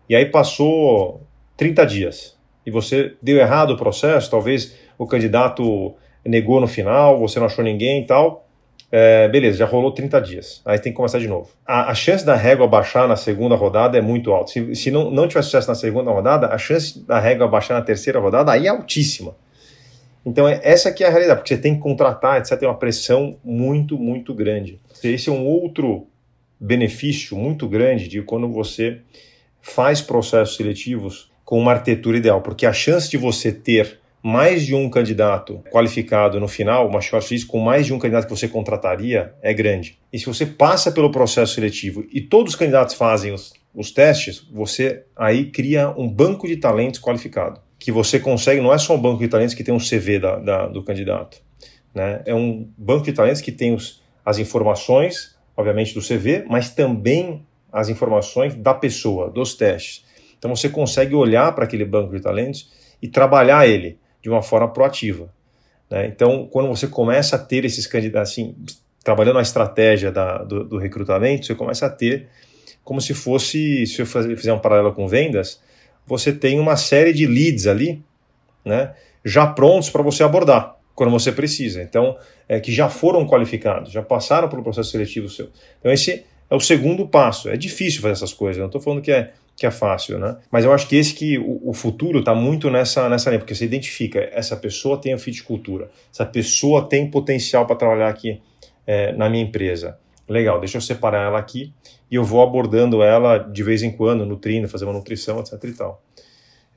e 0.08 0.14
aí 0.14 0.26
passou 0.26 1.22
30 1.56 1.86
dias 1.86 2.36
e 2.66 2.70
você 2.70 3.14
deu 3.22 3.38
errado 3.38 3.70
o 3.70 3.76
processo, 3.76 4.30
talvez 4.30 4.76
o 4.98 5.06
candidato 5.06 5.94
negou 6.24 6.60
no 6.60 6.66
final, 6.66 7.18
você 7.18 7.38
não 7.38 7.46
achou 7.46 7.64
ninguém 7.64 8.02
e 8.02 8.06
tal, 8.06 8.46
é, 8.90 9.28
beleza, 9.28 9.58
já 9.58 9.66
rolou 9.66 9.92
30 9.92 10.20
dias. 10.20 10.62
Aí 10.64 10.78
tem 10.78 10.92
que 10.92 10.96
começar 10.96 11.18
de 11.18 11.28
novo. 11.28 11.50
A, 11.64 11.90
a, 11.90 11.94
chance 11.94 12.24
da 12.24 12.34
régua 12.34 12.66
baixar 12.66 13.08
na 13.08 13.16
segunda 13.16 13.54
rodada 13.54 13.98
é 13.98 14.00
muito 14.00 14.32
alta. 14.32 14.52
Se, 14.52 14.74
se 14.74 14.90
não, 14.90 15.10
não 15.10 15.28
tiver 15.28 15.42
sucesso 15.42 15.68
na 15.68 15.74
segunda 15.74 16.10
rodada, 16.10 16.48
a 16.48 16.58
chance 16.58 16.98
da 17.04 17.18
régua 17.18 17.48
baixar 17.48 17.74
na 17.74 17.82
terceira 17.82 18.18
rodada 18.18 18.52
aí 18.52 18.66
é 18.66 18.70
altíssima. 18.70 19.36
Então, 20.24 20.48
é, 20.48 20.60
essa 20.62 20.88
aqui 20.88 21.04
é 21.04 21.06
a 21.06 21.10
realidade, 21.10 21.40
porque 21.40 21.54
você 21.54 21.60
tem 21.60 21.74
que 21.74 21.80
contratar, 21.80 22.38
etc. 22.38 22.58
Tem 22.58 22.68
uma 22.68 22.78
pressão 22.78 23.36
muito, 23.44 23.98
muito 23.98 24.34
grande. 24.34 24.80
Esse 25.02 25.28
é 25.28 25.32
um 25.32 25.44
outro 25.44 26.06
benefício 26.58 27.36
muito 27.36 27.68
grande 27.68 28.08
de 28.08 28.22
quando 28.22 28.48
você 28.48 29.00
faz 29.60 30.00
processos 30.00 30.56
seletivos 30.56 31.30
com 31.46 31.58
uma 31.60 31.72
arquitetura 31.72 32.18
ideal, 32.18 32.42
porque 32.42 32.66
a 32.66 32.72
chance 32.72 33.08
de 33.08 33.16
você 33.16 33.52
ter 33.52 34.00
mais 34.20 34.66
de 34.66 34.74
um 34.74 34.90
candidato 34.90 35.62
qualificado 35.70 36.40
no 36.40 36.48
final, 36.48 36.88
uma 36.88 37.00
shortlist 37.00 37.46
com 37.46 37.60
mais 37.60 37.86
de 37.86 37.94
um 37.94 37.98
candidato 38.00 38.26
que 38.26 38.36
você 38.36 38.48
contrataria 38.48 39.32
é 39.40 39.54
grande. 39.54 39.96
E 40.12 40.18
se 40.18 40.26
você 40.26 40.44
passa 40.44 40.90
pelo 40.90 41.12
processo 41.12 41.54
seletivo 41.54 42.04
e 42.12 42.20
todos 42.20 42.54
os 42.54 42.58
candidatos 42.58 42.96
fazem 42.96 43.32
os, 43.32 43.52
os 43.72 43.92
testes, 43.92 44.44
você 44.52 45.04
aí 45.14 45.44
cria 45.52 45.94
um 45.96 46.08
banco 46.08 46.48
de 46.48 46.56
talentos 46.56 47.00
qualificado. 47.00 47.60
Que 47.78 47.92
você 47.92 48.18
consegue, 48.18 48.60
não 48.60 48.74
é 48.74 48.78
só 48.78 48.96
um 48.96 49.00
banco 49.00 49.20
de 49.20 49.28
talentos 49.28 49.54
que 49.54 49.62
tem 49.62 49.72
um 49.72 49.78
CV 49.78 50.18
da, 50.18 50.40
da, 50.40 50.66
do 50.66 50.82
candidato. 50.82 51.40
Né? 51.94 52.22
É 52.26 52.34
um 52.34 52.68
banco 52.76 53.04
de 53.04 53.12
talentos 53.12 53.40
que 53.40 53.52
tem 53.52 53.72
os, 53.72 54.02
as 54.24 54.38
informações, 54.38 55.36
obviamente, 55.56 55.94
do 55.94 56.00
CV, 56.00 56.44
mas 56.48 56.70
também 56.70 57.46
as 57.72 57.88
informações 57.88 58.56
da 58.56 58.74
pessoa, 58.74 59.30
dos 59.30 59.54
testes. 59.54 60.05
Então 60.46 60.54
você 60.54 60.68
consegue 60.68 61.12
olhar 61.12 61.52
para 61.56 61.64
aquele 61.64 61.84
banco 61.84 62.14
de 62.14 62.22
talentos 62.22 62.70
e 63.02 63.08
trabalhar 63.08 63.66
ele 63.66 63.98
de 64.22 64.30
uma 64.30 64.40
forma 64.40 64.68
proativa. 64.68 65.28
Né? 65.90 66.06
Então, 66.06 66.46
quando 66.46 66.68
você 66.68 66.86
começa 66.86 67.34
a 67.34 67.38
ter 67.38 67.64
esses 67.64 67.84
candidatos, 67.84 68.30
assim, 68.30 68.54
trabalhando 69.02 69.40
a 69.40 69.42
estratégia 69.42 70.12
da, 70.12 70.38
do, 70.38 70.62
do, 70.62 70.78
recrutamento, 70.78 71.46
você 71.46 71.54
começa 71.56 71.86
a 71.86 71.90
ter 71.90 72.28
como 72.84 73.00
se 73.00 73.12
fosse, 73.12 73.84
se 73.88 74.00
eu 74.00 74.06
fizer 74.06 74.52
um 74.52 74.60
paralelo 74.60 74.94
com 74.94 75.08
vendas, 75.08 75.60
você 76.06 76.32
tem 76.32 76.60
uma 76.60 76.76
série 76.76 77.12
de 77.12 77.26
leads 77.26 77.66
ali, 77.66 78.00
né, 78.64 78.94
já 79.24 79.48
prontos 79.48 79.90
para 79.90 80.02
você 80.02 80.22
abordar 80.22 80.76
quando 80.94 81.10
você 81.10 81.32
precisa. 81.32 81.82
Então, 81.82 82.16
é, 82.48 82.60
que 82.60 82.70
já 82.70 82.88
foram 82.88 83.26
qualificados, 83.26 83.90
já 83.90 84.02
passaram 84.02 84.48
pelo 84.48 84.62
processo 84.62 84.92
seletivo 84.92 85.28
seu. 85.28 85.48
Então, 85.80 85.90
esse 85.90 86.24
é 86.48 86.54
o 86.54 86.60
segundo 86.60 87.08
passo. 87.08 87.48
É 87.48 87.56
difícil 87.56 88.00
fazer 88.00 88.12
essas 88.12 88.32
coisas, 88.32 88.58
não 88.60 88.66
estou 88.66 88.80
falando 88.80 89.02
que 89.02 89.10
é 89.10 89.32
que 89.56 89.66
é 89.66 89.70
fácil, 89.70 90.18
né? 90.18 90.36
Mas 90.50 90.64
eu 90.64 90.72
acho 90.72 90.86
que 90.86 90.96
esse 90.96 91.14
que 91.14 91.38
o, 91.38 91.70
o 91.70 91.72
futuro 91.72 92.18
está 92.18 92.34
muito 92.34 92.70
nessa 92.70 93.08
nessa 93.08 93.30
linha, 93.30 93.40
porque 93.40 93.54
você 93.54 93.64
identifica 93.64 94.28
essa 94.32 94.56
pessoa 94.56 95.00
tem 95.00 95.14
o 95.14 95.18
fit 95.18 95.36
de 95.36 95.42
cultura, 95.42 95.90
essa 96.12 96.26
pessoa 96.26 96.86
tem 96.86 97.10
potencial 97.10 97.66
para 97.66 97.76
trabalhar 97.76 98.08
aqui 98.08 98.40
é, 98.86 99.12
na 99.12 99.30
minha 99.30 99.42
empresa. 99.42 99.98
Legal, 100.28 100.58
deixa 100.58 100.76
eu 100.76 100.80
separar 100.80 101.26
ela 101.26 101.38
aqui 101.38 101.72
e 102.10 102.16
eu 102.16 102.24
vou 102.24 102.42
abordando 102.42 103.02
ela 103.02 103.38
de 103.38 103.62
vez 103.62 103.82
em 103.82 103.90
quando, 103.90 104.26
nutrindo, 104.26 104.68
fazer 104.68 104.84
uma 104.84 104.92
nutrição, 104.92 105.40
etc 105.40 105.52
e 105.64 105.72
tal. 105.72 106.02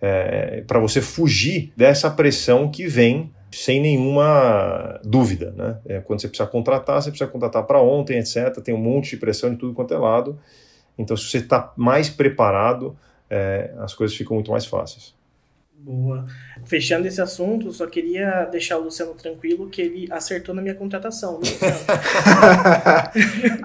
É, 0.02 0.64
para 0.66 0.80
você 0.80 1.02
fugir 1.02 1.74
dessa 1.76 2.10
pressão 2.10 2.70
que 2.72 2.88
vem 2.88 3.32
sem 3.52 3.82
nenhuma 3.82 5.00
dúvida, 5.04 5.52
né? 5.58 5.80
É, 5.86 6.00
quando 6.00 6.22
você 6.22 6.28
precisa 6.28 6.48
contratar, 6.48 7.02
você 7.02 7.10
precisa 7.10 7.30
contratar 7.30 7.64
para 7.64 7.82
ontem, 7.82 8.20
etc. 8.20 8.56
Tem 8.64 8.74
um 8.74 8.80
monte 8.80 9.12
de 9.12 9.18
pressão 9.18 9.50
de 9.50 9.58
tudo 9.58 9.74
quanto 9.74 9.94
é 9.94 9.98
lado. 9.98 10.40
Então, 11.00 11.16
se 11.16 11.24
você 11.24 11.38
está 11.38 11.74
mais 11.78 12.10
preparado, 12.10 12.96
é, 13.30 13.74
as 13.80 13.94
coisas 13.94 14.16
ficam 14.16 14.36
muito 14.36 14.52
mais 14.52 14.66
fáceis. 14.66 15.16
Boa. 15.82 16.26
Fechando 16.66 17.08
esse 17.08 17.22
assunto, 17.22 17.72
só 17.72 17.88
queria 17.88 18.46
deixar 18.46 18.78
o 18.78 18.84
Luciano 18.84 19.14
tranquilo 19.14 19.70
que 19.70 19.82
ele 19.82 20.08
acertou 20.12 20.54
na 20.54 20.62
minha 20.62 20.76
contratação. 20.76 21.40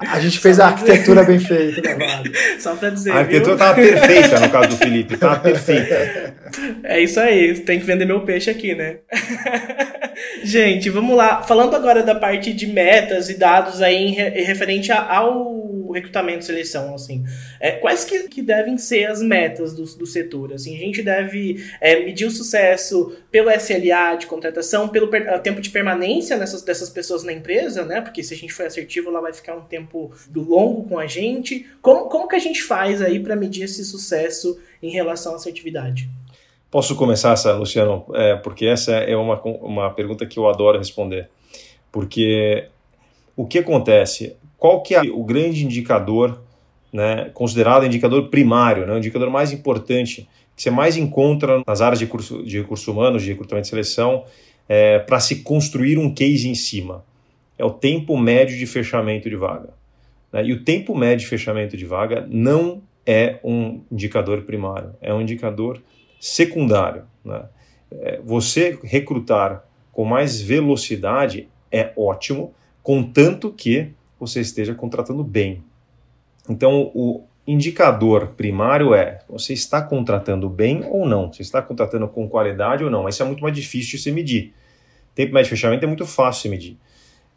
a 0.00 0.20
gente 0.20 0.38
fez 0.38 0.60
a 0.60 0.68
arquitetura 0.68 1.24
bem 1.24 1.40
feita, 1.40 1.82
né? 1.96 2.22
Só 2.58 2.76
para 2.76 2.90
dizer. 2.90 3.10
A 3.10 3.16
arquitetura 3.16 3.54
estava 3.54 3.74
perfeita 3.74 4.40
no 4.40 4.50
caso 4.50 4.68
do 4.68 4.76
Felipe, 4.76 5.14
estava 5.14 5.40
perfeita. 5.40 6.34
É 6.84 7.00
isso 7.00 7.18
aí, 7.18 7.58
tem 7.60 7.80
que 7.80 7.86
vender 7.86 8.04
meu 8.04 8.20
peixe 8.20 8.48
aqui, 8.48 8.76
né? 8.76 8.98
gente, 10.44 10.88
vamos 10.88 11.16
lá. 11.16 11.42
Falando 11.42 11.74
agora 11.74 12.00
da 12.00 12.14
parte 12.14 12.52
de 12.52 12.66
metas 12.66 13.28
e 13.28 13.36
dados 13.36 13.82
aí 13.82 13.96
em, 13.96 14.12
referente 14.44 14.92
ao 14.92 15.90
recrutamento 15.90 16.40
e 16.40 16.44
seleção, 16.44 16.94
assim. 16.94 17.24
É, 17.60 17.72
quais 17.72 18.04
que, 18.04 18.28
que 18.28 18.42
devem 18.42 18.76
ser 18.78 19.06
as 19.06 19.22
metas 19.22 19.74
do, 19.74 19.84
do 19.84 20.06
setor? 20.06 20.52
Assim, 20.52 20.76
a 20.76 20.80
gente 20.80 21.02
deve 21.02 21.64
é, 21.80 22.03
medir 22.04 22.26
o 22.26 22.30
sucesso 22.30 23.16
pelo 23.30 23.50
SLA 23.50 24.16
de 24.16 24.26
contratação, 24.26 24.88
pelo 24.88 25.08
per, 25.08 25.40
tempo 25.40 25.60
de 25.60 25.70
permanência 25.70 26.36
nessas, 26.36 26.62
dessas 26.62 26.90
pessoas 26.90 27.24
na 27.24 27.32
empresa, 27.32 27.84
né? 27.84 28.00
Porque 28.00 28.22
se 28.22 28.34
a 28.34 28.36
gente 28.36 28.52
for 28.52 28.66
assertivo, 28.66 29.08
ela 29.08 29.20
vai 29.20 29.32
ficar 29.32 29.56
um 29.56 29.62
tempo 29.62 30.12
longo 30.34 30.88
com 30.88 30.98
a 30.98 31.06
gente. 31.06 31.66
Como, 31.80 32.08
como 32.08 32.28
que 32.28 32.36
a 32.36 32.40
gente 32.40 32.62
faz 32.62 33.00
aí 33.00 33.20
para 33.20 33.34
medir 33.34 33.64
esse 33.64 33.84
sucesso 33.84 34.60
em 34.82 34.90
relação 34.90 35.32
à 35.32 35.36
assertividade? 35.36 36.08
Posso 36.70 36.96
começar 36.96 37.32
essa, 37.32 37.52
Luciano? 37.52 38.04
É, 38.14 38.36
porque 38.36 38.66
essa 38.66 38.92
é 38.92 39.16
uma, 39.16 39.40
uma 39.42 39.90
pergunta 39.90 40.26
que 40.26 40.38
eu 40.38 40.48
adoro 40.48 40.78
responder. 40.78 41.28
Porque 41.90 42.68
o 43.36 43.46
que 43.46 43.60
acontece? 43.60 44.36
qual 44.64 44.80
que 44.80 44.94
é 44.94 45.02
o 45.02 45.22
grande 45.22 45.62
indicador, 45.62 46.40
né, 46.90 47.30
considerado 47.34 47.84
indicador 47.84 48.30
primário, 48.30 48.86
né, 48.86 48.94
o 48.94 48.96
indicador 48.96 49.28
mais 49.28 49.52
importante 49.52 50.26
que 50.56 50.62
você 50.62 50.70
mais 50.70 50.96
encontra 50.96 51.62
nas 51.66 51.80
áreas 51.80 51.98
de, 51.98 52.06
curso, 52.06 52.42
de 52.42 52.58
recursos 52.58 52.86
humanos, 52.86 53.22
de 53.22 53.30
recrutamento 53.30 53.66
e 53.66 53.70
seleção, 53.70 54.24
é, 54.68 54.98
para 54.98 55.20
se 55.20 55.36
construir 55.36 55.98
um 55.98 56.12
case 56.12 56.48
em 56.48 56.54
cima? 56.54 57.04
É 57.58 57.64
o 57.64 57.70
tempo 57.70 58.16
médio 58.16 58.56
de 58.56 58.66
fechamento 58.66 59.28
de 59.28 59.36
vaga. 59.36 59.70
Né? 60.32 60.46
E 60.46 60.52
o 60.52 60.62
tempo 60.64 60.96
médio 60.96 61.18
de 61.18 61.26
fechamento 61.26 61.76
de 61.76 61.84
vaga 61.84 62.26
não 62.28 62.82
é 63.06 63.38
um 63.44 63.82
indicador 63.90 64.42
primário, 64.42 64.94
é 65.00 65.12
um 65.12 65.20
indicador 65.20 65.82
secundário. 66.20 67.04
Né? 67.24 67.44
É, 67.90 68.20
você 68.24 68.78
recrutar 68.82 69.64
com 69.92 70.04
mais 70.04 70.40
velocidade 70.40 71.48
é 71.70 71.92
ótimo, 71.96 72.54
contanto 72.82 73.52
que 73.52 73.90
você 74.18 74.40
esteja 74.40 74.74
contratando 74.74 75.22
bem. 75.22 75.62
Então, 76.48 76.90
o 76.94 77.24
indicador 77.46 78.28
primário 78.36 78.94
é 78.94 79.20
você 79.28 79.52
está 79.52 79.82
contratando 79.82 80.48
bem 80.48 80.84
ou 80.88 81.06
não, 81.06 81.32
você 81.32 81.42
está 81.42 81.60
contratando 81.60 82.08
com 82.08 82.28
qualidade 82.28 82.82
ou 82.82 82.90
não. 82.90 83.08
Isso 83.08 83.22
é 83.22 83.26
muito 83.26 83.42
mais 83.42 83.54
difícil 83.54 83.96
de 83.96 84.02
se 84.02 84.12
medir. 84.12 84.54
Tempo 85.14 85.32
médio 85.32 85.44
de 85.44 85.50
fechamento 85.50 85.84
é 85.84 85.86
muito 85.86 86.06
fácil 86.06 86.38
de 86.38 86.42
se 86.42 86.48
medir. 86.48 86.78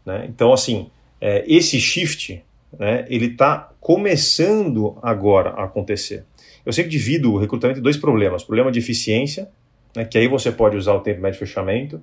Né? 0.06 0.26
Então, 0.30 0.54
assim, 0.54 0.90
é, 1.20 1.44
esse 1.48 1.80
shift, 1.80 2.44
né, 2.80 3.06
ele 3.10 3.28
está 3.28 3.72
começando 3.80 4.98
agora 5.02 5.52
a 5.52 5.66
acontecer. 5.66 6.26
Eu 6.66 6.74
sempre 6.74 6.90
divido 6.90 7.34
o 7.34 7.38
recrutamento 7.38 7.80
em 7.80 7.84
dois 7.84 7.98
problemas. 7.98 8.44
Problema 8.44 8.72
de 8.72 8.80
eficiência, 8.80 9.50
né, 9.96 10.06
que 10.06 10.18
aí 10.18 10.28
você 10.28 10.52
pode 10.52 10.78
usar 10.78 10.94
o 10.94 11.02
tempo 11.02 11.22
médio 11.22 11.40
de 11.40 11.46
fechamento 11.46 12.02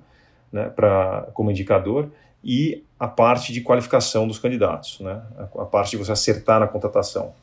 né, 0.51 0.69
pra, 0.69 1.27
como 1.33 1.51
indicador, 1.51 2.09
e 2.43 2.83
a 2.99 3.07
parte 3.07 3.51
de 3.51 3.61
qualificação 3.61 4.27
dos 4.27 4.37
candidatos, 4.37 4.99
né? 4.99 5.19
a 5.37 5.65
parte 5.65 5.91
de 5.91 5.97
você 5.97 6.11
acertar 6.11 6.59
na 6.59 6.67
contratação. 6.67 7.33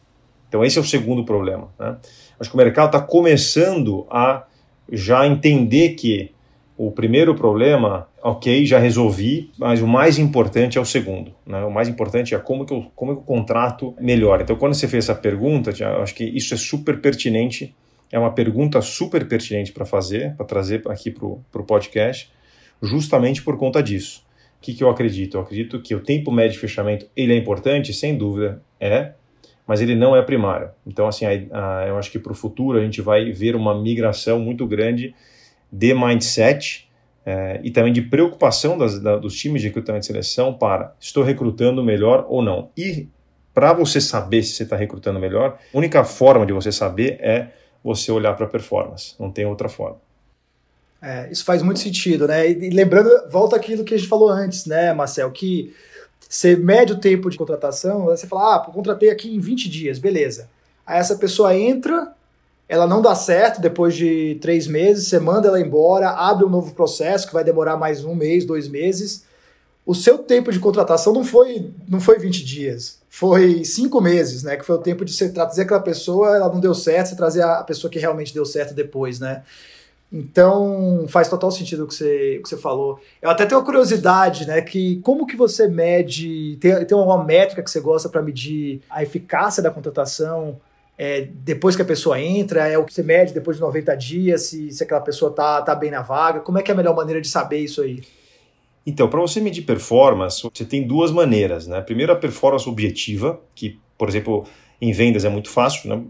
Então, 0.52 0.62
esse 0.62 0.76
é 0.76 0.82
o 0.82 0.84
segundo 0.84 1.24
problema. 1.24 1.72
Né? 1.80 1.96
Acho 2.38 2.50
que 2.50 2.54
o 2.54 2.58
mercado 2.58 2.88
está 2.88 3.00
começando 3.00 4.06
a 4.10 4.44
já 4.92 5.26
entender 5.26 5.94
que 5.94 6.30
o 6.76 6.90
primeiro 6.90 7.34
problema, 7.34 8.06
ok, 8.22 8.66
já 8.66 8.78
resolvi, 8.78 9.50
mas 9.56 9.80
o 9.80 9.86
mais 9.86 10.18
importante 10.18 10.76
é 10.76 10.80
o 10.80 10.84
segundo. 10.84 11.32
Né? 11.46 11.64
O 11.64 11.70
mais 11.70 11.88
importante 11.88 12.34
é 12.34 12.38
como 12.38 12.66
que, 12.66 12.74
eu, 12.74 12.84
como 12.94 13.14
que 13.14 13.22
o 13.22 13.24
contrato 13.24 13.94
melhora. 13.98 14.42
Então, 14.42 14.54
quando 14.56 14.74
você 14.74 14.86
fez 14.86 15.08
essa 15.08 15.18
pergunta, 15.18 15.72
acho 16.02 16.14
que 16.14 16.24
isso 16.24 16.52
é 16.52 16.56
super 16.58 17.00
pertinente, 17.00 17.74
é 18.10 18.18
uma 18.18 18.34
pergunta 18.34 18.82
super 18.82 19.26
pertinente 19.26 19.72
para 19.72 19.86
fazer, 19.86 20.36
para 20.36 20.44
trazer 20.44 20.82
aqui 20.86 21.10
para 21.10 21.24
o 21.26 21.64
podcast, 21.64 22.30
justamente 22.82 23.42
por 23.42 23.56
conta 23.56 23.82
disso 23.82 24.22
que, 24.62 24.72
que 24.72 24.82
eu 24.82 24.88
acredito? 24.88 25.36
Eu 25.36 25.40
acredito 25.42 25.82
que 25.82 25.94
o 25.94 26.00
tempo 26.00 26.30
médio 26.30 26.52
de 26.52 26.58
fechamento 26.58 27.06
ele 27.16 27.34
é 27.34 27.36
importante, 27.36 27.92
sem 27.92 28.16
dúvida 28.16 28.62
é, 28.78 29.12
mas 29.72 29.80
ele 29.80 29.94
não 29.94 30.14
é 30.14 30.20
primário. 30.20 30.68
Então, 30.86 31.08
assim, 31.08 31.24
a, 31.24 31.30
a, 31.30 31.86
eu 31.86 31.96
acho 31.96 32.10
que 32.10 32.18
para 32.18 32.30
o 32.30 32.34
futuro 32.34 32.78
a 32.78 32.84
gente 32.84 33.00
vai 33.00 33.32
ver 33.32 33.56
uma 33.56 33.74
migração 33.74 34.38
muito 34.38 34.66
grande 34.66 35.14
de 35.72 35.94
mindset 35.94 36.90
é, 37.24 37.58
e 37.64 37.70
também 37.70 37.90
de 37.90 38.02
preocupação 38.02 38.76
das, 38.76 39.00
da, 39.00 39.16
dos 39.16 39.34
times 39.34 39.62
de 39.62 39.68
recrutamento 39.68 40.04
e 40.04 40.06
seleção 40.08 40.52
para 40.52 40.94
estou 41.00 41.24
recrutando 41.24 41.82
melhor 41.82 42.26
ou 42.28 42.42
não. 42.42 42.68
E 42.76 43.08
para 43.54 43.72
você 43.72 43.98
saber 43.98 44.42
se 44.42 44.56
você 44.56 44.64
está 44.64 44.76
recrutando 44.76 45.18
melhor, 45.18 45.58
a 45.72 45.78
única 45.78 46.04
forma 46.04 46.44
de 46.44 46.52
você 46.52 46.70
saber 46.70 47.16
é 47.22 47.48
você 47.82 48.12
olhar 48.12 48.36
para 48.36 48.44
a 48.44 48.50
performance, 48.50 49.14
não 49.18 49.30
tem 49.30 49.46
outra 49.46 49.70
forma. 49.70 49.96
É, 51.00 51.32
isso 51.32 51.46
faz 51.46 51.62
muito 51.62 51.80
sentido, 51.80 52.28
né? 52.28 52.46
E 52.46 52.68
lembrando, 52.68 53.08
volta 53.30 53.56
aquilo 53.56 53.84
que 53.84 53.94
a 53.94 53.96
gente 53.96 54.06
falou 54.06 54.28
antes, 54.28 54.66
né, 54.66 54.92
Marcel, 54.92 55.30
que 55.30 55.74
você 56.32 56.56
mede 56.56 56.94
o 56.94 56.98
tempo 56.98 57.28
de 57.28 57.36
contratação, 57.36 58.06
você 58.06 58.26
fala, 58.26 58.56
ah, 58.56 58.58
contratei 58.60 59.10
aqui 59.10 59.36
em 59.36 59.38
20 59.38 59.68
dias, 59.68 59.98
beleza. 59.98 60.48
Aí 60.86 60.98
essa 60.98 61.16
pessoa 61.16 61.54
entra, 61.54 62.10
ela 62.66 62.86
não 62.86 63.02
dá 63.02 63.14
certo 63.14 63.60
depois 63.60 63.94
de 63.94 64.38
três 64.40 64.66
meses, 64.66 65.08
você 65.08 65.20
manda 65.20 65.48
ela 65.48 65.60
embora, 65.60 66.08
abre 66.08 66.46
um 66.46 66.48
novo 66.48 66.72
processo 66.72 67.26
que 67.26 67.34
vai 67.34 67.44
demorar 67.44 67.76
mais 67.76 68.02
um 68.02 68.14
mês, 68.14 68.46
dois 68.46 68.66
meses. 68.66 69.26
O 69.84 69.94
seu 69.94 70.16
tempo 70.16 70.50
de 70.50 70.58
contratação 70.58 71.12
não 71.12 71.22
foi, 71.22 71.70
não 71.86 72.00
foi 72.00 72.18
20 72.18 72.42
dias, 72.46 72.98
foi 73.10 73.62
cinco 73.62 74.00
meses, 74.00 74.42
né? 74.42 74.56
Que 74.56 74.64
foi 74.64 74.76
o 74.76 74.82
tempo 74.82 75.04
de 75.04 75.12
você 75.12 75.28
trazer 75.28 75.62
aquela 75.62 75.80
pessoa, 75.80 76.34
ela 76.34 76.48
não 76.48 76.60
deu 76.60 76.74
certo, 76.74 77.08
você 77.08 77.16
trazer 77.16 77.42
a 77.42 77.62
pessoa 77.62 77.90
que 77.90 77.98
realmente 77.98 78.32
deu 78.32 78.46
certo 78.46 78.72
depois, 78.72 79.20
né? 79.20 79.42
Então 80.12 81.06
faz 81.08 81.28
total 81.28 81.50
sentido 81.50 81.84
o 81.84 81.86
que 81.86 81.94
você, 81.94 82.36
o 82.38 82.42
que 82.42 82.48
você 82.48 82.56
falou. 82.56 83.00
Eu 83.20 83.30
até 83.30 83.46
tenho 83.46 83.58
uma 83.58 83.64
curiosidade, 83.64 84.46
né? 84.46 84.60
Que 84.60 84.96
como 85.00 85.26
que 85.26 85.36
você 85.36 85.68
mede, 85.68 86.56
tem, 86.60 86.84
tem 86.84 86.96
uma 86.96 87.24
métrica 87.24 87.62
que 87.62 87.70
você 87.70 87.80
gosta 87.80 88.08
para 88.08 88.20
medir 88.20 88.82
a 88.90 89.02
eficácia 89.02 89.62
da 89.62 89.70
contratação? 89.70 90.58
é, 90.98 91.26
depois 91.32 91.74
que 91.74 91.82
a 91.82 91.84
pessoa 91.84 92.20
entra, 92.20 92.68
é 92.68 92.78
o 92.78 92.84
que 92.84 92.92
você 92.92 93.02
mede 93.02 93.32
depois 93.32 93.56
de 93.56 93.60
90 93.60 93.96
dias, 93.96 94.42
se, 94.42 94.70
se 94.70 94.84
aquela 94.84 95.00
pessoa 95.00 95.32
tá, 95.32 95.60
tá 95.62 95.74
bem 95.74 95.90
na 95.90 96.02
vaga. 96.02 96.38
Como 96.38 96.58
é 96.58 96.62
que 96.62 96.70
é 96.70 96.74
a 96.74 96.76
melhor 96.76 96.94
maneira 96.94 97.20
de 97.20 97.28
saber 97.28 97.58
isso 97.58 97.82
aí? 97.82 98.02
Então, 98.86 99.08
para 99.08 99.20
você 99.20 99.40
medir 99.40 99.62
performance, 99.62 100.42
você 100.42 100.64
tem 100.64 100.86
duas 100.86 101.10
maneiras, 101.10 101.66
né? 101.66 101.80
Primeiro, 101.80 102.12
a 102.12 102.16
performance 102.16 102.68
objetiva, 102.68 103.40
que, 103.54 103.80
por 103.96 104.08
exemplo, 104.08 104.44
em 104.80 104.92
vendas 104.92 105.24
é 105.24 105.28
muito 105.28 105.48
fácil, 105.48 105.88
né? 105.88 106.04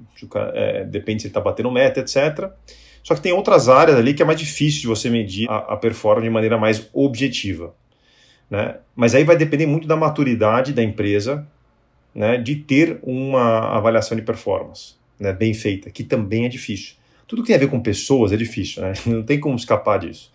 É, 0.54 0.84
depende 0.84 1.22
se 1.22 1.28
ele 1.28 1.30
está 1.30 1.40
batendo 1.40 1.70
meta, 1.70 2.00
etc. 2.00 2.50
Só 3.02 3.14
que 3.14 3.20
tem 3.20 3.32
outras 3.32 3.68
áreas 3.68 3.98
ali 3.98 4.14
que 4.14 4.22
é 4.22 4.24
mais 4.24 4.38
difícil 4.38 4.82
de 4.82 4.86
você 4.86 5.10
medir 5.10 5.50
a, 5.50 5.56
a 5.58 5.76
performance 5.76 6.24
de 6.24 6.30
maneira 6.30 6.56
mais 6.56 6.88
objetiva. 6.92 7.74
Né? 8.48 8.76
Mas 8.94 9.14
aí 9.14 9.24
vai 9.24 9.36
depender 9.36 9.66
muito 9.66 9.88
da 9.88 9.96
maturidade 9.96 10.72
da 10.72 10.82
empresa, 10.82 11.46
né, 12.14 12.36
de 12.36 12.56
ter 12.56 13.00
uma 13.02 13.76
avaliação 13.76 14.16
de 14.16 14.22
performance 14.22 14.94
né, 15.18 15.32
bem 15.32 15.54
feita, 15.54 15.90
que 15.90 16.04
também 16.04 16.44
é 16.44 16.48
difícil. 16.48 16.96
Tudo 17.26 17.42
que 17.42 17.46
tem 17.46 17.56
a 17.56 17.58
ver 17.58 17.70
com 17.70 17.80
pessoas 17.80 18.32
é 18.32 18.36
difícil, 18.36 18.82
né? 18.82 18.92
não 19.06 19.22
tem 19.22 19.40
como 19.40 19.56
escapar 19.56 19.98
disso. 19.98 20.30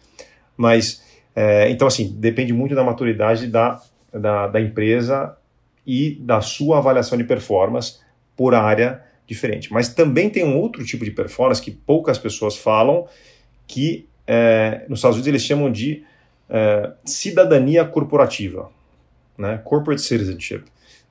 Mas, 0.56 1.04
é, 1.36 1.70
então, 1.70 1.88
assim, 1.88 2.16
depende 2.18 2.52
muito 2.52 2.74
da 2.74 2.84
maturidade 2.84 3.46
da, 3.48 3.80
da, 4.12 4.48
da 4.48 4.60
empresa 4.60 5.38
e 5.86 6.18
da 6.20 6.42
sua 6.42 6.80
avaliação 6.80 7.18
de 7.18 7.24
performance 7.24 8.00
por 8.36 8.56
área 8.56 9.04
diferente. 9.28 9.72
Mas 9.72 9.90
também 9.90 10.30
tem 10.30 10.44
um 10.44 10.58
outro 10.58 10.84
tipo 10.84 11.06
de 11.06 11.12
performance 11.12 11.62
que 11.62 11.70
poucas 11.72 12.18
pessoas 12.18 12.58
falam, 12.58 13.06
que 13.68 14.08
é, 14.26 14.86
nos 14.90 15.00
Estados 15.00 15.18
Unidos 15.18 15.28
eles 15.28 15.44
chamam 15.44 15.72
de 15.72 16.04
é, 16.50 16.92
cidadania 17.06 17.86
corporativa, 17.86 18.72
né? 19.38 19.62
corporate 19.64 20.02
citizenship 20.02 20.64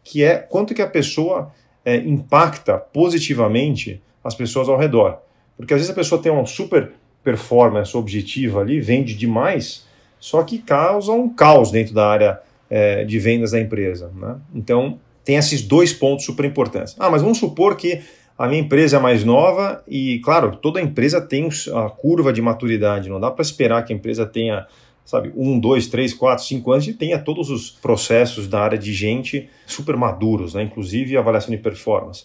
que 0.07 0.23
é 0.23 0.37
quanto 0.37 0.73
que 0.73 0.81
a 0.81 0.87
pessoa 0.87 1.53
é, 1.85 1.97
impacta 1.97 2.79
positivamente 2.79 4.01
as 4.23 4.37
pessoas 4.37 4.69
ao 4.69 4.79
redor. 4.79 5.19
Porque 5.57 5.75
às 5.75 5.81
vezes 5.81 5.91
a 5.91 5.97
pessoa 5.97 6.23
tem 6.23 6.31
uma 6.31 6.47
super 6.47 6.93
performance 7.25 7.97
objetiva 7.97 8.61
ali, 8.61 8.81
vende 8.81 9.17
demais, 9.17 9.85
só 10.21 10.45
que 10.45 10.59
causa 10.59 11.11
um 11.11 11.29
caos 11.29 11.73
dentro 11.73 11.93
da 11.93 12.07
área 12.07 12.41
é, 12.71 13.05
de 13.05 13.19
vendas 13.19 13.51
da 13.51 13.61
empresa. 13.61 14.13
Né? 14.15 14.37
Então, 14.55 15.01
tem 15.27 15.37
esses 15.37 15.61
dois 15.61 15.93
pontos 15.93 16.25
super 16.25 16.45
importantes. 16.45 16.95
Ah, 16.99 17.11
mas 17.11 17.21
vamos 17.21 17.39
supor 17.39 17.77
que 17.77 18.01
a 18.39 18.47
minha 18.47 18.61
empresa 18.61 18.97
é 18.97 19.01
mais 19.01 19.25
nova 19.25 19.83
e, 19.89 20.21
claro, 20.21 20.57
toda 20.57 20.81
empresa 20.81 21.21
tem 21.21 21.49
a 21.75 21.91
curva 21.91 22.33
de 22.33 22.41
maturidade, 22.41 23.09
não 23.09 23.19
dá 23.19 23.31
para 23.31 23.43
esperar 23.43 23.85
que 23.85 23.93
a 23.93 23.97
empresa 23.97 24.25
tenha 24.25 24.67
sabe, 25.05 25.33
um, 25.37 25.59
dois, 25.59 25.89
três, 25.89 26.15
quatro, 26.15 26.45
cinco 26.45 26.71
anos 26.71 26.87
e 26.87 26.93
tenha 26.93 27.19
todos 27.19 27.51
os 27.51 27.71
processos 27.71 28.47
da 28.47 28.61
área 28.61 28.79
de 28.79 28.93
gente 28.93 29.49
super 29.67 29.97
maduros, 29.97 30.55
né? 30.55 30.63
inclusive 30.63 31.17
avaliação 31.17 31.51
de 31.51 31.59
performance. 31.59 32.25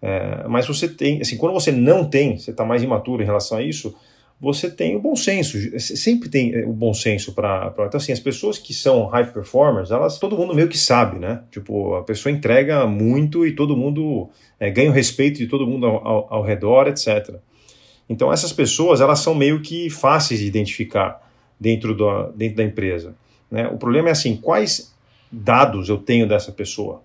É, 0.00 0.46
mas 0.46 0.68
você 0.68 0.88
tem, 0.88 1.20
assim, 1.20 1.36
quando 1.36 1.52
você 1.52 1.72
não 1.72 2.04
tem, 2.04 2.38
você 2.38 2.52
está 2.52 2.64
mais 2.64 2.82
imaturo 2.82 3.22
em 3.22 3.26
relação 3.26 3.58
a 3.58 3.62
isso, 3.62 3.92
você 4.38 4.70
tem 4.70 4.94
o 4.94 5.00
bom 5.00 5.16
senso, 5.16 5.58
sempre 5.80 6.28
tem 6.28 6.54
é, 6.54 6.64
o 6.64 6.72
bom 6.72 6.92
senso 6.92 7.32
para. 7.32 7.72
Então, 7.72 7.96
assim, 7.98 8.12
as 8.12 8.20
pessoas 8.20 8.58
que 8.58 8.74
são 8.74 9.06
high 9.06 9.32
performers, 9.32 9.90
elas, 9.90 10.18
todo 10.18 10.36
mundo 10.36 10.54
meio 10.54 10.68
que 10.68 10.76
sabe, 10.76 11.18
né? 11.18 11.42
Tipo, 11.50 11.94
a 11.94 12.02
pessoa 12.02 12.30
entrega 12.30 12.86
muito 12.86 13.46
e 13.46 13.52
todo 13.52 13.76
mundo 13.76 14.28
é, 14.60 14.70
ganha 14.70 14.90
o 14.90 14.92
respeito 14.92 15.38
de 15.38 15.46
todo 15.46 15.66
mundo 15.66 15.86
ao, 15.86 16.06
ao, 16.06 16.34
ao 16.34 16.42
redor, 16.42 16.86
etc. 16.86 17.36
Então, 18.08 18.32
essas 18.32 18.52
pessoas, 18.52 19.00
elas 19.00 19.20
são 19.20 19.34
meio 19.34 19.60
que 19.62 19.88
fáceis 19.88 20.40
de 20.40 20.46
identificar 20.46 21.26
dentro, 21.58 21.94
do, 21.94 22.30
dentro 22.32 22.56
da 22.56 22.62
empresa. 22.62 23.16
Né? 23.50 23.66
O 23.68 23.78
problema 23.78 24.08
é 24.08 24.12
assim, 24.12 24.36
quais 24.36 24.94
dados 25.32 25.88
eu 25.88 25.96
tenho 25.98 26.28
dessa 26.28 26.52
pessoa 26.52 27.02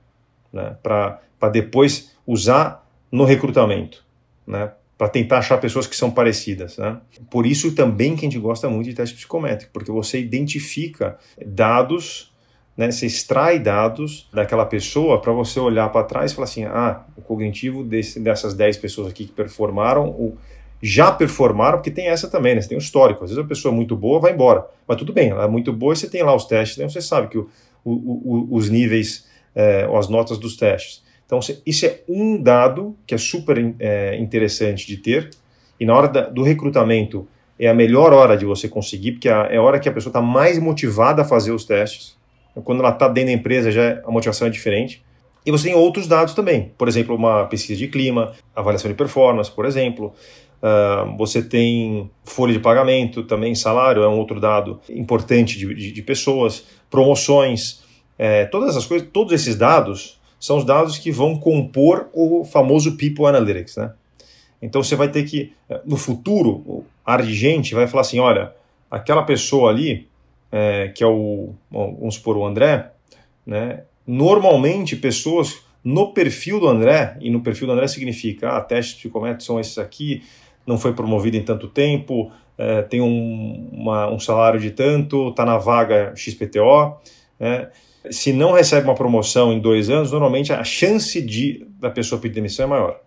né? 0.52 0.76
para 0.84 1.50
depois 1.52 2.12
usar 2.28 2.86
no 3.12 3.24
recrutamento, 3.24 4.04
né? 4.46 4.72
Para 5.02 5.10
tentar 5.10 5.40
achar 5.40 5.58
pessoas 5.58 5.88
que 5.88 5.96
são 5.96 6.12
parecidas. 6.12 6.78
Né? 6.78 6.96
Por 7.28 7.48
isso 7.48 7.74
também 7.74 8.16
que 8.16 8.24
a 8.24 8.30
gente 8.30 8.38
gosta 8.38 8.70
muito 8.70 8.88
de 8.88 8.94
teste 8.94 9.16
psicométrico, 9.16 9.74
porque 9.74 9.90
você 9.90 10.20
identifica 10.20 11.18
dados, 11.44 12.32
né? 12.78 12.92
você 12.92 13.08
extrai 13.08 13.58
dados 13.58 14.30
daquela 14.32 14.64
pessoa 14.64 15.20
para 15.20 15.34
você 15.34 15.60
olhar 15.60 15.90
para 15.90 16.06
trás 16.06 16.32
e 16.32 16.36
falar 16.36 16.46
assim, 16.46 16.66
ah, 16.66 17.04
o 17.18 17.22
cognitivo 17.24 17.84
desse, 17.84 18.20
dessas 18.20 18.54
10 18.54 18.78
pessoas 18.78 19.08
aqui 19.08 19.26
que 19.26 19.32
performaram, 19.32 20.08
o 20.08 20.38
já 20.84 21.12
performaram, 21.12 21.80
porque 21.80 21.90
tem 21.90 22.06
essa 22.06 22.30
também, 22.30 22.54
né? 22.54 22.62
Você 22.62 22.70
tem 22.70 22.78
o 22.78 22.80
histórico. 22.80 23.24
Às 23.24 23.32
vezes 23.32 23.44
a 23.44 23.48
pessoa 23.48 23.72
é 23.74 23.76
muito 23.76 23.96
boa 23.96 24.20
vai 24.20 24.34
embora. 24.34 24.68
Mas 24.88 24.98
tudo 24.98 25.12
bem, 25.12 25.30
ela 25.30 25.46
é 25.46 25.48
muito 25.48 25.74
boa 25.74 25.94
e 25.94 25.98
você 25.98 26.08
tem 26.08 26.22
lá 26.22 26.36
os 26.36 26.46
testes, 26.46 26.78
então 26.78 26.88
você 26.88 27.02
sabe 27.02 27.28
que 27.28 27.40
o, 27.40 27.50
o, 27.84 27.92
o, 27.92 28.56
os 28.56 28.70
níveis, 28.70 29.28
é, 29.56 29.90
as 29.98 30.08
notas 30.08 30.38
dos 30.38 30.56
testes. 30.56 31.01
Então, 31.32 31.40
isso 31.66 31.86
é 31.86 32.02
um 32.10 32.36
dado 32.36 32.94
que 33.08 33.16
é 33.16 33.18
super 33.18 33.74
é, 33.80 34.18
interessante 34.18 34.86
de 34.86 34.98
ter. 34.98 35.30
E 35.80 35.86
na 35.86 35.96
hora 35.96 36.10
da, 36.10 36.22
do 36.28 36.44
recrutamento 36.44 37.26
é 37.58 37.70
a 37.70 37.74
melhor 37.74 38.12
hora 38.12 38.36
de 38.36 38.44
você 38.44 38.68
conseguir, 38.68 39.14
porque 39.14 39.30
é 39.30 39.56
a 39.56 39.62
hora 39.62 39.80
que 39.80 39.88
a 39.88 39.94
pessoa 39.94 40.10
está 40.10 40.22
mais 40.22 40.60
motivada 40.60 41.22
a 41.22 41.26
fazer 41.26 41.54
os 41.54 41.64
testes. 41.64 42.18
Então, 42.52 42.62
quando 42.62 42.82
ela 42.82 42.90
está 42.90 43.08
dentro 43.08 43.28
da 43.28 43.32
empresa, 43.32 43.72
já 43.72 44.02
a 44.06 44.12
motivação 44.12 44.46
é 44.46 44.50
diferente. 44.50 45.02
E 45.46 45.52
você 45.52 45.70
tem 45.70 45.74
outros 45.74 46.06
dados 46.06 46.34
também, 46.34 46.74
por 46.78 46.90
exemplo, 46.90 47.16
uma 47.16 47.46
pesquisa 47.46 47.80
de 47.80 47.88
clima, 47.88 48.34
avaliação 48.54 48.92
de 48.92 48.98
performance, 48.98 49.50
por 49.50 49.64
exemplo. 49.66 50.14
Uh, 50.62 51.16
você 51.18 51.42
tem 51.42 52.12
folha 52.26 52.52
de 52.52 52.60
pagamento, 52.60 53.24
também 53.24 53.56
salário 53.56 54.04
é 54.04 54.08
um 54.08 54.20
outro 54.20 54.38
dado 54.38 54.82
importante 54.90 55.58
de, 55.58 55.74
de, 55.74 55.94
de 55.94 56.02
pessoas, 56.02 56.66
promoções, 56.90 57.84
é, 58.20 58.44
todas 58.46 58.72
essas 58.72 58.86
coisas, 58.86 59.08
todos 59.14 59.32
esses 59.32 59.56
dados 59.56 60.20
são 60.42 60.58
os 60.58 60.66
dados 60.66 60.98
que 60.98 61.12
vão 61.12 61.38
compor 61.38 62.10
o 62.12 62.44
famoso 62.44 62.98
People 62.98 63.28
Analytics, 63.28 63.78
né? 63.78 63.94
Então 64.60 64.84
você 64.84 64.96
vai 64.96 65.08
ter 65.08 65.24
que, 65.24 65.54
no 65.86 65.96
futuro, 65.98 66.84
a 67.06 67.22
gente 67.22 67.74
vai 67.74 67.88
falar 67.88 68.02
assim, 68.02 68.20
olha, 68.20 68.54
aquela 68.90 69.24
pessoa 69.24 69.70
ali, 69.72 70.08
é, 70.52 70.90
que 70.90 71.04
é 71.04 71.08
o, 71.08 71.54
vamos 71.72 72.16
supor, 72.16 72.38
o 72.38 72.46
André, 72.46 72.92
né? 73.46 73.84
Normalmente 74.06 74.96
pessoas 74.96 75.64
no 75.84 76.12
perfil 76.12 76.60
do 76.60 76.68
André, 76.68 77.18
e 77.22 77.30
no 77.30 77.42
perfil 77.42 77.68
do 77.68 77.74
André 77.74 77.88
significa, 77.88 78.50
ah, 78.50 78.62
testes 78.62 78.96
psicométricos 78.96 79.46
são 79.46 79.60
esses 79.60 79.78
aqui, 79.78 80.24
não 80.66 80.78
foi 80.78 80.94
promovido 80.94 81.38
em 81.38 81.44
tanto 81.44 81.68
tempo, 81.68 82.32
é, 82.58 82.82
tem 82.82 83.02
um, 83.02 83.70
uma, 83.72 84.10
um, 84.12 84.20
salário 84.20 84.60
de 84.60 84.72
tanto, 84.72 85.30
está 85.30 85.46
na 85.46 85.58
vaga 85.58 86.14
XPTO. 86.16 86.98
Né? 87.40 87.70
Se 88.10 88.34
não 88.34 88.54
recebe 88.54 88.88
uma 88.88 88.96
promoção 88.96 89.54
em 89.54 89.60
dois 89.60 89.90
anos, 89.90 90.12
normalmente 90.12 90.52
a 90.52 90.64
chance 90.64 91.22
de 91.22 91.66
da 91.80 91.90
pessoa 91.90 92.20
pedir 92.20 92.36
demissão 92.36 92.66
é 92.66 92.70
maior. 92.70 93.00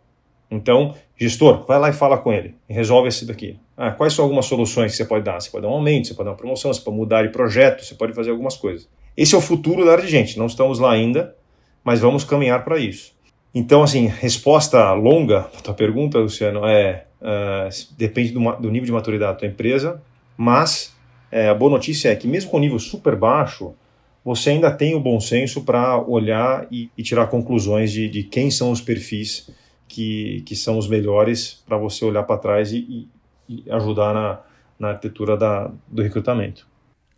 Então, 0.50 0.94
gestor, 1.16 1.64
vai 1.66 1.78
lá 1.78 1.88
e 1.88 1.92
fala 1.92 2.18
com 2.18 2.32
ele, 2.32 2.54
resolve 2.68 3.08
esse 3.08 3.24
daqui. 3.24 3.58
Ah, 3.76 3.90
quais 3.90 4.12
são 4.12 4.24
algumas 4.24 4.46
soluções 4.46 4.92
que 4.92 4.96
você 4.96 5.04
pode 5.04 5.24
dar? 5.24 5.40
Você 5.40 5.50
pode 5.50 5.62
dar 5.62 5.68
um 5.68 5.74
aumento, 5.74 6.08
você 6.08 6.14
pode 6.14 6.26
dar 6.26 6.30
uma 6.32 6.36
promoção, 6.36 6.72
você 6.72 6.80
pode 6.80 6.96
mudar 6.96 7.22
de 7.22 7.30
projeto, 7.30 7.84
você 7.84 7.94
pode 7.94 8.12
fazer 8.12 8.30
algumas 8.30 8.56
coisas. 8.56 8.88
Esse 9.16 9.34
é 9.34 9.38
o 9.38 9.40
futuro 9.40 9.84
da 9.84 9.92
área 9.92 10.04
de 10.04 10.10
gente. 10.10 10.38
Não 10.38 10.46
estamos 10.46 10.78
lá 10.78 10.92
ainda, 10.92 11.34
mas 11.82 12.00
vamos 12.00 12.22
caminhar 12.24 12.62
para 12.64 12.78
isso. 12.78 13.12
Então, 13.54 13.82
assim, 13.82 14.06
resposta 14.06 14.92
longa 14.92 15.42
para 15.42 15.60
tua 15.60 15.74
pergunta, 15.74 16.18
Luciano, 16.18 16.66
é 16.66 17.06
Uh, 17.24 17.70
depende 17.96 18.32
do, 18.32 18.40
do, 18.56 18.70
nível 18.70 18.84
de 18.84 18.92
maturidade 18.92 19.32
da 19.32 19.38
tua 19.38 19.48
empresa, 19.48 20.02
mas 20.36 20.94
é, 21.32 21.48
a 21.48 21.54
boa 21.54 21.70
notícia 21.70 22.10
é 22.10 22.16
que 22.16 22.28
mesmo 22.28 22.50
com 22.50 22.58
nível 22.58 22.78
super 22.78 23.16
baixo, 23.16 23.74
você 24.24 24.50
ainda 24.50 24.70
tem 24.70 24.94
o 24.94 25.00
bom 25.00 25.20
senso 25.20 25.62
para 25.62 26.00
olhar 26.00 26.66
e, 26.70 26.90
e, 26.96 27.02
tirar 27.02 27.26
conclusões 27.26 27.92
de, 27.92 28.08
de, 28.08 28.22
quem 28.22 28.50
são 28.50 28.70
os 28.70 28.80
perfis 28.80 29.50
que, 29.86 30.42
que 30.46 30.56
são 30.56 30.78
os 30.78 30.88
melhores 30.88 31.62
para 31.66 31.76
você 31.76 32.04
olhar 32.04 32.22
para 32.22 32.38
trás 32.38 32.72
e, 32.72 33.08
e, 33.48 33.64
ajudar 33.70 34.14
na, 34.14 34.42
na 34.78 34.88
arquitetura 34.90 35.36
da, 35.36 35.70
do 35.86 36.02
recrutamento. 36.02 36.66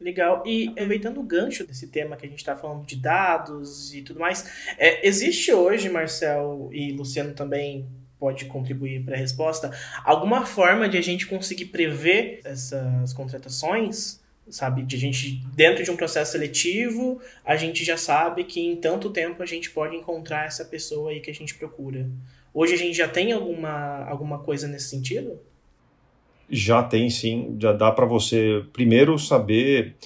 Legal. 0.00 0.42
E 0.44 0.68
aproveitando 0.68 1.18
o 1.18 1.22
gancho 1.22 1.66
desse 1.66 1.86
tema 1.86 2.16
que 2.16 2.26
a 2.26 2.28
gente 2.28 2.38
está 2.38 2.54
falando 2.54 2.84
de 2.84 2.96
dados 2.96 3.94
e 3.94 4.02
tudo 4.02 4.20
mais, 4.20 4.74
é, 4.76 5.07
existe 5.07 5.52
hoje, 5.52 5.88
Marcel 5.88 6.68
e 6.72 6.92
Luciano 6.92 7.32
também 7.34 7.86
pode 8.18 8.46
contribuir 8.46 9.04
para 9.04 9.14
a 9.14 9.18
resposta, 9.18 9.70
alguma 10.04 10.44
forma 10.44 10.88
de 10.88 10.98
a 10.98 11.02
gente 11.02 11.26
conseguir 11.26 11.66
prever 11.66 12.40
essas 12.44 13.12
contratações? 13.12 14.20
Sabe, 14.49 14.84
de 14.84 14.94
a 14.94 14.99
gente, 14.99 15.42
dentro 15.55 15.82
de 15.82 15.90
um 15.90 15.97
processo 15.97 16.32
seletivo, 16.32 17.20
a 17.44 17.57
gente 17.57 17.84
já 17.84 17.97
sabe 17.97 18.44
que 18.44 18.61
em 18.61 18.76
tanto 18.76 19.11
tempo 19.11 19.42
a 19.42 19.47
gente 19.47 19.70
pode 19.70 19.97
encontrar 19.97 20.47
essa 20.47 20.64
pessoa 20.64 21.11
aí 21.11 21.18
que 21.18 21.30
a 21.30 21.34
gente 21.34 21.55
procura. 21.55 22.09
Hoje 22.55 22.72
a 22.74 22.78
gente 22.78 22.97
já 22.97 23.09
tem 23.09 23.32
alguma, 23.32 24.05
alguma 24.05 24.38
coisa 24.38 24.68
nesse 24.68 24.88
sentido? 24.88 25.40
Já 26.49 26.82
tem 26.82 27.11
sim, 27.11 27.57
já 27.61 27.72
dá 27.72 27.90
para 27.90 28.07
você 28.07 28.64
primeiro 28.72 29.18
saber 29.18 29.97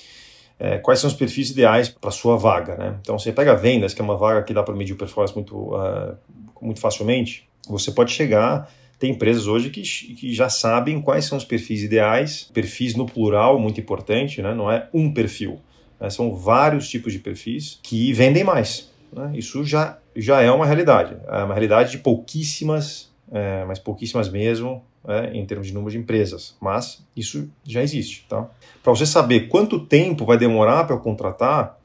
é, 0.58 0.78
quais 0.78 1.00
são 1.00 1.08
os 1.08 1.14
perfis 1.14 1.50
ideais 1.50 1.88
para 1.88 2.10
sua 2.10 2.36
vaga, 2.36 2.76
né? 2.76 2.98
Então 3.00 3.18
você 3.18 3.32
pega 3.32 3.54
vendas, 3.54 3.94
que 3.94 4.00
é 4.00 4.04
uma 4.04 4.16
vaga 4.16 4.42
que 4.42 4.52
dá 4.52 4.62
para 4.62 4.74
medir 4.74 4.92
o 4.92 4.96
performance 4.96 5.34
muito, 5.34 5.56
uh, 5.56 6.16
muito 6.60 6.80
facilmente. 6.80 7.48
Você 7.68 7.92
pode 7.92 8.12
chegar, 8.12 8.70
tem 9.00 9.12
empresas 9.12 9.46
hoje 9.46 9.70
que, 9.70 9.80
que 9.80 10.32
já 10.32 10.50
sabem 10.50 11.00
quais 11.00 11.24
são 11.24 11.38
os 11.38 11.44
perfis 11.44 11.82
ideais, 11.82 12.50
perfis 12.52 12.94
no 12.94 13.06
plural, 13.06 13.58
muito 13.58 13.80
importante, 13.80 14.42
né? 14.42 14.54
Não 14.54 14.70
é 14.70 14.88
um 14.92 15.12
perfil, 15.12 15.58
né? 15.98 16.10
são 16.10 16.34
vários 16.34 16.88
tipos 16.88 17.12
de 17.12 17.18
perfis 17.18 17.80
que 17.82 18.12
vendem 18.12 18.44
mais. 18.44 18.90
Né? 19.12 19.32
Isso 19.34 19.64
já 19.64 19.96
já 20.14 20.42
é 20.42 20.50
uma 20.50 20.66
realidade, 20.66 21.16
é 21.26 21.44
uma 21.44 21.54
realidade 21.54 21.92
de 21.92 21.98
pouquíssimas, 21.98 23.10
é, 23.32 23.64
mas 23.64 23.78
pouquíssimas 23.78 24.28
mesmo, 24.28 24.82
é, 25.06 25.30
em 25.32 25.46
termos 25.46 25.68
de 25.68 25.72
número 25.72 25.90
de 25.90 25.98
empresas, 25.98 26.56
mas 26.60 27.02
isso 27.16 27.48
já 27.64 27.82
existe, 27.82 28.26
tá? 28.28 28.50
Para 28.82 28.92
você 28.92 29.06
saber 29.06 29.48
quanto 29.48 29.78
tempo 29.86 30.26
vai 30.26 30.36
demorar 30.36 30.84
para 30.84 30.96
eu 30.96 31.00
contratar, 31.00 31.80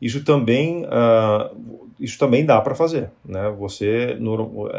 isso 0.00 0.24
também, 0.24 0.84
uh, 0.84 1.83
isso 1.98 2.18
também 2.18 2.44
dá 2.44 2.60
para 2.60 2.74
fazer, 2.74 3.10
né? 3.24 3.48
Você, 3.58 4.18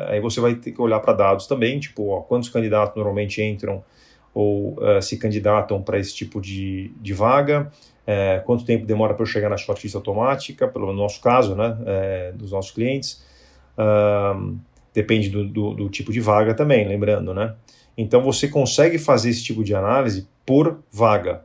aí 0.07 0.19
você 0.19 0.39
vai 0.39 0.55
ter 0.55 0.71
que 0.71 0.81
olhar 0.81 0.99
para 0.99 1.13
dados 1.13 1.47
também, 1.47 1.79
tipo, 1.79 2.09
ó, 2.09 2.21
quantos 2.21 2.49
candidatos 2.49 2.95
normalmente 2.95 3.41
entram 3.41 3.83
ou 4.33 4.73
uh, 4.73 5.01
se 5.01 5.17
candidatam 5.17 5.81
para 5.81 5.97
esse 5.97 6.13
tipo 6.13 6.41
de, 6.41 6.91
de 6.99 7.13
vaga, 7.13 7.71
é, 8.05 8.41
quanto 8.45 8.65
tempo 8.65 8.85
demora 8.85 9.13
para 9.13 9.23
eu 9.23 9.27
chegar 9.27 9.49
na 9.49 9.57
shortlist 9.57 9.95
automática, 9.95 10.67
pelo 10.67 10.91
nosso 10.93 11.21
caso, 11.21 11.55
né, 11.55 11.77
é, 11.85 12.31
dos 12.33 12.51
nossos 12.51 12.71
clientes. 12.71 13.23
Uh, 13.77 14.57
depende 14.93 15.29
do, 15.29 15.45
do, 15.45 15.73
do, 15.73 15.89
tipo 15.89 16.11
de 16.11 16.19
vaga 16.19 16.53
também, 16.53 16.87
lembrando, 16.87 17.33
né? 17.33 17.55
Então 17.97 18.21
você 18.21 18.47
consegue 18.47 18.97
fazer 18.97 19.29
esse 19.29 19.43
tipo 19.43 19.63
de 19.63 19.73
análise 19.73 20.27
por 20.45 20.79
vaga, 20.91 21.43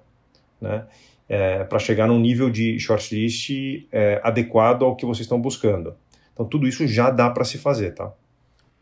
né? 0.60 0.84
É, 1.32 1.62
para 1.62 1.78
chegar 1.78 2.08
num 2.08 2.18
nível 2.18 2.50
de 2.50 2.76
shortlist 2.80 3.50
é, 3.92 4.20
adequado 4.20 4.84
ao 4.84 4.96
que 4.96 5.06
vocês 5.06 5.20
estão 5.20 5.40
buscando. 5.40 5.94
Então 6.32 6.44
tudo 6.44 6.66
isso 6.66 6.88
já 6.88 7.08
dá 7.08 7.30
para 7.30 7.44
se 7.44 7.56
fazer, 7.56 7.94
tá? 7.94 8.12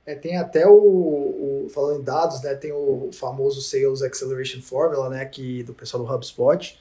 É, 0.07 0.15
tem 0.15 0.39
até 0.39 0.67
o, 0.67 0.73
o, 0.73 1.67
falando 1.69 2.01
em 2.01 2.03
dados, 2.03 2.41
né? 2.41 2.55
Tem 2.55 2.73
o 2.73 3.11
famoso 3.13 3.61
Sales 3.61 4.01
Acceleration 4.01 4.63
Formula, 4.63 5.11
né? 5.11 5.27
Que 5.27 5.63
do 5.63 5.75
pessoal 5.75 6.03
do 6.03 6.11
HubSpot, 6.11 6.79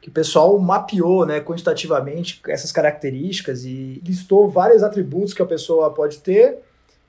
que 0.00 0.08
o 0.08 0.12
pessoal 0.12 0.58
mapeou, 0.58 1.24
né? 1.24 1.40
Quantitativamente 1.40 2.42
essas 2.48 2.72
características 2.72 3.64
e 3.64 4.02
listou 4.04 4.50
vários 4.50 4.82
atributos 4.82 5.32
que 5.32 5.42
a 5.42 5.46
pessoa 5.46 5.94
pode 5.94 6.18
ter 6.18 6.58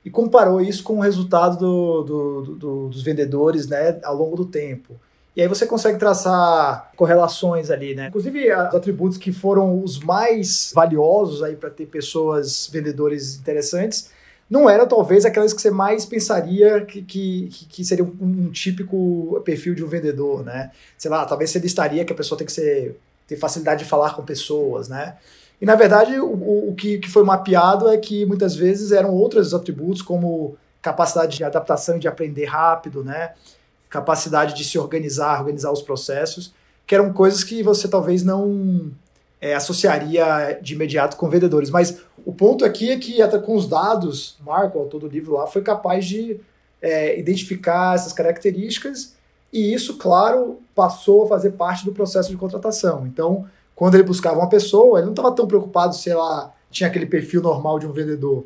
e 0.04 0.10
comparou 0.10 0.60
isso 0.60 0.84
com 0.84 0.98
o 0.98 1.00
resultado 1.00 1.58
do, 1.58 2.04
do, 2.04 2.54
do, 2.54 2.88
dos 2.88 3.02
vendedores 3.02 3.66
né, 3.66 3.98
ao 4.04 4.14
longo 4.14 4.36
do 4.36 4.44
tempo. 4.44 4.94
E 5.36 5.42
aí 5.42 5.48
você 5.48 5.66
consegue 5.66 5.98
traçar 5.98 6.90
correlações 6.96 7.70
ali, 7.70 7.94
né? 7.94 8.08
Inclusive, 8.08 8.50
os 8.50 8.74
atributos 8.74 9.18
que 9.18 9.30
foram 9.30 9.84
os 9.84 10.00
mais 10.00 10.72
valiosos 10.74 11.42
aí 11.42 11.54
para 11.54 11.68
ter 11.68 11.84
pessoas, 11.84 12.70
vendedores 12.72 13.36
interessantes, 13.36 14.10
não 14.48 14.70
eram 14.70 14.88
talvez 14.88 15.26
aquelas 15.26 15.52
que 15.52 15.60
você 15.60 15.70
mais 15.70 16.06
pensaria 16.06 16.86
que, 16.86 17.02
que, 17.02 17.50
que 17.68 17.84
seria 17.84 18.04
um, 18.04 18.16
um, 18.20 18.50
típico 18.50 19.42
perfil 19.44 19.74
de 19.74 19.84
um 19.84 19.88
vendedor, 19.88 20.42
né? 20.42 20.70
Sei 20.96 21.10
lá, 21.10 21.26
talvez 21.26 21.50
você 21.50 21.58
listaria 21.58 22.04
que 22.04 22.12
a 22.14 22.16
pessoa 22.16 22.38
tem 22.38 22.46
que 22.46 22.52
ser, 22.52 22.98
ter 23.26 23.36
facilidade 23.36 23.84
de 23.84 23.90
falar 23.90 24.14
com 24.14 24.24
pessoas, 24.24 24.88
né? 24.88 25.18
E 25.60 25.66
na 25.66 25.74
verdade, 25.74 26.18
o, 26.18 26.70
o 26.70 26.74
que, 26.74 26.96
que 26.98 27.10
foi 27.10 27.24
mapeado 27.24 27.88
é 27.88 27.98
que 27.98 28.24
muitas 28.24 28.54
vezes 28.54 28.90
eram 28.90 29.12
outros 29.12 29.52
atributos, 29.52 30.00
como 30.00 30.56
capacidade 30.80 31.36
de 31.36 31.44
adaptação 31.44 31.96
e 31.96 32.00
de 32.00 32.08
aprender 32.08 32.46
rápido, 32.46 33.04
né? 33.04 33.32
Capacidade 33.88 34.54
de 34.54 34.64
se 34.64 34.78
organizar, 34.78 35.40
organizar 35.40 35.72
os 35.72 35.82
processos, 35.82 36.52
que 36.86 36.94
eram 36.94 37.12
coisas 37.12 37.42
que 37.42 37.62
você 37.62 37.88
talvez 37.88 38.22
não 38.22 38.90
é, 39.40 39.54
associaria 39.54 40.58
de 40.62 40.74
imediato 40.74 41.16
com 41.16 41.28
vendedores. 41.28 41.70
Mas 41.70 42.00
o 42.24 42.32
ponto 42.32 42.64
aqui 42.64 42.90
é 42.90 42.98
que, 42.98 43.22
até 43.22 43.38
com 43.38 43.54
os 43.54 43.68
dados, 43.68 44.36
Marco, 44.44 44.78
autor 44.78 45.00
do 45.00 45.08
livro 45.08 45.34
lá, 45.34 45.46
foi 45.46 45.62
capaz 45.62 46.04
de 46.04 46.40
é, 46.80 47.18
identificar 47.18 47.94
essas 47.94 48.12
características 48.12 49.14
e 49.52 49.72
isso, 49.72 49.96
claro, 49.96 50.60
passou 50.74 51.24
a 51.24 51.28
fazer 51.28 51.52
parte 51.52 51.84
do 51.84 51.92
processo 51.92 52.30
de 52.30 52.36
contratação. 52.36 53.06
Então, 53.06 53.46
quando 53.74 53.94
ele 53.94 54.02
buscava 54.02 54.38
uma 54.38 54.48
pessoa, 54.48 54.98
ele 54.98 55.06
não 55.06 55.12
estava 55.12 55.32
tão 55.32 55.46
preocupado 55.46 55.94
se 55.94 56.10
ela 56.10 56.52
tinha 56.70 56.88
aquele 56.88 57.06
perfil 57.06 57.40
normal 57.40 57.78
de 57.78 57.86
um 57.86 57.92
vendedor. 57.92 58.44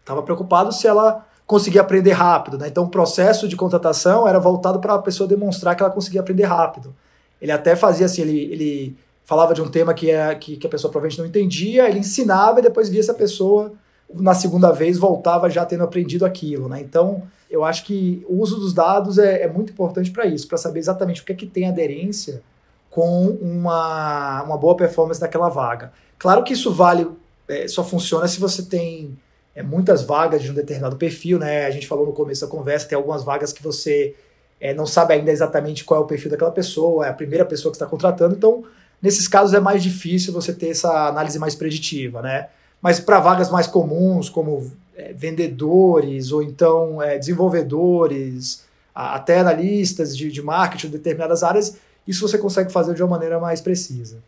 Estava 0.00 0.22
preocupado 0.22 0.72
se 0.72 0.86
ela 0.86 1.26
conseguia 1.52 1.82
aprender 1.82 2.12
rápido. 2.12 2.56
Né? 2.56 2.68
Então, 2.68 2.84
o 2.84 2.88
processo 2.88 3.46
de 3.46 3.54
contratação 3.56 4.26
era 4.26 4.38
voltado 4.38 4.80
para 4.80 4.94
a 4.94 4.98
pessoa 4.98 5.28
demonstrar 5.28 5.76
que 5.76 5.82
ela 5.82 5.92
conseguia 5.92 6.22
aprender 6.22 6.44
rápido. 6.44 6.94
Ele 7.42 7.52
até 7.52 7.76
fazia 7.76 8.06
assim, 8.06 8.22
ele, 8.22 8.38
ele 8.50 8.96
falava 9.22 9.52
de 9.52 9.60
um 9.60 9.68
tema 9.68 9.92
que, 9.92 10.10
é, 10.10 10.34
que, 10.34 10.56
que 10.56 10.66
a 10.66 10.70
pessoa 10.70 10.90
provavelmente 10.90 11.18
não 11.18 11.26
entendia, 11.26 11.86
ele 11.86 11.98
ensinava 11.98 12.58
e 12.58 12.62
depois 12.62 12.88
via 12.88 13.00
essa 13.00 13.12
pessoa, 13.12 13.70
na 14.14 14.32
segunda 14.32 14.72
vez, 14.72 14.96
voltava 14.96 15.50
já 15.50 15.66
tendo 15.66 15.84
aprendido 15.84 16.24
aquilo. 16.24 16.70
Né? 16.70 16.80
Então, 16.80 17.22
eu 17.50 17.62
acho 17.62 17.84
que 17.84 18.24
o 18.26 18.40
uso 18.40 18.58
dos 18.58 18.72
dados 18.72 19.18
é, 19.18 19.42
é 19.42 19.48
muito 19.48 19.72
importante 19.72 20.10
para 20.10 20.24
isso, 20.24 20.48
para 20.48 20.56
saber 20.56 20.78
exatamente 20.78 21.20
o 21.20 21.24
que 21.24 21.32
é 21.32 21.34
que 21.34 21.46
tem 21.46 21.68
aderência 21.68 22.40
com 22.88 23.26
uma, 23.26 24.42
uma 24.42 24.56
boa 24.56 24.74
performance 24.74 25.20
daquela 25.20 25.50
vaga. 25.50 25.92
Claro 26.18 26.42
que 26.42 26.54
isso 26.54 26.72
vale, 26.72 27.06
é, 27.46 27.68
só 27.68 27.84
funciona 27.84 28.26
se 28.26 28.40
você 28.40 28.62
tem 28.62 29.18
é, 29.54 29.62
muitas 29.62 30.02
vagas 30.02 30.42
de 30.42 30.50
um 30.50 30.54
determinado 30.54 30.96
perfil, 30.96 31.38
né? 31.38 31.66
A 31.66 31.70
gente 31.70 31.86
falou 31.86 32.06
no 32.06 32.12
começo 32.12 32.40
da 32.40 32.46
conversa, 32.50 32.88
tem 32.88 32.96
algumas 32.96 33.22
vagas 33.22 33.52
que 33.52 33.62
você 33.62 34.14
é, 34.60 34.72
não 34.72 34.86
sabe 34.86 35.14
ainda 35.14 35.30
exatamente 35.30 35.84
qual 35.84 36.00
é 36.00 36.04
o 36.04 36.06
perfil 36.06 36.30
daquela 36.30 36.50
pessoa, 36.50 37.06
é 37.06 37.10
a 37.10 37.14
primeira 37.14 37.44
pessoa 37.44 37.70
que 37.70 37.76
está 37.76 37.86
contratando, 37.86 38.34
então 38.34 38.64
nesses 39.00 39.26
casos 39.26 39.52
é 39.54 39.60
mais 39.60 39.82
difícil 39.82 40.32
você 40.32 40.52
ter 40.52 40.68
essa 40.68 41.08
análise 41.08 41.38
mais 41.38 41.54
preditiva, 41.54 42.22
né? 42.22 42.48
Mas 42.80 42.98
para 42.98 43.20
vagas 43.20 43.50
mais 43.50 43.66
comuns, 43.66 44.28
como 44.28 44.70
é, 44.96 45.12
vendedores 45.12 46.32
ou 46.32 46.42
então 46.42 47.02
é, 47.02 47.18
desenvolvedores, 47.18 48.64
até 48.94 49.38
analistas 49.38 50.16
de, 50.16 50.30
de 50.30 50.42
marketing 50.42 50.86
de 50.88 50.92
determinadas 50.98 51.42
áreas, 51.42 51.76
isso 52.06 52.26
você 52.26 52.38
consegue 52.38 52.72
fazer 52.72 52.94
de 52.94 53.02
uma 53.02 53.10
maneira 53.10 53.38
mais 53.38 53.60
precisa. 53.60 54.18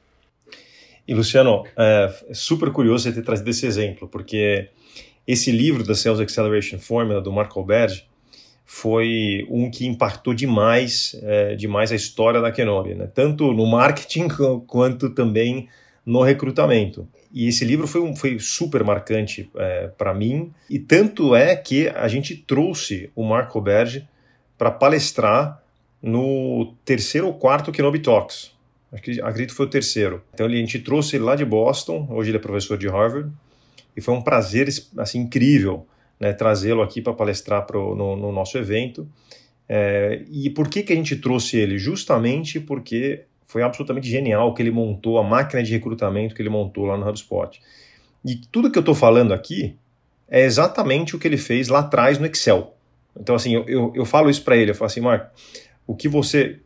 E 1.07 1.15
Luciano, 1.15 1.65
é 1.77 2.15
super 2.33 2.71
curioso 2.73 3.05
você 3.05 3.13
ter 3.13 3.23
trazido 3.23 3.51
esse 3.51 3.67
exemplo, 3.67 4.09
porque 4.09 4.71
esse 5.27 5.51
livro 5.51 5.83
da 5.85 5.95
Sales 5.95 6.21
Acceleration 6.21 6.79
Formula 6.79 7.21
do 7.21 7.33
Marco 7.33 7.59
Alberti 7.59 8.07
foi 8.65 9.47
um 9.51 9.71
que 9.71 9.87
impactou 9.87 10.35
demais, 10.35 11.19
é, 11.23 11.55
demais 11.55 11.93
a 11.93 11.95
história 11.95 12.41
da 12.41 12.51
Kenobi, 12.51 12.95
né? 12.95 13.09
tanto 13.13 13.53
no 13.53 13.67
marketing 13.67 14.29
quanto 14.67 15.11
também 15.11 15.69
no 16.05 16.23
recrutamento. 16.23 17.07
E 17.33 17.49
esse 17.49 17.65
livro 17.65 17.87
foi, 17.87 18.01
um, 18.01 18.15
foi 18.15 18.39
super 18.39 18.85
marcante 18.85 19.51
é, 19.57 19.89
para 19.99 20.15
mim, 20.15 20.53
e 20.71 20.79
tanto 20.79 21.35
é 21.35 21.57
que 21.57 21.89
a 21.89 22.07
gente 22.09 22.37
trouxe 22.37 23.11
o 23.15 23.25
Marco 23.25 23.59
Alberti 23.59 24.07
para 24.57 24.71
palestrar 24.71 25.63
no 26.01 26.75
terceiro 26.85 27.27
ou 27.27 27.35
quarto 27.35 27.73
Kenobi 27.73 27.99
Talks. 27.99 28.53
Acredito 28.93 29.51
que 29.51 29.57
foi 29.57 29.67
o 29.67 29.71
terceiro. 29.71 30.23
Então 30.33 30.47
a 30.47 30.51
gente 30.51 30.79
trouxe 30.79 31.17
ele 31.17 31.25
lá 31.25 31.35
de 31.35 31.45
Boston, 31.45 32.07
hoje 32.11 32.31
ele 32.31 32.37
é 32.37 32.41
professor 32.41 32.79
de 32.79 32.87
Harvard, 32.87 33.33
e 33.97 34.01
foi 34.01 34.15
um 34.15 34.23
prazer 34.23 34.69
assim 34.99 35.21
incrível 35.21 35.87
né, 36.19 36.33
trazê-lo 36.33 36.83
aqui 36.83 37.01
para 37.01 37.13
palestrar 37.13 37.67
pro, 37.67 37.95
no, 37.95 38.17
no, 38.17 38.33
nosso 38.33 38.57
evento. 38.57 39.09
É, 39.69 40.23
e 40.31 40.51
por 40.51 40.69
que, 40.69 40.83
que 40.83 40.93
a 40.93 40.97
gente 40.97 41.17
trouxe 41.17 41.57
ele? 41.57 41.79
Justamente 41.79 42.61
porque 42.61 43.25
foi 43.47 43.63
absolutamente 43.63 44.09
genial 44.09 44.55
que 44.55 44.63
ele 44.63 44.71
montou, 44.71 45.19
a 45.19 45.23
máquina 45.23 45.63
de 45.63 45.71
recrutamento 45.73 46.35
que 46.35 46.43
ele 46.43 46.49
montou 46.49 46.87
lá 46.87 46.97
no 46.97 47.09
HubSpot. 47.09 47.61
E 48.25 48.37
tudo 48.51 48.71
que 48.71 48.79
eu 48.79 48.81
estou 48.81 48.95
falando 48.95 49.33
aqui 49.33 49.77
é 50.29 50.45
exatamente 50.45 51.15
o 51.15 51.19
que 51.19 51.29
ele 51.29 51.37
fez 51.37 51.69
lá 51.69 51.81
atrás 51.81 52.19
no 52.19 52.27
Excel. 52.27 52.75
Então, 53.17 53.35
assim, 53.35 53.55
eu, 53.55 53.65
eu, 53.69 53.93
eu 53.95 54.05
falo 54.05 54.29
isso 54.29 54.43
para 54.43 54.57
ele, 54.57 54.71
eu 54.71 54.75
falo 54.75 54.87
assim, 54.87 55.01
Marco, 55.01 55.31
o 55.87 55.95
que 55.95 56.09
você 56.09 56.59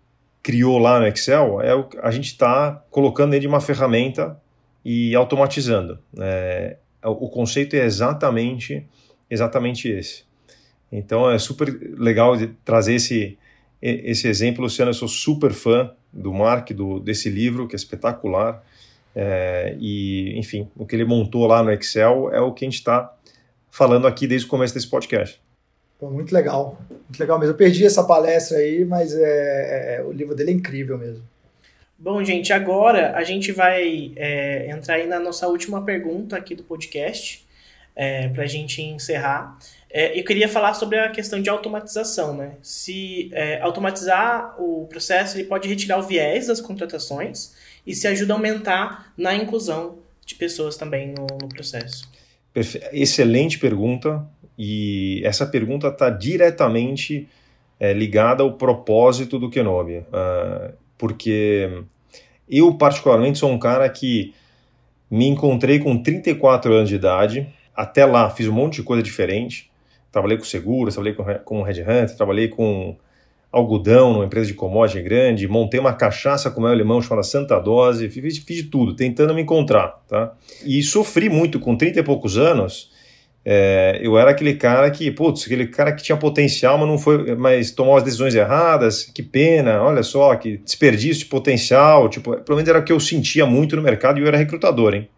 criou 0.43 0.79
lá 0.79 0.99
no 1.01 1.07
Excel 1.07 1.61
é 1.61 1.75
o, 1.75 1.89
a 2.03 2.11
gente 2.11 2.27
está 2.27 2.83
colocando 2.91 3.39
de 3.39 3.47
uma 3.47 3.61
ferramenta 3.61 4.41
e 4.85 5.15
automatizando. 5.15 5.99
É, 6.19 6.77
o 7.03 7.29
conceito 7.29 7.75
é 7.75 7.85
exatamente 7.85 8.87
exatamente 9.31 9.89
esse. 9.89 10.25
Então 10.91 11.31
é 11.31 11.39
super 11.39 11.69
legal 11.97 12.35
trazer 12.65 12.95
esse 12.95 13.39
esse 13.81 14.27
exemplo, 14.27 14.63
Luciano, 14.65 14.91
eu 14.91 14.95
sou 14.95 15.07
super 15.07 15.53
fã 15.53 15.93
do 16.13 16.33
Mark, 16.33 16.73
do, 16.73 16.99
desse 16.99 17.31
livro, 17.31 17.69
que 17.69 17.77
é 17.77 17.79
espetacular. 17.79 18.61
É, 19.15 19.77
e, 19.79 20.37
enfim, 20.37 20.69
o 20.77 20.85
que 20.85 20.97
ele 20.97 21.05
montou 21.05 21.47
lá 21.47 21.63
no 21.63 21.71
Excel 21.71 22.29
é 22.33 22.41
o 22.41 22.53
que 22.53 22.65
a 22.65 22.69
gente 22.69 22.79
está 22.79 23.15
falando 23.71 24.07
aqui 24.07 24.27
desde 24.27 24.49
o 24.49 24.51
começo 24.51 24.75
desse 24.75 24.89
podcast. 24.89 25.41
Pô, 25.99 26.11
muito 26.11 26.33
legal, 26.33 26.77
muito 26.91 27.21
legal 27.21 27.39
mesmo. 27.39 27.53
Eu 27.53 27.57
perdi 27.57 27.85
essa 27.85 28.03
palestra 28.03 28.59
aí, 28.59 28.85
mas 28.85 29.15
é, 29.15 29.21
é, 29.21 29.97
é 29.99 30.05
o 30.05 30.13
livro 30.13 30.35
dele 30.35 30.51
é 30.51 30.55
incrível 30.55 30.99
mesmo. 30.99 31.23
Bom, 32.01 32.23
gente, 32.23 32.53
agora 32.53 33.17
a 33.17 33.25
gente 33.25 33.51
vai 33.51 34.13
é, 34.15 34.71
entrar 34.71 34.95
aí 34.95 35.07
na 35.09 35.19
nossa 35.19 35.49
última 35.49 35.83
pergunta 35.85 36.37
aqui 36.37 36.55
do 36.55 36.63
podcast, 36.63 37.45
é, 37.97 38.29
para 38.29 38.45
a 38.45 38.47
gente 38.47 38.81
encerrar. 38.81 39.59
É, 39.91 40.17
eu 40.19 40.25
queria 40.25 40.49
falar 40.49 40.75
sobre 40.75 40.97
a 40.97 41.11
questão 41.11 41.43
de 41.43 41.51
automatização, 41.51 42.37
né? 42.37 42.53
Se 42.63 43.31
é, 43.33 43.61
automatizar 43.61 44.55
o 44.63 44.87
processo, 44.87 45.37
ele 45.37 45.49
pode 45.49 45.69
retirar 45.69 45.99
o 45.99 46.03
viés 46.03 46.47
das 46.47 46.61
contratações 46.61 47.57
e 47.85 47.93
se 47.93 48.07
ajuda 48.07 48.33
a 48.33 48.37
aumentar 48.37 49.13
na 49.17 49.35
inclusão 49.35 49.99
de 50.25 50.37
pessoas 50.37 50.77
também 50.77 51.09
no, 51.09 51.27
no 51.41 51.49
processo. 51.49 52.09
Perfe 52.55 52.81
Excelente 52.93 53.59
pergunta, 53.59 54.25
e 54.57 55.21
essa 55.25 55.45
pergunta 55.45 55.89
está 55.89 56.11
diretamente 56.11 57.29
é, 57.81 57.93
ligada 57.93 58.45
ao 58.45 58.53
propósito 58.53 59.37
do 59.37 59.51
Kenobi. 59.51 59.99
Uh, 59.99 60.73
porque 60.99 61.85
eu, 62.49 62.75
particularmente, 62.75 63.39
sou 63.39 63.51
um 63.51 63.59
cara 63.59 63.89
que 63.89 64.35
me 65.11 65.27
encontrei 65.27 65.79
com 65.79 65.97
34 65.97 66.73
anos 66.75 66.89
de 66.89 66.97
idade. 66.97 67.49
Até 67.75 68.05
lá, 68.05 68.29
fiz 68.29 68.49
um 68.49 68.53
monte 68.53 68.77
de 68.77 68.83
coisa 68.83 69.03
diferente. 69.03 69.71
Trabalhei 70.11 70.37
com 70.37 70.45
seguros, 70.45 70.95
trabalhei 70.95 71.15
com, 71.15 71.25
com 71.45 71.63
Red 71.63 71.83
Hunter, 71.83 72.17
trabalhei 72.17 72.49
com 72.49 72.97
algodão 73.51 74.13
numa 74.13 74.27
empresa 74.27 74.47
de 74.47 74.55
commodity 74.55 75.01
grande, 75.01 75.49
montei 75.49 75.81
uma 75.81 75.95
cachaça 75.95 76.51
com 76.51 76.61
meu 76.61 76.71
alemão 76.71 77.01
chamada 77.01 77.23
Santa 77.23 77.59
Dose, 77.59 78.09
fiz, 78.11 78.39
fiz 78.39 78.57
de 78.59 78.65
tudo, 78.65 78.95
tentando 78.95 79.35
me 79.35 79.43
encontrar. 79.43 80.03
Tá? 80.09 80.35
E 80.65 80.83
sofri 80.83 81.31
muito 81.31 81.59
com 81.59 81.77
30 81.77 82.01
e 82.01 82.03
poucos 82.03 82.37
anos 82.37 82.91
é, 83.51 83.99
eu 84.03 84.19
era 84.19 84.33
aquele 84.33 84.57
cara 84.57 84.91
que, 84.91 85.11
putz, 85.11 85.47
aquele 85.47 85.69
cara 85.69 85.91
que 85.93 86.03
tinha 86.03 86.19
potencial, 86.19 86.77
mas 86.77 86.87
não 86.87 86.99
foi, 86.99 87.35
mas 87.35 87.71
tomou 87.71 87.97
as 87.97 88.03
decisões 88.03 88.35
erradas, 88.35 89.05
que 89.05 89.23
pena, 89.23 89.83
olha 89.83 90.03
só, 90.03 90.37
que 90.37 90.59
desperdício 90.59 91.21
de 91.21 91.31
potencial, 91.31 92.11
tipo, 92.11 92.37
pelo 92.43 92.57
menos 92.57 92.69
era 92.69 92.79
o 92.79 92.85
que 92.85 92.93
eu 92.93 93.01
sentia 93.01 93.47
muito 93.47 93.75
no 93.75 93.81
mercado 93.81 94.19
e 94.19 94.23
eu 94.23 94.27
era 94.27 94.37
recrutador, 94.37 94.93
hein? 94.93 95.09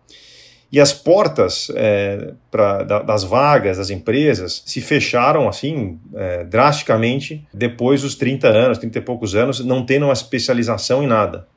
E 0.71 0.79
as 0.79 0.93
portas 0.93 1.73
é, 1.75 2.35
pra, 2.53 2.85
da, 2.85 3.03
das 3.03 3.25
vagas 3.25 3.79
das 3.79 3.91
empresas 3.91 4.63
se 4.65 4.81
fecharam 4.81 5.49
assim 5.49 5.99
é, 6.15 6.45
drasticamente 6.45 7.45
depois 7.53 8.03
dos 8.03 8.15
30 8.15 8.47
anos, 8.47 8.79
30 8.79 8.97
e 8.97 9.03
poucos 9.03 9.35
anos, 9.35 9.59
não 9.59 9.85
tendo 9.85 10.05
uma 10.05 10.13
especialização 10.13 11.03
em 11.03 11.09
nada, 11.09 11.49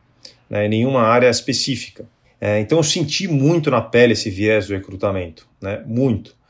né, 0.49 0.65
em 0.65 0.69
nenhuma 0.69 1.03
área 1.03 1.30
específica. 1.30 2.03
É, 2.41 2.59
então 2.59 2.80
eu 2.80 2.84
senti 2.84 3.28
muito 3.28 3.69
na 3.69 3.80
pele 3.80 4.13
esse 4.13 4.32
viés 4.32 4.65
do 4.65 4.74
recrutamento, 4.74 5.47
né, 5.61 5.84
muito. 5.86 6.41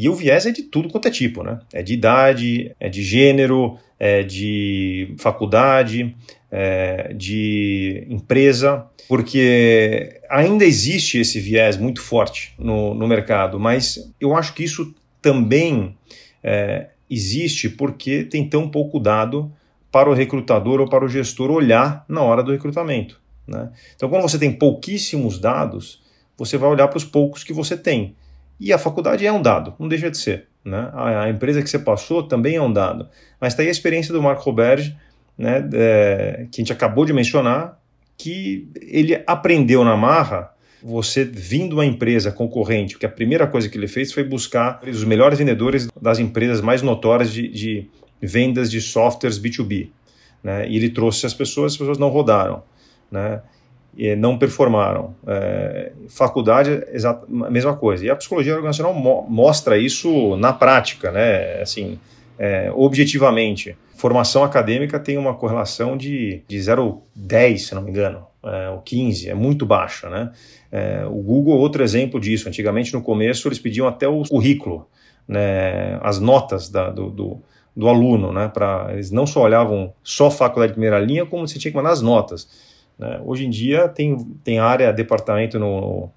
E 0.00 0.08
o 0.08 0.14
viés 0.14 0.46
é 0.46 0.52
de 0.52 0.62
tudo 0.62 0.88
quanto 0.88 1.08
é 1.08 1.10
tipo, 1.10 1.42
né? 1.42 1.58
É 1.72 1.82
de 1.82 1.92
idade, 1.92 2.70
é 2.78 2.88
de 2.88 3.02
gênero, 3.02 3.76
é 3.98 4.22
de 4.22 5.12
faculdade, 5.18 6.14
é 6.52 7.12
de 7.12 8.06
empresa, 8.08 8.86
porque 9.08 10.20
ainda 10.30 10.64
existe 10.64 11.18
esse 11.18 11.40
viés 11.40 11.76
muito 11.76 12.00
forte 12.00 12.54
no, 12.56 12.94
no 12.94 13.08
mercado, 13.08 13.58
mas 13.58 14.12
eu 14.20 14.36
acho 14.36 14.54
que 14.54 14.62
isso 14.62 14.94
também 15.20 15.96
é, 16.44 16.90
existe 17.10 17.68
porque 17.68 18.22
tem 18.22 18.48
tão 18.48 18.68
pouco 18.68 19.00
dado 19.00 19.50
para 19.90 20.08
o 20.08 20.14
recrutador 20.14 20.80
ou 20.80 20.88
para 20.88 21.04
o 21.04 21.08
gestor 21.08 21.50
olhar 21.50 22.04
na 22.08 22.22
hora 22.22 22.44
do 22.44 22.52
recrutamento. 22.52 23.20
Né? 23.48 23.68
Então, 23.96 24.08
quando 24.08 24.22
você 24.22 24.38
tem 24.38 24.52
pouquíssimos 24.52 25.40
dados, 25.40 26.00
você 26.36 26.56
vai 26.56 26.70
olhar 26.70 26.86
para 26.86 26.98
os 26.98 27.04
poucos 27.04 27.42
que 27.42 27.52
você 27.52 27.76
tem. 27.76 28.14
E 28.60 28.72
a 28.72 28.78
faculdade 28.78 29.26
é 29.26 29.32
um 29.32 29.40
dado, 29.40 29.74
não 29.78 29.88
deixa 29.88 30.10
de 30.10 30.18
ser. 30.18 30.46
Né? 30.64 30.90
A, 30.94 31.28
empresa 31.28 31.62
que 31.62 31.70
você 31.70 31.78
passou 31.78 32.22
também 32.22 32.56
é 32.56 32.62
um 32.62 32.72
dado. 32.72 33.08
Mas 33.40 33.52
está 33.52 33.62
aí 33.62 33.68
a 33.68 33.72
experiência 33.72 34.12
do 34.12 34.22
Marco 34.22 34.42
Roberge, 34.42 34.96
né, 35.36 35.68
é, 35.72 36.46
que 36.50 36.60
a 36.60 36.62
gente 36.62 36.72
acabou 36.72 37.04
de 37.04 37.12
mencionar, 37.12 37.78
que 38.16 38.68
ele 38.82 39.22
aprendeu 39.26 39.84
na 39.84 39.96
marra 39.96 40.50
você 40.82 41.24
vindo 41.24 41.74
uma 41.74 41.86
empresa 41.86 42.30
concorrente, 42.30 42.98
que 42.98 43.06
a 43.06 43.08
primeira 43.08 43.46
coisa 43.46 43.68
que 43.68 43.76
ele 43.76 43.88
fez 43.88 44.12
foi 44.12 44.22
buscar 44.22 44.80
os 44.86 45.04
melhores 45.04 45.38
vendedores 45.38 45.88
das 46.00 46.18
empresas 46.18 46.60
mais 46.60 46.82
notórias 46.82 47.32
de, 47.32 47.48
de 47.48 47.88
vendas 48.20 48.70
de 48.70 48.80
softwares 48.80 49.38
B2B. 49.40 49.88
Né? 50.42 50.68
E 50.68 50.76
ele 50.76 50.90
trouxe 50.90 51.26
as 51.26 51.34
pessoas, 51.34 51.72
as 51.72 51.78
pessoas 51.78 51.98
não 51.98 52.08
rodaram. 52.08 52.62
Né? 53.10 53.40
Não 54.16 54.38
performaram. 54.38 55.14
É, 55.26 55.92
faculdade, 56.08 56.84
a 57.04 57.50
mesma 57.50 57.76
coisa. 57.76 58.04
E 58.04 58.10
a 58.10 58.16
psicologia 58.16 58.54
organizacional 58.54 58.94
mo 58.94 59.26
mostra 59.28 59.76
isso 59.76 60.36
na 60.36 60.52
prática, 60.52 61.10
né? 61.10 61.60
Assim, 61.60 61.98
é, 62.38 62.70
objetivamente. 62.74 63.76
Formação 63.96 64.44
acadêmica 64.44 65.00
tem 65.00 65.18
uma 65.18 65.34
correlação 65.34 65.96
de, 65.96 66.42
de 66.46 66.58
0,10, 66.58 67.58
se 67.58 67.74
não 67.74 67.82
me 67.82 67.90
engano, 67.90 68.24
é, 68.44 68.70
ou 68.70 68.78
15, 68.80 69.28
é 69.28 69.34
muito 69.34 69.66
baixa, 69.66 70.08
né? 70.08 70.30
É, 70.70 71.04
o 71.06 71.20
Google 71.20 71.58
outro 71.58 71.82
exemplo 71.82 72.20
disso. 72.20 72.48
Antigamente, 72.48 72.94
no 72.94 73.02
começo, 73.02 73.48
eles 73.48 73.58
pediam 73.58 73.88
até 73.88 74.06
o 74.06 74.22
currículo, 74.22 74.86
né? 75.26 75.98
as 76.02 76.20
notas 76.20 76.68
da, 76.68 76.90
do, 76.90 77.10
do 77.10 77.42
do 77.78 77.88
aluno, 77.88 78.32
né? 78.32 78.48
Para 78.52 78.88
eles 78.90 79.12
não 79.12 79.24
só 79.24 79.42
olhavam 79.42 79.94
só 80.02 80.32
faculdade 80.32 80.72
de 80.72 80.74
primeira 80.74 80.98
linha, 80.98 81.24
como 81.24 81.46
você 81.46 81.60
tinha 81.60 81.70
que 81.70 81.76
mandar 81.76 81.92
as 81.92 82.02
notas. 82.02 82.48
Né? 82.98 83.20
Hoje 83.24 83.46
em 83.46 83.50
dia 83.50 83.88
tem, 83.88 84.16
tem 84.42 84.58
área, 84.58 84.92
departamento 84.92 85.58
no, 85.58 86.10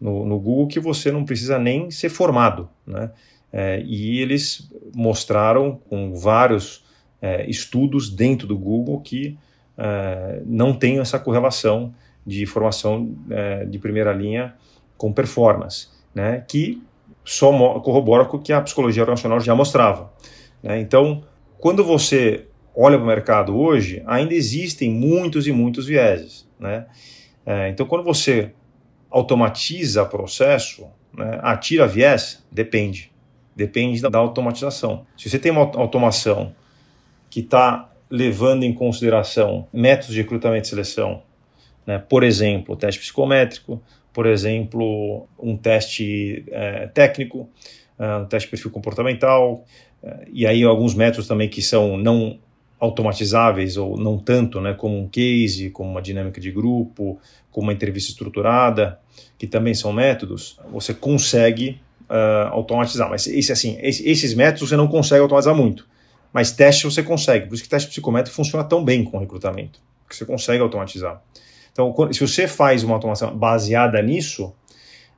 no, 0.00 0.24
no, 0.24 0.38
Google 0.38 0.68
que 0.68 0.78
você 0.78 1.10
não 1.10 1.24
precisa 1.24 1.58
nem 1.58 1.90
ser 1.90 2.08
formado. 2.08 2.68
Né? 2.86 3.10
É, 3.52 3.82
e 3.84 4.20
eles 4.20 4.70
mostraram 4.94 5.80
com 5.88 6.14
vários 6.14 6.84
é, 7.20 7.48
estudos 7.48 8.08
dentro 8.08 8.46
do 8.46 8.56
Google 8.56 9.00
que 9.00 9.36
é, 9.76 10.42
não 10.46 10.72
tem 10.74 11.00
essa 11.00 11.18
correlação 11.18 11.92
de 12.26 12.44
formação 12.46 13.14
é, 13.30 13.64
de 13.64 13.78
primeira 13.78 14.12
linha 14.12 14.54
com 14.96 15.12
performance, 15.12 15.88
né? 16.14 16.44
que 16.46 16.82
só 17.24 17.50
corrobora 17.80 18.24
com 18.24 18.36
o 18.36 18.40
que 18.40 18.52
a 18.52 18.60
psicologia 18.60 19.02
organizacional 19.02 19.40
já 19.40 19.54
mostrava. 19.54 20.12
Né? 20.62 20.80
Então, 20.80 21.22
quando 21.58 21.84
você 21.84 22.47
olha 22.80 22.96
para 22.96 23.04
o 23.04 23.08
mercado 23.08 23.58
hoje, 23.58 24.04
ainda 24.06 24.32
existem 24.32 24.88
muitos 24.88 25.48
e 25.48 25.52
muitos 25.52 25.86
vieses. 25.86 26.48
Né? 26.60 26.86
É, 27.44 27.68
então, 27.70 27.84
quando 27.84 28.04
você 28.04 28.52
automatiza 29.10 30.04
processo, 30.04 30.86
né, 31.12 31.40
atira 31.42 31.88
viés, 31.88 32.46
depende. 32.52 33.10
Depende 33.56 34.00
da, 34.00 34.18
automatização. 34.18 35.04
Se 35.16 35.28
você 35.28 35.40
tem 35.40 35.50
uma 35.50 35.62
automação 35.62 36.54
que 37.28 37.40
está 37.40 37.90
levando 38.08 38.62
em 38.62 38.72
consideração 38.72 39.66
métodos 39.72 40.14
de 40.14 40.22
recrutamento 40.22 40.66
e 40.66 40.68
seleção, 40.68 41.22
né, 41.84 41.98
por 41.98 42.22
exemplo, 42.22 42.76
teste 42.76 43.00
psicométrico, 43.00 43.82
por 44.12 44.24
exemplo, 44.24 45.26
um 45.36 45.56
teste 45.56 46.44
é, 46.48 46.86
técnico, 46.86 47.48
uh, 47.98 48.22
um 48.22 48.26
teste 48.26 48.46
de 48.46 48.50
perfil 48.52 48.70
comportamental, 48.70 49.64
uh, 50.02 50.24
e 50.32 50.46
aí 50.46 50.62
alguns 50.62 50.94
métodos 50.94 51.26
também 51.26 51.48
que 51.48 51.60
são 51.62 51.96
não 51.96 52.38
automatizáveis 52.78 53.76
ou 53.76 53.96
não 53.96 54.18
tanto, 54.18 54.60
né, 54.60 54.72
como 54.74 54.98
um 54.98 55.08
case, 55.08 55.70
como 55.70 55.90
uma 55.90 56.02
dinâmica 56.02 56.40
de 56.40 56.50
grupo, 56.50 57.18
como 57.50 57.66
uma 57.66 57.72
entrevista 57.72 58.10
estruturada, 58.10 59.00
que 59.36 59.46
também 59.46 59.74
são 59.74 59.92
métodos, 59.92 60.58
você 60.70 60.94
consegue 60.94 61.80
uh, 62.08 62.48
automatizar. 62.50 63.10
Mas 63.10 63.26
esse, 63.26 63.52
assim, 63.52 63.76
esses 63.80 64.34
métodos 64.34 64.68
você 64.68 64.76
não 64.76 64.86
consegue 64.86 65.20
automatizar 65.20 65.54
muito. 65.54 65.86
Mas 66.32 66.52
teste 66.52 66.84
você 66.84 67.02
consegue. 67.02 67.46
Por 67.46 67.54
isso 67.54 67.62
que 67.62 67.68
teste 67.68 67.88
psicométrico 67.88 68.36
funciona 68.36 68.62
tão 68.62 68.84
bem 68.84 69.02
com 69.02 69.18
recrutamento, 69.18 69.80
porque 70.04 70.16
você 70.16 70.24
consegue 70.24 70.62
automatizar. 70.62 71.22
Então, 71.72 71.94
se 72.12 72.20
você 72.20 72.46
faz 72.46 72.82
uma 72.84 72.94
automação 72.94 73.36
baseada 73.36 74.00
nisso, 74.02 74.52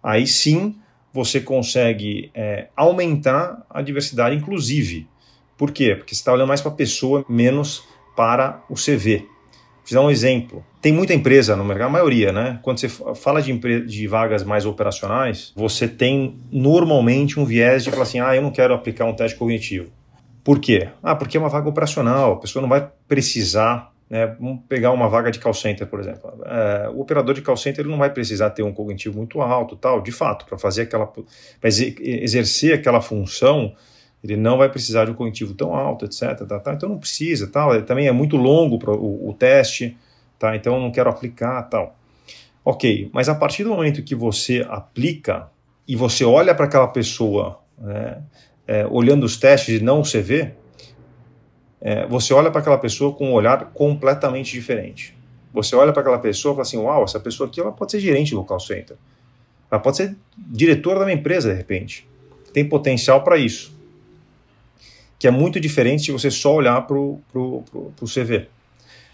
aí 0.02 0.26
sim 0.26 0.76
você 1.12 1.40
consegue 1.40 2.30
é, 2.34 2.68
aumentar 2.76 3.66
a 3.68 3.82
diversidade 3.82 4.36
inclusive 4.36 5.08
por 5.60 5.72
quê? 5.72 5.94
Porque 5.94 6.14
você 6.14 6.22
está 6.22 6.32
olhando 6.32 6.48
mais 6.48 6.62
para 6.62 6.70
a 6.70 6.74
pessoa, 6.74 7.22
menos 7.28 7.84
para 8.16 8.64
o 8.70 8.74
CV. 8.74 9.18
Vou 9.18 9.84
te 9.84 9.92
dar 9.92 10.00
um 10.00 10.10
exemplo. 10.10 10.64
Tem 10.80 10.90
muita 10.90 11.12
empresa 11.12 11.54
no 11.54 11.62
mercado, 11.62 11.88
a 11.88 11.90
maioria, 11.90 12.32
né? 12.32 12.58
Quando 12.62 12.80
você 12.80 12.88
fala 12.88 13.42
de, 13.42 13.52
de 13.84 14.06
vagas 14.06 14.42
mais 14.42 14.64
operacionais, 14.64 15.52
você 15.54 15.86
tem 15.86 16.38
normalmente 16.50 17.38
um 17.38 17.44
viés 17.44 17.84
de 17.84 17.90
falar 17.90 18.04
assim: 18.04 18.20
ah, 18.20 18.34
eu 18.34 18.40
não 18.40 18.50
quero 18.50 18.72
aplicar 18.72 19.04
um 19.04 19.12
teste 19.12 19.36
cognitivo. 19.36 19.90
Por 20.42 20.60
quê? 20.60 20.88
Ah, 21.02 21.14
porque 21.14 21.36
é 21.36 21.40
uma 21.40 21.50
vaga 21.50 21.68
operacional, 21.68 22.32
a 22.32 22.36
pessoa 22.36 22.62
não 22.62 22.68
vai 22.70 22.90
precisar. 23.06 23.92
Né? 24.08 24.34
Vamos 24.40 24.62
pegar 24.66 24.92
uma 24.92 25.10
vaga 25.10 25.30
de 25.30 25.38
call 25.38 25.52
center, 25.52 25.86
por 25.86 26.00
exemplo. 26.00 26.42
É, 26.46 26.88
o 26.88 27.00
operador 27.00 27.34
de 27.34 27.42
call 27.42 27.58
center 27.58 27.82
ele 27.82 27.90
não 27.90 27.98
vai 27.98 28.08
precisar 28.08 28.48
ter 28.48 28.62
um 28.62 28.72
cognitivo 28.72 29.18
muito 29.18 29.42
alto, 29.42 29.76
tal, 29.76 30.00
de 30.00 30.10
fato, 30.10 30.46
para 30.46 30.56
fazer 30.56 30.82
aquela. 30.82 31.06
para 31.06 31.68
exercer 31.68 32.72
aquela 32.72 33.02
função 33.02 33.74
ele 34.22 34.36
não 34.36 34.58
vai 34.58 34.68
precisar 34.68 35.06
de 35.06 35.10
um 35.10 35.14
cognitivo 35.14 35.54
tão 35.54 35.74
alto, 35.74 36.04
etc. 36.04 36.46
Tá, 36.46 36.60
tá, 36.60 36.74
então 36.74 36.88
não 36.88 36.98
precisa, 36.98 37.46
tal. 37.46 37.80
Também 37.82 38.06
é 38.06 38.12
muito 38.12 38.36
longo 38.36 38.78
pro, 38.78 38.94
o, 38.94 39.30
o 39.30 39.34
teste, 39.34 39.96
tá? 40.38 40.54
Então 40.54 40.78
não 40.78 40.90
quero 40.90 41.08
aplicar, 41.08 41.62
tal. 41.64 41.96
Ok, 42.64 43.10
mas 43.12 43.28
a 43.28 43.34
partir 43.34 43.64
do 43.64 43.70
momento 43.70 44.02
que 44.02 44.14
você 44.14 44.66
aplica 44.68 45.48
e 45.88 45.96
você 45.96 46.24
olha 46.24 46.54
para 46.54 46.66
aquela 46.66 46.88
pessoa, 46.88 47.58
né, 47.78 48.22
é, 48.66 48.86
olhando 48.86 49.24
os 49.24 49.38
testes 49.38 49.80
e 49.80 49.82
não 49.82 50.00
o 50.00 50.04
CV, 50.04 50.52
é, 51.80 52.06
você 52.06 52.34
olha 52.34 52.50
para 52.50 52.60
aquela 52.60 52.78
pessoa 52.78 53.14
com 53.14 53.30
um 53.30 53.32
olhar 53.32 53.70
completamente 53.72 54.52
diferente. 54.52 55.16
Você 55.52 55.74
olha 55.74 55.92
para 55.92 56.02
aquela 56.02 56.18
pessoa 56.18 56.52
e 56.52 56.54
fala 56.56 56.62
assim: 56.62 56.76
Uau, 56.76 57.04
essa 57.04 57.18
pessoa 57.18 57.48
aqui 57.48 57.60
ela 57.60 57.72
pode 57.72 57.92
ser 57.92 58.00
gerente 58.00 58.34
do 58.34 58.44
call 58.44 58.60
center. 58.60 58.96
Ela 59.70 59.80
pode 59.80 59.96
ser 59.96 60.16
diretora 60.36 61.00
da 61.00 61.06
minha 61.06 61.16
empresa, 61.16 61.50
de 61.50 61.56
repente. 61.56 62.06
Tem 62.52 62.68
potencial 62.68 63.24
para 63.24 63.38
isso. 63.38 63.79
Que 65.20 65.28
é 65.28 65.30
muito 65.30 65.60
diferente 65.60 66.06
de 66.06 66.12
você 66.12 66.30
só 66.30 66.54
olhar 66.54 66.80
para 66.84 66.98
o 66.98 67.22
CV. 68.02 68.48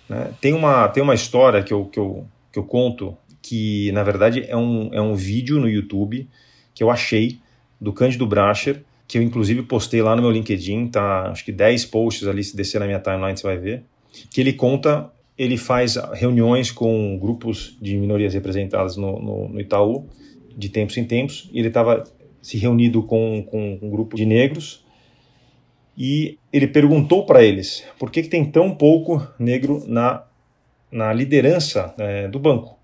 Né? 0.09 0.33
Tem, 0.41 0.55
uma, 0.55 0.89
tem 0.89 1.03
uma 1.03 1.15
história 1.15 1.63
que 1.63 1.75
eu, 1.75 1.85
que, 1.85 1.99
eu, 1.99 2.27
que 2.51 2.59
eu 2.59 2.65
conto 2.65 3.15
que, 3.43 3.93
na 3.93 4.03
verdade, 4.03 4.45
é 4.49 4.57
um, 4.57 4.89
é 4.93 5.01
um 5.01 5.15
vídeo 5.15 5.61
no 5.61 5.69
YouTube 5.69 6.29
que 6.75 6.83
eu 6.83 6.91
achei 6.91 7.39
do 7.81 7.93
Cândido 7.93 8.27
Bracher, 8.27 8.83
que 9.07 9.19
eu 9.19 9.23
inclusive 9.23 9.63
postei 9.63 10.03
lá 10.03 10.17
no 10.17 10.23
meu 10.23 10.31
LinkedIn, 10.31 10.89
tá? 10.89 11.31
Acho 11.31 11.45
que 11.45 11.53
10 11.53 11.87
posts 11.87 12.27
ali, 12.27 12.43
se 12.43 12.57
descer 12.57 12.81
na 12.81 12.87
minha 12.87 12.99
timeline 12.99 13.37
você 13.37 13.47
vai 13.47 13.57
ver. 13.57 13.85
Que 14.31 14.41
ele 14.41 14.53
conta, 14.53 15.11
ele 15.39 15.57
faz 15.57 15.97
reuniões 16.15 16.71
com 16.71 17.19
grupos 17.19 17.77
de 17.81 17.97
minorias 17.97 18.35
representadas 18.35 18.97
no, 18.97 19.21
no, 19.21 19.49
no 19.49 19.61
Itaú, 19.61 20.09
de 20.57 20.69
tempos 20.69 20.97
em 20.97 21.05
tempos, 21.05 21.49
e 21.53 21.59
ele 21.59 21.69
estava 21.69 22.05
se 22.43 22.57
reunido 22.57 23.03
com, 23.03 23.43
com 23.43 23.79
um 23.81 23.91
grupo 23.91 24.17
de 24.17 24.25
negros 24.25 24.85
e 25.97 26.39
ele 26.53 26.67
perguntou 26.67 27.25
para 27.25 27.43
eles 27.43 27.85
por 27.99 28.11
que, 28.11 28.23
que, 28.23 28.29
tem 28.29 28.45
tão 28.45 28.75
pouco 28.75 29.27
negro 29.39 29.83
na, 29.87 30.25
na 30.91 31.13
liderança 31.13 31.95
é, 31.99 32.29
do 32.29 32.39
banco. 32.39 32.77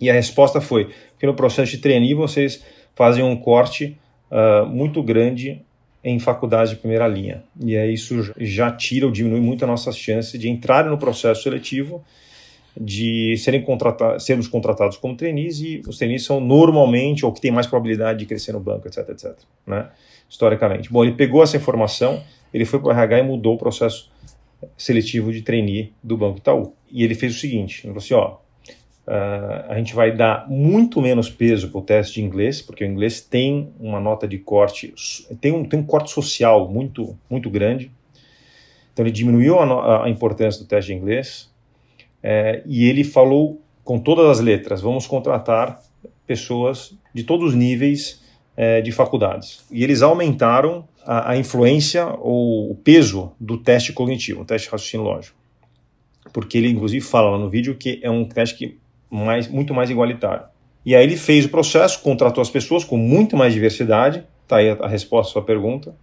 E 0.00 0.10
a 0.10 0.12
resposta 0.12 0.60
foi 0.60 0.90
que 1.18 1.26
no 1.26 1.34
processo 1.34 1.72
de 1.72 1.78
trainee 1.78 2.14
vocês 2.14 2.62
fazem 2.94 3.22
um 3.22 3.36
corte 3.36 3.98
uh, 4.30 4.66
muito 4.66 5.02
grande 5.02 5.62
em 6.04 6.18
faculdades 6.18 6.70
de 6.70 6.76
primeira 6.76 7.08
linha. 7.08 7.42
E 7.60 7.76
aí 7.76 7.94
isso 7.94 8.32
já 8.38 8.70
tira 8.70 9.06
ou 9.06 9.12
diminui 9.12 9.40
muito 9.40 9.64
a 9.64 9.66
nossa 9.66 9.90
chance 9.90 10.38
de 10.38 10.48
entrar 10.48 10.84
no 10.84 10.98
processo 10.98 11.42
seletivo, 11.42 12.04
de 12.78 13.36
serem 13.38 13.62
contratados, 13.62 14.24
sermos 14.24 14.46
contratados 14.46 14.98
como 14.98 15.16
trainees 15.16 15.60
e 15.60 15.82
os 15.86 15.98
trainees 15.98 16.24
são 16.24 16.40
normalmente 16.40 17.24
ou 17.24 17.32
que 17.32 17.40
tem 17.40 17.50
mais 17.50 17.66
probabilidade 17.66 18.18
de 18.18 18.26
crescer 18.26 18.52
no 18.52 18.60
banco, 18.60 18.86
etc, 18.86 19.08
etc, 19.08 19.32
né? 19.66 19.88
Historicamente. 20.28 20.90
Bom, 20.92 21.04
ele 21.04 21.14
pegou 21.14 21.42
essa 21.42 21.56
informação, 21.56 22.22
ele 22.52 22.64
foi 22.64 22.78
para 22.80 22.88
o 22.88 22.92
RH 22.92 23.18
e 23.20 23.22
mudou 23.22 23.54
o 23.54 23.58
processo 23.58 24.10
seletivo 24.76 25.32
de 25.32 25.42
trainee 25.42 25.92
do 26.02 26.16
Banco 26.16 26.38
Itaú. 26.38 26.74
E 26.90 27.04
ele 27.04 27.14
fez 27.14 27.36
o 27.36 27.38
seguinte, 27.38 27.80
ele 27.84 27.92
falou 27.92 27.98
assim, 27.98 28.14
ó, 28.14 28.46
Uh, 29.06 29.70
a 29.70 29.78
gente 29.78 29.94
vai 29.94 30.10
dar 30.10 30.50
muito 30.50 31.00
menos 31.00 31.30
peso 31.30 31.70
para 31.70 31.78
o 31.78 31.82
teste 31.82 32.14
de 32.14 32.22
inglês, 32.22 32.60
porque 32.60 32.82
o 32.82 32.86
inglês 32.88 33.20
tem 33.20 33.72
uma 33.78 34.00
nota 34.00 34.26
de 34.26 34.36
corte, 34.36 34.92
tem 35.40 35.52
um, 35.52 35.64
tem 35.64 35.78
um 35.78 35.84
corte 35.84 36.10
social 36.10 36.68
muito, 36.68 37.16
muito 37.30 37.48
grande. 37.48 37.88
Então 38.92 39.04
ele 39.04 39.12
diminuiu 39.12 39.60
a, 39.60 40.06
a 40.06 40.10
importância 40.10 40.60
do 40.60 40.66
teste 40.66 40.90
de 40.90 40.98
inglês 40.98 41.48
é, 42.20 42.64
e 42.66 42.88
ele 42.88 43.04
falou 43.04 43.60
com 43.84 43.96
todas 43.96 44.26
as 44.26 44.40
letras: 44.40 44.80
vamos 44.80 45.06
contratar 45.06 45.80
pessoas 46.26 46.92
de 47.14 47.22
todos 47.22 47.50
os 47.50 47.54
níveis 47.54 48.20
é, 48.56 48.80
de 48.80 48.90
faculdades. 48.90 49.64
E 49.70 49.84
eles 49.84 50.02
aumentaram 50.02 50.88
a, 51.04 51.32
a 51.32 51.36
influência 51.36 52.06
ou 52.20 52.70
o 52.70 52.74
peso 52.74 53.32
do 53.38 53.58
teste 53.58 53.92
cognitivo, 53.92 54.42
o 54.42 54.44
teste 54.44 54.66
de 54.68 54.72
raciocínio 54.72 55.06
lógico. 55.06 55.36
Porque 56.32 56.58
ele, 56.58 56.68
inclusive, 56.68 57.04
fala 57.04 57.30
lá 57.30 57.38
no 57.38 57.48
vídeo 57.48 57.76
que 57.76 58.00
é 58.02 58.10
um 58.10 58.24
teste 58.24 58.56
que 58.56 58.78
mais, 59.10 59.46
muito 59.48 59.72
mais 59.72 59.90
igualitário. 59.90 60.44
E 60.84 60.94
aí 60.94 61.04
ele 61.04 61.16
fez 61.16 61.44
o 61.44 61.48
processo, 61.48 62.00
contratou 62.00 62.40
as 62.40 62.50
pessoas 62.50 62.84
com 62.84 62.96
muito 62.96 63.36
mais 63.36 63.52
diversidade, 63.52 64.24
tá 64.46 64.56
aí 64.56 64.70
a, 64.70 64.74
a 64.74 64.88
resposta 64.88 65.30
à 65.30 65.32
sua 65.32 65.42
pergunta. 65.42 65.94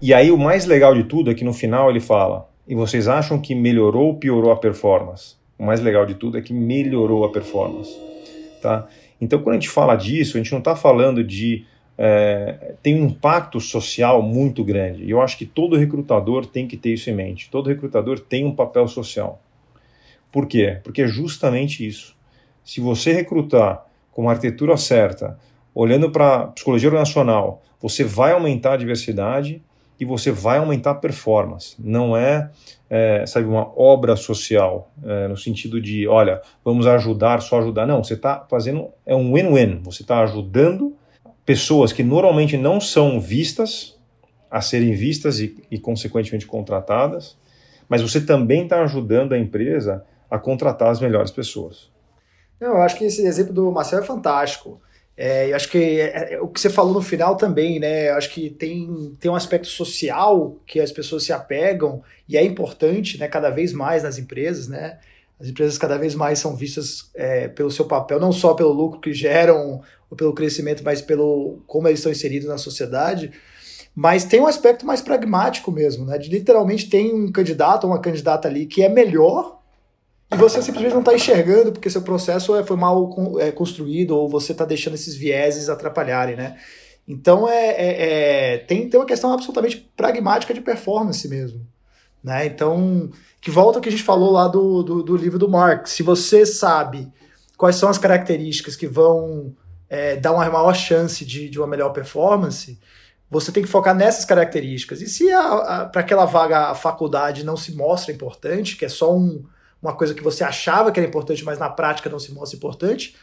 E 0.00 0.14
aí 0.14 0.30
o 0.30 0.36
mais 0.36 0.66
legal 0.66 0.94
de 0.94 1.04
tudo 1.04 1.30
é 1.30 1.34
que 1.34 1.44
no 1.44 1.52
final 1.52 1.90
ele 1.90 2.00
fala: 2.00 2.48
e 2.66 2.74
vocês 2.74 3.08
acham 3.08 3.40
que 3.40 3.54
melhorou 3.54 4.08
ou 4.08 4.14
piorou 4.14 4.52
a 4.52 4.56
performance? 4.56 5.36
O 5.58 5.64
mais 5.64 5.80
legal 5.80 6.06
de 6.06 6.14
tudo 6.14 6.38
é 6.38 6.42
que 6.42 6.52
melhorou 6.52 7.24
a 7.24 7.32
performance, 7.32 7.98
tá? 8.62 8.86
Então 9.20 9.40
quando 9.40 9.56
a 9.56 9.58
gente 9.58 9.68
fala 9.68 9.96
disso, 9.96 10.36
a 10.36 10.40
gente 10.40 10.52
não 10.52 10.60
está 10.60 10.76
falando 10.76 11.24
de 11.24 11.64
é, 12.00 12.74
tem 12.80 13.02
um 13.02 13.06
impacto 13.06 13.60
social 13.60 14.22
muito 14.22 14.62
grande. 14.62 15.02
E 15.02 15.10
eu 15.10 15.20
acho 15.20 15.36
que 15.36 15.44
todo 15.44 15.76
recrutador 15.76 16.46
tem 16.46 16.68
que 16.68 16.76
ter 16.76 16.94
isso 16.94 17.10
em 17.10 17.14
mente. 17.14 17.50
Todo 17.50 17.68
recrutador 17.68 18.20
tem 18.20 18.46
um 18.46 18.54
papel 18.54 18.86
social. 18.86 19.42
Por 20.30 20.46
quê? 20.46 20.78
Porque 20.84 21.02
é 21.02 21.08
justamente 21.08 21.84
isso. 21.84 22.16
Se 22.62 22.80
você 22.80 23.12
recrutar 23.12 23.84
com 24.12 24.28
a 24.28 24.32
arquitetura 24.32 24.76
certa, 24.76 25.38
olhando 25.74 26.10
para 26.10 26.36
a 26.36 26.46
psicologia 26.48 26.88
organizacional, 26.88 27.62
você 27.80 28.04
vai 28.04 28.32
aumentar 28.32 28.74
a 28.74 28.76
diversidade 28.76 29.60
e 29.98 30.04
você 30.04 30.30
vai 30.30 30.58
aumentar 30.58 30.92
a 30.92 30.94
performance. 30.94 31.74
Não 31.78 32.16
é, 32.16 32.50
é 32.88 33.26
sabe, 33.26 33.46
uma 33.46 33.72
obra 33.76 34.14
social, 34.14 34.92
é, 35.02 35.26
no 35.26 35.36
sentido 35.36 35.80
de, 35.80 36.06
olha, 36.06 36.40
vamos 36.64 36.86
ajudar, 36.86 37.40
só 37.40 37.58
ajudar. 37.58 37.86
Não, 37.86 38.04
você 38.04 38.14
está 38.14 38.46
fazendo, 38.48 38.88
é 39.04 39.16
um 39.16 39.32
win-win. 39.32 39.80
Você 39.82 40.02
está 40.02 40.20
ajudando 40.20 40.97
pessoas 41.48 41.94
que 41.94 42.02
normalmente 42.02 42.58
não 42.58 42.78
são 42.78 43.18
vistas 43.18 43.98
a 44.50 44.60
serem 44.60 44.92
vistas 44.92 45.40
e, 45.40 45.56
e 45.70 45.78
consequentemente, 45.78 46.46
contratadas, 46.46 47.38
mas 47.88 48.02
você 48.02 48.20
também 48.20 48.64
está 48.64 48.82
ajudando 48.82 49.32
a 49.32 49.38
empresa 49.38 50.04
a 50.30 50.38
contratar 50.38 50.90
as 50.90 51.00
melhores 51.00 51.30
pessoas. 51.30 51.90
Eu 52.60 52.76
acho 52.82 52.98
que 52.98 53.04
esse 53.06 53.26
exemplo 53.26 53.54
do 53.54 53.72
Marcel 53.72 54.00
é 54.00 54.02
fantástico. 54.02 54.78
É, 55.16 55.50
eu 55.50 55.56
acho 55.56 55.70
que 55.70 55.78
é, 55.78 56.34
é, 56.34 56.40
o 56.42 56.48
que 56.48 56.60
você 56.60 56.68
falou 56.68 56.92
no 56.92 57.00
final 57.00 57.34
também, 57.34 57.80
né? 57.80 58.10
Eu 58.10 58.16
acho 58.16 58.28
que 58.28 58.50
tem, 58.50 59.16
tem 59.18 59.30
um 59.30 59.34
aspecto 59.34 59.68
social 59.68 60.54
que 60.66 60.78
as 60.78 60.92
pessoas 60.92 61.24
se 61.24 61.32
apegam 61.32 62.02
e 62.28 62.36
é 62.36 62.44
importante, 62.44 63.16
né? 63.16 63.26
Cada 63.26 63.48
vez 63.48 63.72
mais 63.72 64.02
nas 64.02 64.18
empresas, 64.18 64.68
né? 64.68 64.98
As 65.40 65.48
empresas 65.48 65.78
cada 65.78 65.96
vez 65.96 66.14
mais 66.14 66.38
são 66.38 66.56
vistas 66.56 67.10
é, 67.14 67.48
pelo 67.48 67.70
seu 67.70 67.84
papel, 67.84 68.18
não 68.18 68.32
só 68.32 68.54
pelo 68.54 68.72
lucro 68.72 69.00
que 69.00 69.12
geram 69.12 69.80
ou 70.10 70.16
pelo 70.16 70.32
crescimento, 70.32 70.82
mas 70.82 71.00
pelo 71.00 71.60
como 71.66 71.86
eles 71.86 72.00
estão 72.00 72.10
inseridos 72.10 72.48
na 72.48 72.58
sociedade. 72.58 73.30
Mas 73.94 74.24
tem 74.24 74.40
um 74.40 74.46
aspecto 74.46 74.86
mais 74.86 75.00
pragmático 75.00 75.70
mesmo, 75.70 76.04
né? 76.04 76.18
De 76.18 76.28
literalmente 76.28 76.88
tem 76.88 77.14
um 77.14 77.30
candidato 77.30 77.84
ou 77.84 77.90
uma 77.90 78.00
candidata 78.00 78.48
ali 78.48 78.66
que 78.66 78.82
é 78.82 78.88
melhor 78.88 79.58
e 80.32 80.36
você 80.36 80.60
simplesmente 80.60 80.92
não 80.92 81.00
está 81.00 81.14
enxergando 81.14 81.72
porque 81.72 81.88
seu 81.88 82.02
processo 82.02 82.54
é, 82.54 82.62
foi 82.62 82.76
mal 82.76 83.10
é, 83.40 83.50
construído 83.50 84.10
ou 84.10 84.28
você 84.28 84.52
está 84.52 84.64
deixando 84.64 84.94
esses 84.94 85.14
vieses 85.14 85.68
atrapalharem, 85.68 86.36
né? 86.36 86.58
Então 87.06 87.48
é, 87.48 87.70
é, 87.70 88.54
é, 88.54 88.58
tem, 88.58 88.88
tem 88.88 89.00
uma 89.00 89.06
questão 89.06 89.32
absolutamente 89.32 89.90
pragmática 89.96 90.52
de 90.52 90.60
performance 90.60 91.26
mesmo. 91.26 91.66
Né? 92.22 92.46
Então, 92.46 93.10
que 93.40 93.50
volta 93.50 93.78
ao 93.78 93.82
que 93.82 93.88
a 93.88 93.92
gente 93.92 94.02
falou 94.02 94.32
lá 94.32 94.48
do, 94.48 94.82
do, 94.82 95.02
do 95.02 95.16
livro 95.16 95.38
do 95.38 95.48
Marx. 95.48 95.90
Se 95.90 96.02
você 96.02 96.44
sabe 96.44 97.12
quais 97.56 97.76
são 97.76 97.88
as 97.88 97.98
características 97.98 98.76
que 98.76 98.86
vão 98.86 99.54
é, 99.88 100.16
dar 100.16 100.32
uma 100.32 100.48
maior 100.48 100.74
chance 100.74 101.24
de, 101.24 101.48
de 101.48 101.58
uma 101.58 101.66
melhor 101.66 101.90
performance, 101.90 102.78
você 103.30 103.52
tem 103.52 103.62
que 103.62 103.68
focar 103.68 103.94
nessas 103.94 104.24
características. 104.24 105.02
E 105.02 105.06
se 105.06 105.26
para 105.92 106.00
aquela 106.00 106.24
vaga 106.24 106.70
a 106.70 106.74
faculdade 106.74 107.44
não 107.44 107.56
se 107.56 107.74
mostra 107.74 108.12
importante, 108.12 108.76
que 108.76 108.84
é 108.84 108.88
só 108.88 109.14
um, 109.14 109.44
uma 109.82 109.94
coisa 109.94 110.14
que 110.14 110.22
você 110.22 110.42
achava 110.42 110.90
que 110.90 110.98
era 110.98 111.08
importante, 111.08 111.44
mas 111.44 111.58
na 111.58 111.68
prática 111.68 112.08
não 112.08 112.18
se 112.18 112.32
mostra 112.32 112.56
importante, 112.56 113.16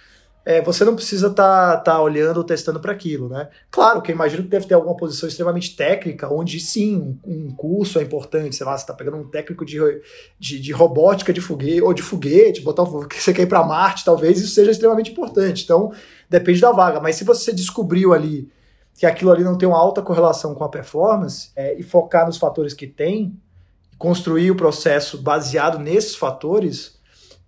é, 0.45 0.61
você 0.61 0.85
não 0.85 0.95
precisa 0.95 1.27
estar 1.27 1.77
tá, 1.77 1.93
tá 1.93 2.01
olhando 2.01 2.37
ou 2.37 2.43
testando 2.43 2.79
para 2.79 2.91
aquilo, 2.91 3.27
né? 3.27 3.49
Claro 3.71 3.99
que 3.99 4.11
eu 4.11 4.15
imagino 4.15 4.43
que 4.43 4.49
deve 4.49 4.67
ter 4.67 4.75
alguma 4.75 4.95
posição 4.95 5.27
extremamente 5.27 5.75
técnica, 5.75 6.31
onde 6.31 6.59
sim, 6.59 7.19
um, 7.25 7.49
curso 7.49 7.97
é 7.97 8.03
importante, 8.03 8.55
sei 8.55 8.63
lá, 8.63 8.77
você 8.77 8.83
está 8.83 8.93
pegando 8.93 9.17
um 9.17 9.27
técnico 9.27 9.65
de, 9.65 9.79
de, 10.39 10.59
de, 10.59 10.71
robótica 10.71 11.33
de 11.33 11.41
foguete, 11.41 11.81
ou 11.81 11.95
de 11.95 12.03
foguete, 12.03 12.61
botar 12.61 12.83
você 12.85 13.33
quer 13.33 13.41
ir 13.41 13.47
para 13.47 13.63
Marte, 13.63 14.05
talvez 14.05 14.39
isso 14.39 14.53
seja 14.53 14.69
extremamente 14.69 15.11
importante. 15.11 15.63
Então, 15.63 15.91
depende 16.29 16.61
da 16.61 16.71
vaga. 16.71 16.99
Mas 16.99 17.15
se 17.15 17.23
você 17.23 17.51
descobriu 17.51 18.13
ali 18.13 18.47
que 18.93 19.07
aquilo 19.07 19.31
ali 19.31 19.43
não 19.43 19.57
tem 19.57 19.67
uma 19.67 19.79
alta 19.79 20.01
correlação 20.03 20.53
com 20.53 20.63
a 20.63 20.69
performance, 20.69 21.49
é, 21.55 21.73
e 21.73 21.81
focar 21.81 22.27
nos 22.27 22.37
fatores 22.37 22.73
que 22.75 22.85
tem, 22.85 23.35
construir 23.97 24.51
o 24.51 24.55
processo 24.55 25.17
baseado 25.17 25.79
nesses 25.79 26.15
fatores, 26.15 26.94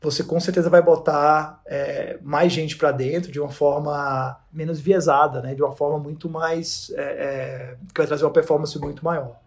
você 0.02 0.24
com 0.24 0.40
certeza 0.40 0.70
vai 0.70 0.82
botar 0.82 1.62
é, 1.66 2.18
mais 2.22 2.54
gente 2.54 2.78
para 2.78 2.92
dentro 2.92 3.32
de 3.32 3.40
uma 3.40 3.50
forma 3.50 4.40
menos 4.54 4.80
viesada, 4.80 5.42
né? 5.42 5.56
de 5.56 5.64
uma 5.64 5.72
forma 5.72 5.98
muito 5.98 6.30
mais. 6.30 6.92
É, 6.96 7.02
é, 7.02 7.76
que 7.94 7.98
vai 7.98 8.08
trazer 8.08 8.24
uma 8.24 8.32
performance 8.32 8.78
muito 8.80 9.04
maior. 9.04 9.40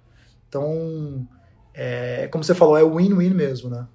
Então, 0.48 1.26
é, 1.72 2.28
como 2.28 2.42
você 2.42 2.54
falou, 2.54 2.76
é 2.76 2.82
win-win 2.82 3.30
mesmo, 3.30 3.70
né? 3.70 3.86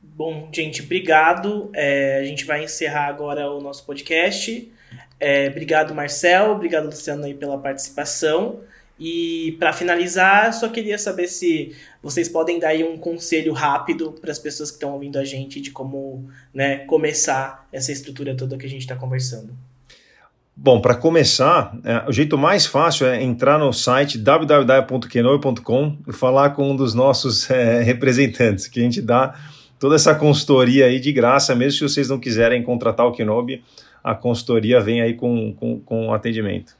Bom, 0.00 0.48
gente, 0.52 0.82
obrigado. 0.82 1.70
É, 1.74 2.20
a 2.20 2.24
gente 2.24 2.44
vai 2.44 2.62
encerrar 2.62 3.08
agora 3.08 3.50
o 3.50 3.60
nosso 3.60 3.84
podcast. 3.84 4.72
É, 5.18 5.48
obrigado, 5.48 5.92
Marcel. 5.92 6.52
Obrigado, 6.52 6.84
Luciano, 6.84 7.24
aí, 7.24 7.34
pela 7.34 7.58
participação. 7.58 8.60
E 8.98 9.56
para 9.58 9.72
finalizar, 9.72 10.52
só 10.52 10.68
queria 10.68 10.98
saber 10.98 11.26
se 11.26 11.74
vocês 12.04 12.28
podem 12.28 12.58
dar 12.58 12.68
aí 12.68 12.84
um 12.84 12.98
conselho 12.98 13.54
rápido 13.54 14.12
para 14.20 14.30
as 14.30 14.38
pessoas 14.38 14.70
que 14.70 14.76
estão 14.76 14.92
ouvindo 14.92 15.18
a 15.18 15.24
gente 15.24 15.58
de 15.58 15.70
como 15.70 16.28
né, 16.52 16.80
começar 16.80 17.66
essa 17.72 17.90
estrutura 17.90 18.36
toda 18.36 18.58
que 18.58 18.66
a 18.66 18.68
gente 18.68 18.82
está 18.82 18.94
conversando. 18.94 19.54
Bom, 20.54 20.82
para 20.82 20.94
começar, 20.94 21.74
é, 21.82 22.04
o 22.06 22.12
jeito 22.12 22.36
mais 22.36 22.66
fácil 22.66 23.06
é 23.06 23.22
entrar 23.22 23.58
no 23.58 23.72
site 23.72 24.18
www.kenoe.com 24.18 25.96
e 26.06 26.12
falar 26.12 26.50
com 26.50 26.70
um 26.70 26.76
dos 26.76 26.92
nossos 26.92 27.50
é, 27.50 27.80
representantes, 27.82 28.68
que 28.68 28.80
a 28.80 28.82
gente 28.82 29.00
dá 29.00 29.34
toda 29.80 29.94
essa 29.94 30.14
consultoria 30.14 30.84
aí 30.84 31.00
de 31.00 31.10
graça, 31.10 31.54
mesmo 31.54 31.78
se 31.78 31.94
vocês 31.94 32.10
não 32.10 32.20
quiserem 32.20 32.62
contratar 32.62 33.06
o 33.06 33.12
Kenobi, 33.12 33.64
a 34.02 34.14
consultoria 34.14 34.78
vem 34.78 35.00
aí 35.00 35.14
com, 35.14 35.54
com, 35.54 35.80
com 35.80 36.12
atendimento. 36.12 36.76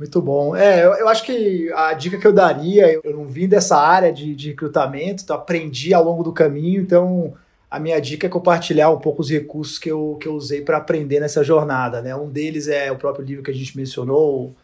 Muito 0.00 0.22
bom. 0.22 0.56
É, 0.56 0.82
eu, 0.82 0.94
eu, 0.94 1.08
acho 1.10 1.22
que 1.22 1.70
a 1.74 1.92
dica 1.92 2.16
que 2.16 2.26
eu 2.26 2.32
daria, 2.32 2.98
eu 3.04 3.14
não 3.14 3.26
vim 3.26 3.46
dessa 3.46 3.76
área 3.76 4.10
de, 4.10 4.34
de 4.34 4.48
recrutamento, 4.48 5.22
então 5.22 5.36
aprendi 5.36 5.92
ao 5.92 6.02
longo 6.02 6.22
do 6.22 6.32
caminho, 6.32 6.80
então 6.80 7.34
a 7.70 7.78
minha 7.78 8.00
dica 8.00 8.26
é 8.26 8.30
compartilhar 8.30 8.88
um 8.88 8.98
pouco 8.98 9.20
os 9.20 9.28
recursos 9.28 9.78
que 9.78 9.90
eu, 9.90 10.16
que 10.18 10.26
eu 10.26 10.32
usei 10.32 10.62
para 10.62 10.78
aprender 10.78 11.20
nessa 11.20 11.44
jornada. 11.44 12.00
Né? 12.00 12.16
Um 12.16 12.30
deles 12.30 12.66
é 12.66 12.90
o 12.90 12.96
próprio 12.96 13.26
livro 13.26 13.44
que 13.44 13.50
a 13.50 13.54
gente 13.54 13.76
mencionou, 13.76 14.54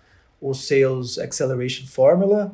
o 0.41 0.55
Sales 0.55 1.19
Acceleration 1.19 1.85
Formula, 1.87 2.51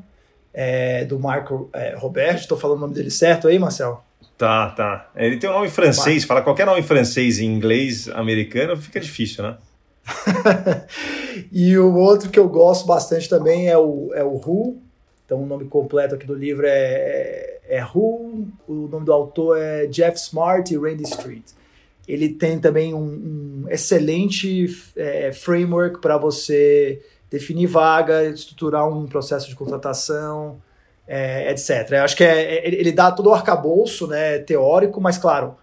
é, 0.52 1.04
do 1.04 1.20
Marco 1.20 1.70
é, 1.72 1.94
Roberto. 1.94 2.40
Estou 2.40 2.58
falando 2.58 2.78
o 2.78 2.80
nome 2.80 2.94
dele 2.94 3.12
certo 3.12 3.46
aí, 3.46 3.60
Marcel? 3.60 4.02
Tá, 4.36 4.70
tá. 4.70 5.08
Ele 5.14 5.36
tem 5.36 5.48
um 5.48 5.52
nome 5.52 5.68
francês, 5.68 6.24
fala 6.24 6.42
qualquer 6.42 6.66
nome 6.66 6.82
francês 6.82 7.38
em 7.38 7.46
inglês 7.46 8.08
americano, 8.08 8.76
fica 8.76 8.98
difícil, 8.98 9.44
né? 9.44 9.56
e 11.50 11.76
o 11.78 11.94
outro 11.94 12.30
que 12.30 12.38
eu 12.38 12.48
gosto 12.48 12.86
bastante 12.86 13.28
também 13.28 13.68
é 13.68 13.78
o, 13.78 14.10
é 14.14 14.22
o 14.22 14.34
Who. 14.34 14.78
Então, 15.24 15.42
o 15.42 15.46
nome 15.46 15.64
completo 15.66 16.14
aqui 16.14 16.26
do 16.26 16.34
livro 16.34 16.66
é, 16.66 16.70
é, 16.70 17.60
é 17.78 17.84
Who. 17.84 18.48
O 18.68 18.88
nome 18.88 19.06
do 19.06 19.12
autor 19.12 19.58
é 19.58 19.86
Jeff 19.86 20.18
Smart 20.18 20.72
e 20.72 20.76
Randy 20.76 21.04
Street. 21.04 21.44
Ele 22.06 22.30
tem 22.30 22.58
também 22.58 22.92
um, 22.92 23.64
um 23.64 23.64
excelente 23.68 24.66
é, 24.96 25.32
framework 25.32 26.00
para 26.00 26.18
você 26.18 27.00
definir 27.30 27.66
vaga, 27.66 28.24
estruturar 28.24 28.86
um 28.86 29.06
processo 29.06 29.48
de 29.48 29.56
contratação, 29.56 30.60
é, 31.06 31.50
etc. 31.50 31.92
Eu 31.92 32.04
acho 32.04 32.16
que 32.16 32.24
é, 32.24 32.56
é 32.56 32.68
ele 32.68 32.92
dá 32.92 33.10
todo 33.10 33.30
o 33.30 33.34
arcabouço 33.34 34.06
né, 34.06 34.38
teórico, 34.38 35.00
mas 35.00 35.16
claro, 35.16 35.56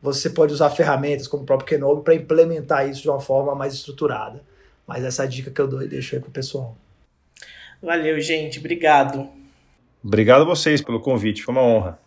você 0.00 0.30
pode 0.30 0.52
usar 0.52 0.70
ferramentas 0.70 1.26
como 1.26 1.42
o 1.42 1.46
próprio 1.46 1.66
Kenobi 1.68 2.02
para 2.02 2.14
implementar 2.14 2.88
isso 2.88 3.02
de 3.02 3.08
uma 3.08 3.20
forma 3.20 3.54
mais 3.54 3.74
estruturada. 3.74 4.40
Mas 4.86 5.04
essa 5.04 5.22
é 5.22 5.26
a 5.26 5.28
dica 5.28 5.50
que 5.50 5.60
eu 5.60 5.66
dou 5.66 5.82
e 5.82 5.88
deixo 5.88 6.14
aí 6.14 6.20
pro 6.20 6.30
pessoal. 6.30 6.76
Valeu, 7.82 8.20
gente. 8.20 8.58
Obrigado. 8.58 9.28
Obrigado 10.02 10.42
a 10.42 10.44
vocês 10.44 10.80
pelo 10.80 11.00
convite. 11.00 11.42
Foi 11.42 11.52
uma 11.52 11.62
honra. 11.62 11.98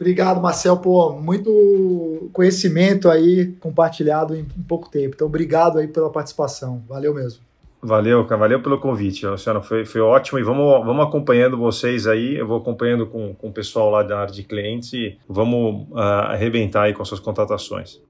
Obrigado, 0.00 0.40
Marcel. 0.40 0.78
Pô, 0.78 1.12
muito 1.12 2.30
conhecimento 2.32 3.08
aí 3.08 3.52
compartilhado 3.60 4.34
em 4.34 4.44
pouco 4.66 4.90
tempo. 4.90 5.14
Então, 5.14 5.26
obrigado 5.26 5.78
aí 5.78 5.86
pela 5.86 6.10
participação. 6.10 6.82
Valeu 6.88 7.14
mesmo. 7.14 7.40
Valeu, 7.84 8.24
valeu 8.26 8.62
pelo 8.62 8.78
convite, 8.78 9.26
Luciano. 9.26 9.60
Foi, 9.60 9.84
foi 9.84 10.00
ótimo 10.00 10.38
e 10.38 10.42
vamos, 10.42 10.84
vamos 10.84 11.04
acompanhando 11.04 11.58
vocês 11.58 12.06
aí. 12.06 12.36
Eu 12.36 12.46
vou 12.46 12.58
acompanhando 12.58 13.06
com, 13.06 13.34
com 13.34 13.48
o 13.48 13.52
pessoal 13.52 13.90
lá 13.90 14.02
da 14.02 14.20
área 14.20 14.32
de 14.32 14.44
clientes 14.44 14.92
e 14.92 15.18
vamos 15.28 15.88
uh, 15.90 15.98
arrebentar 15.98 16.84
aí 16.84 16.94
com 16.94 17.04
suas 17.04 17.20
contratações. 17.20 18.00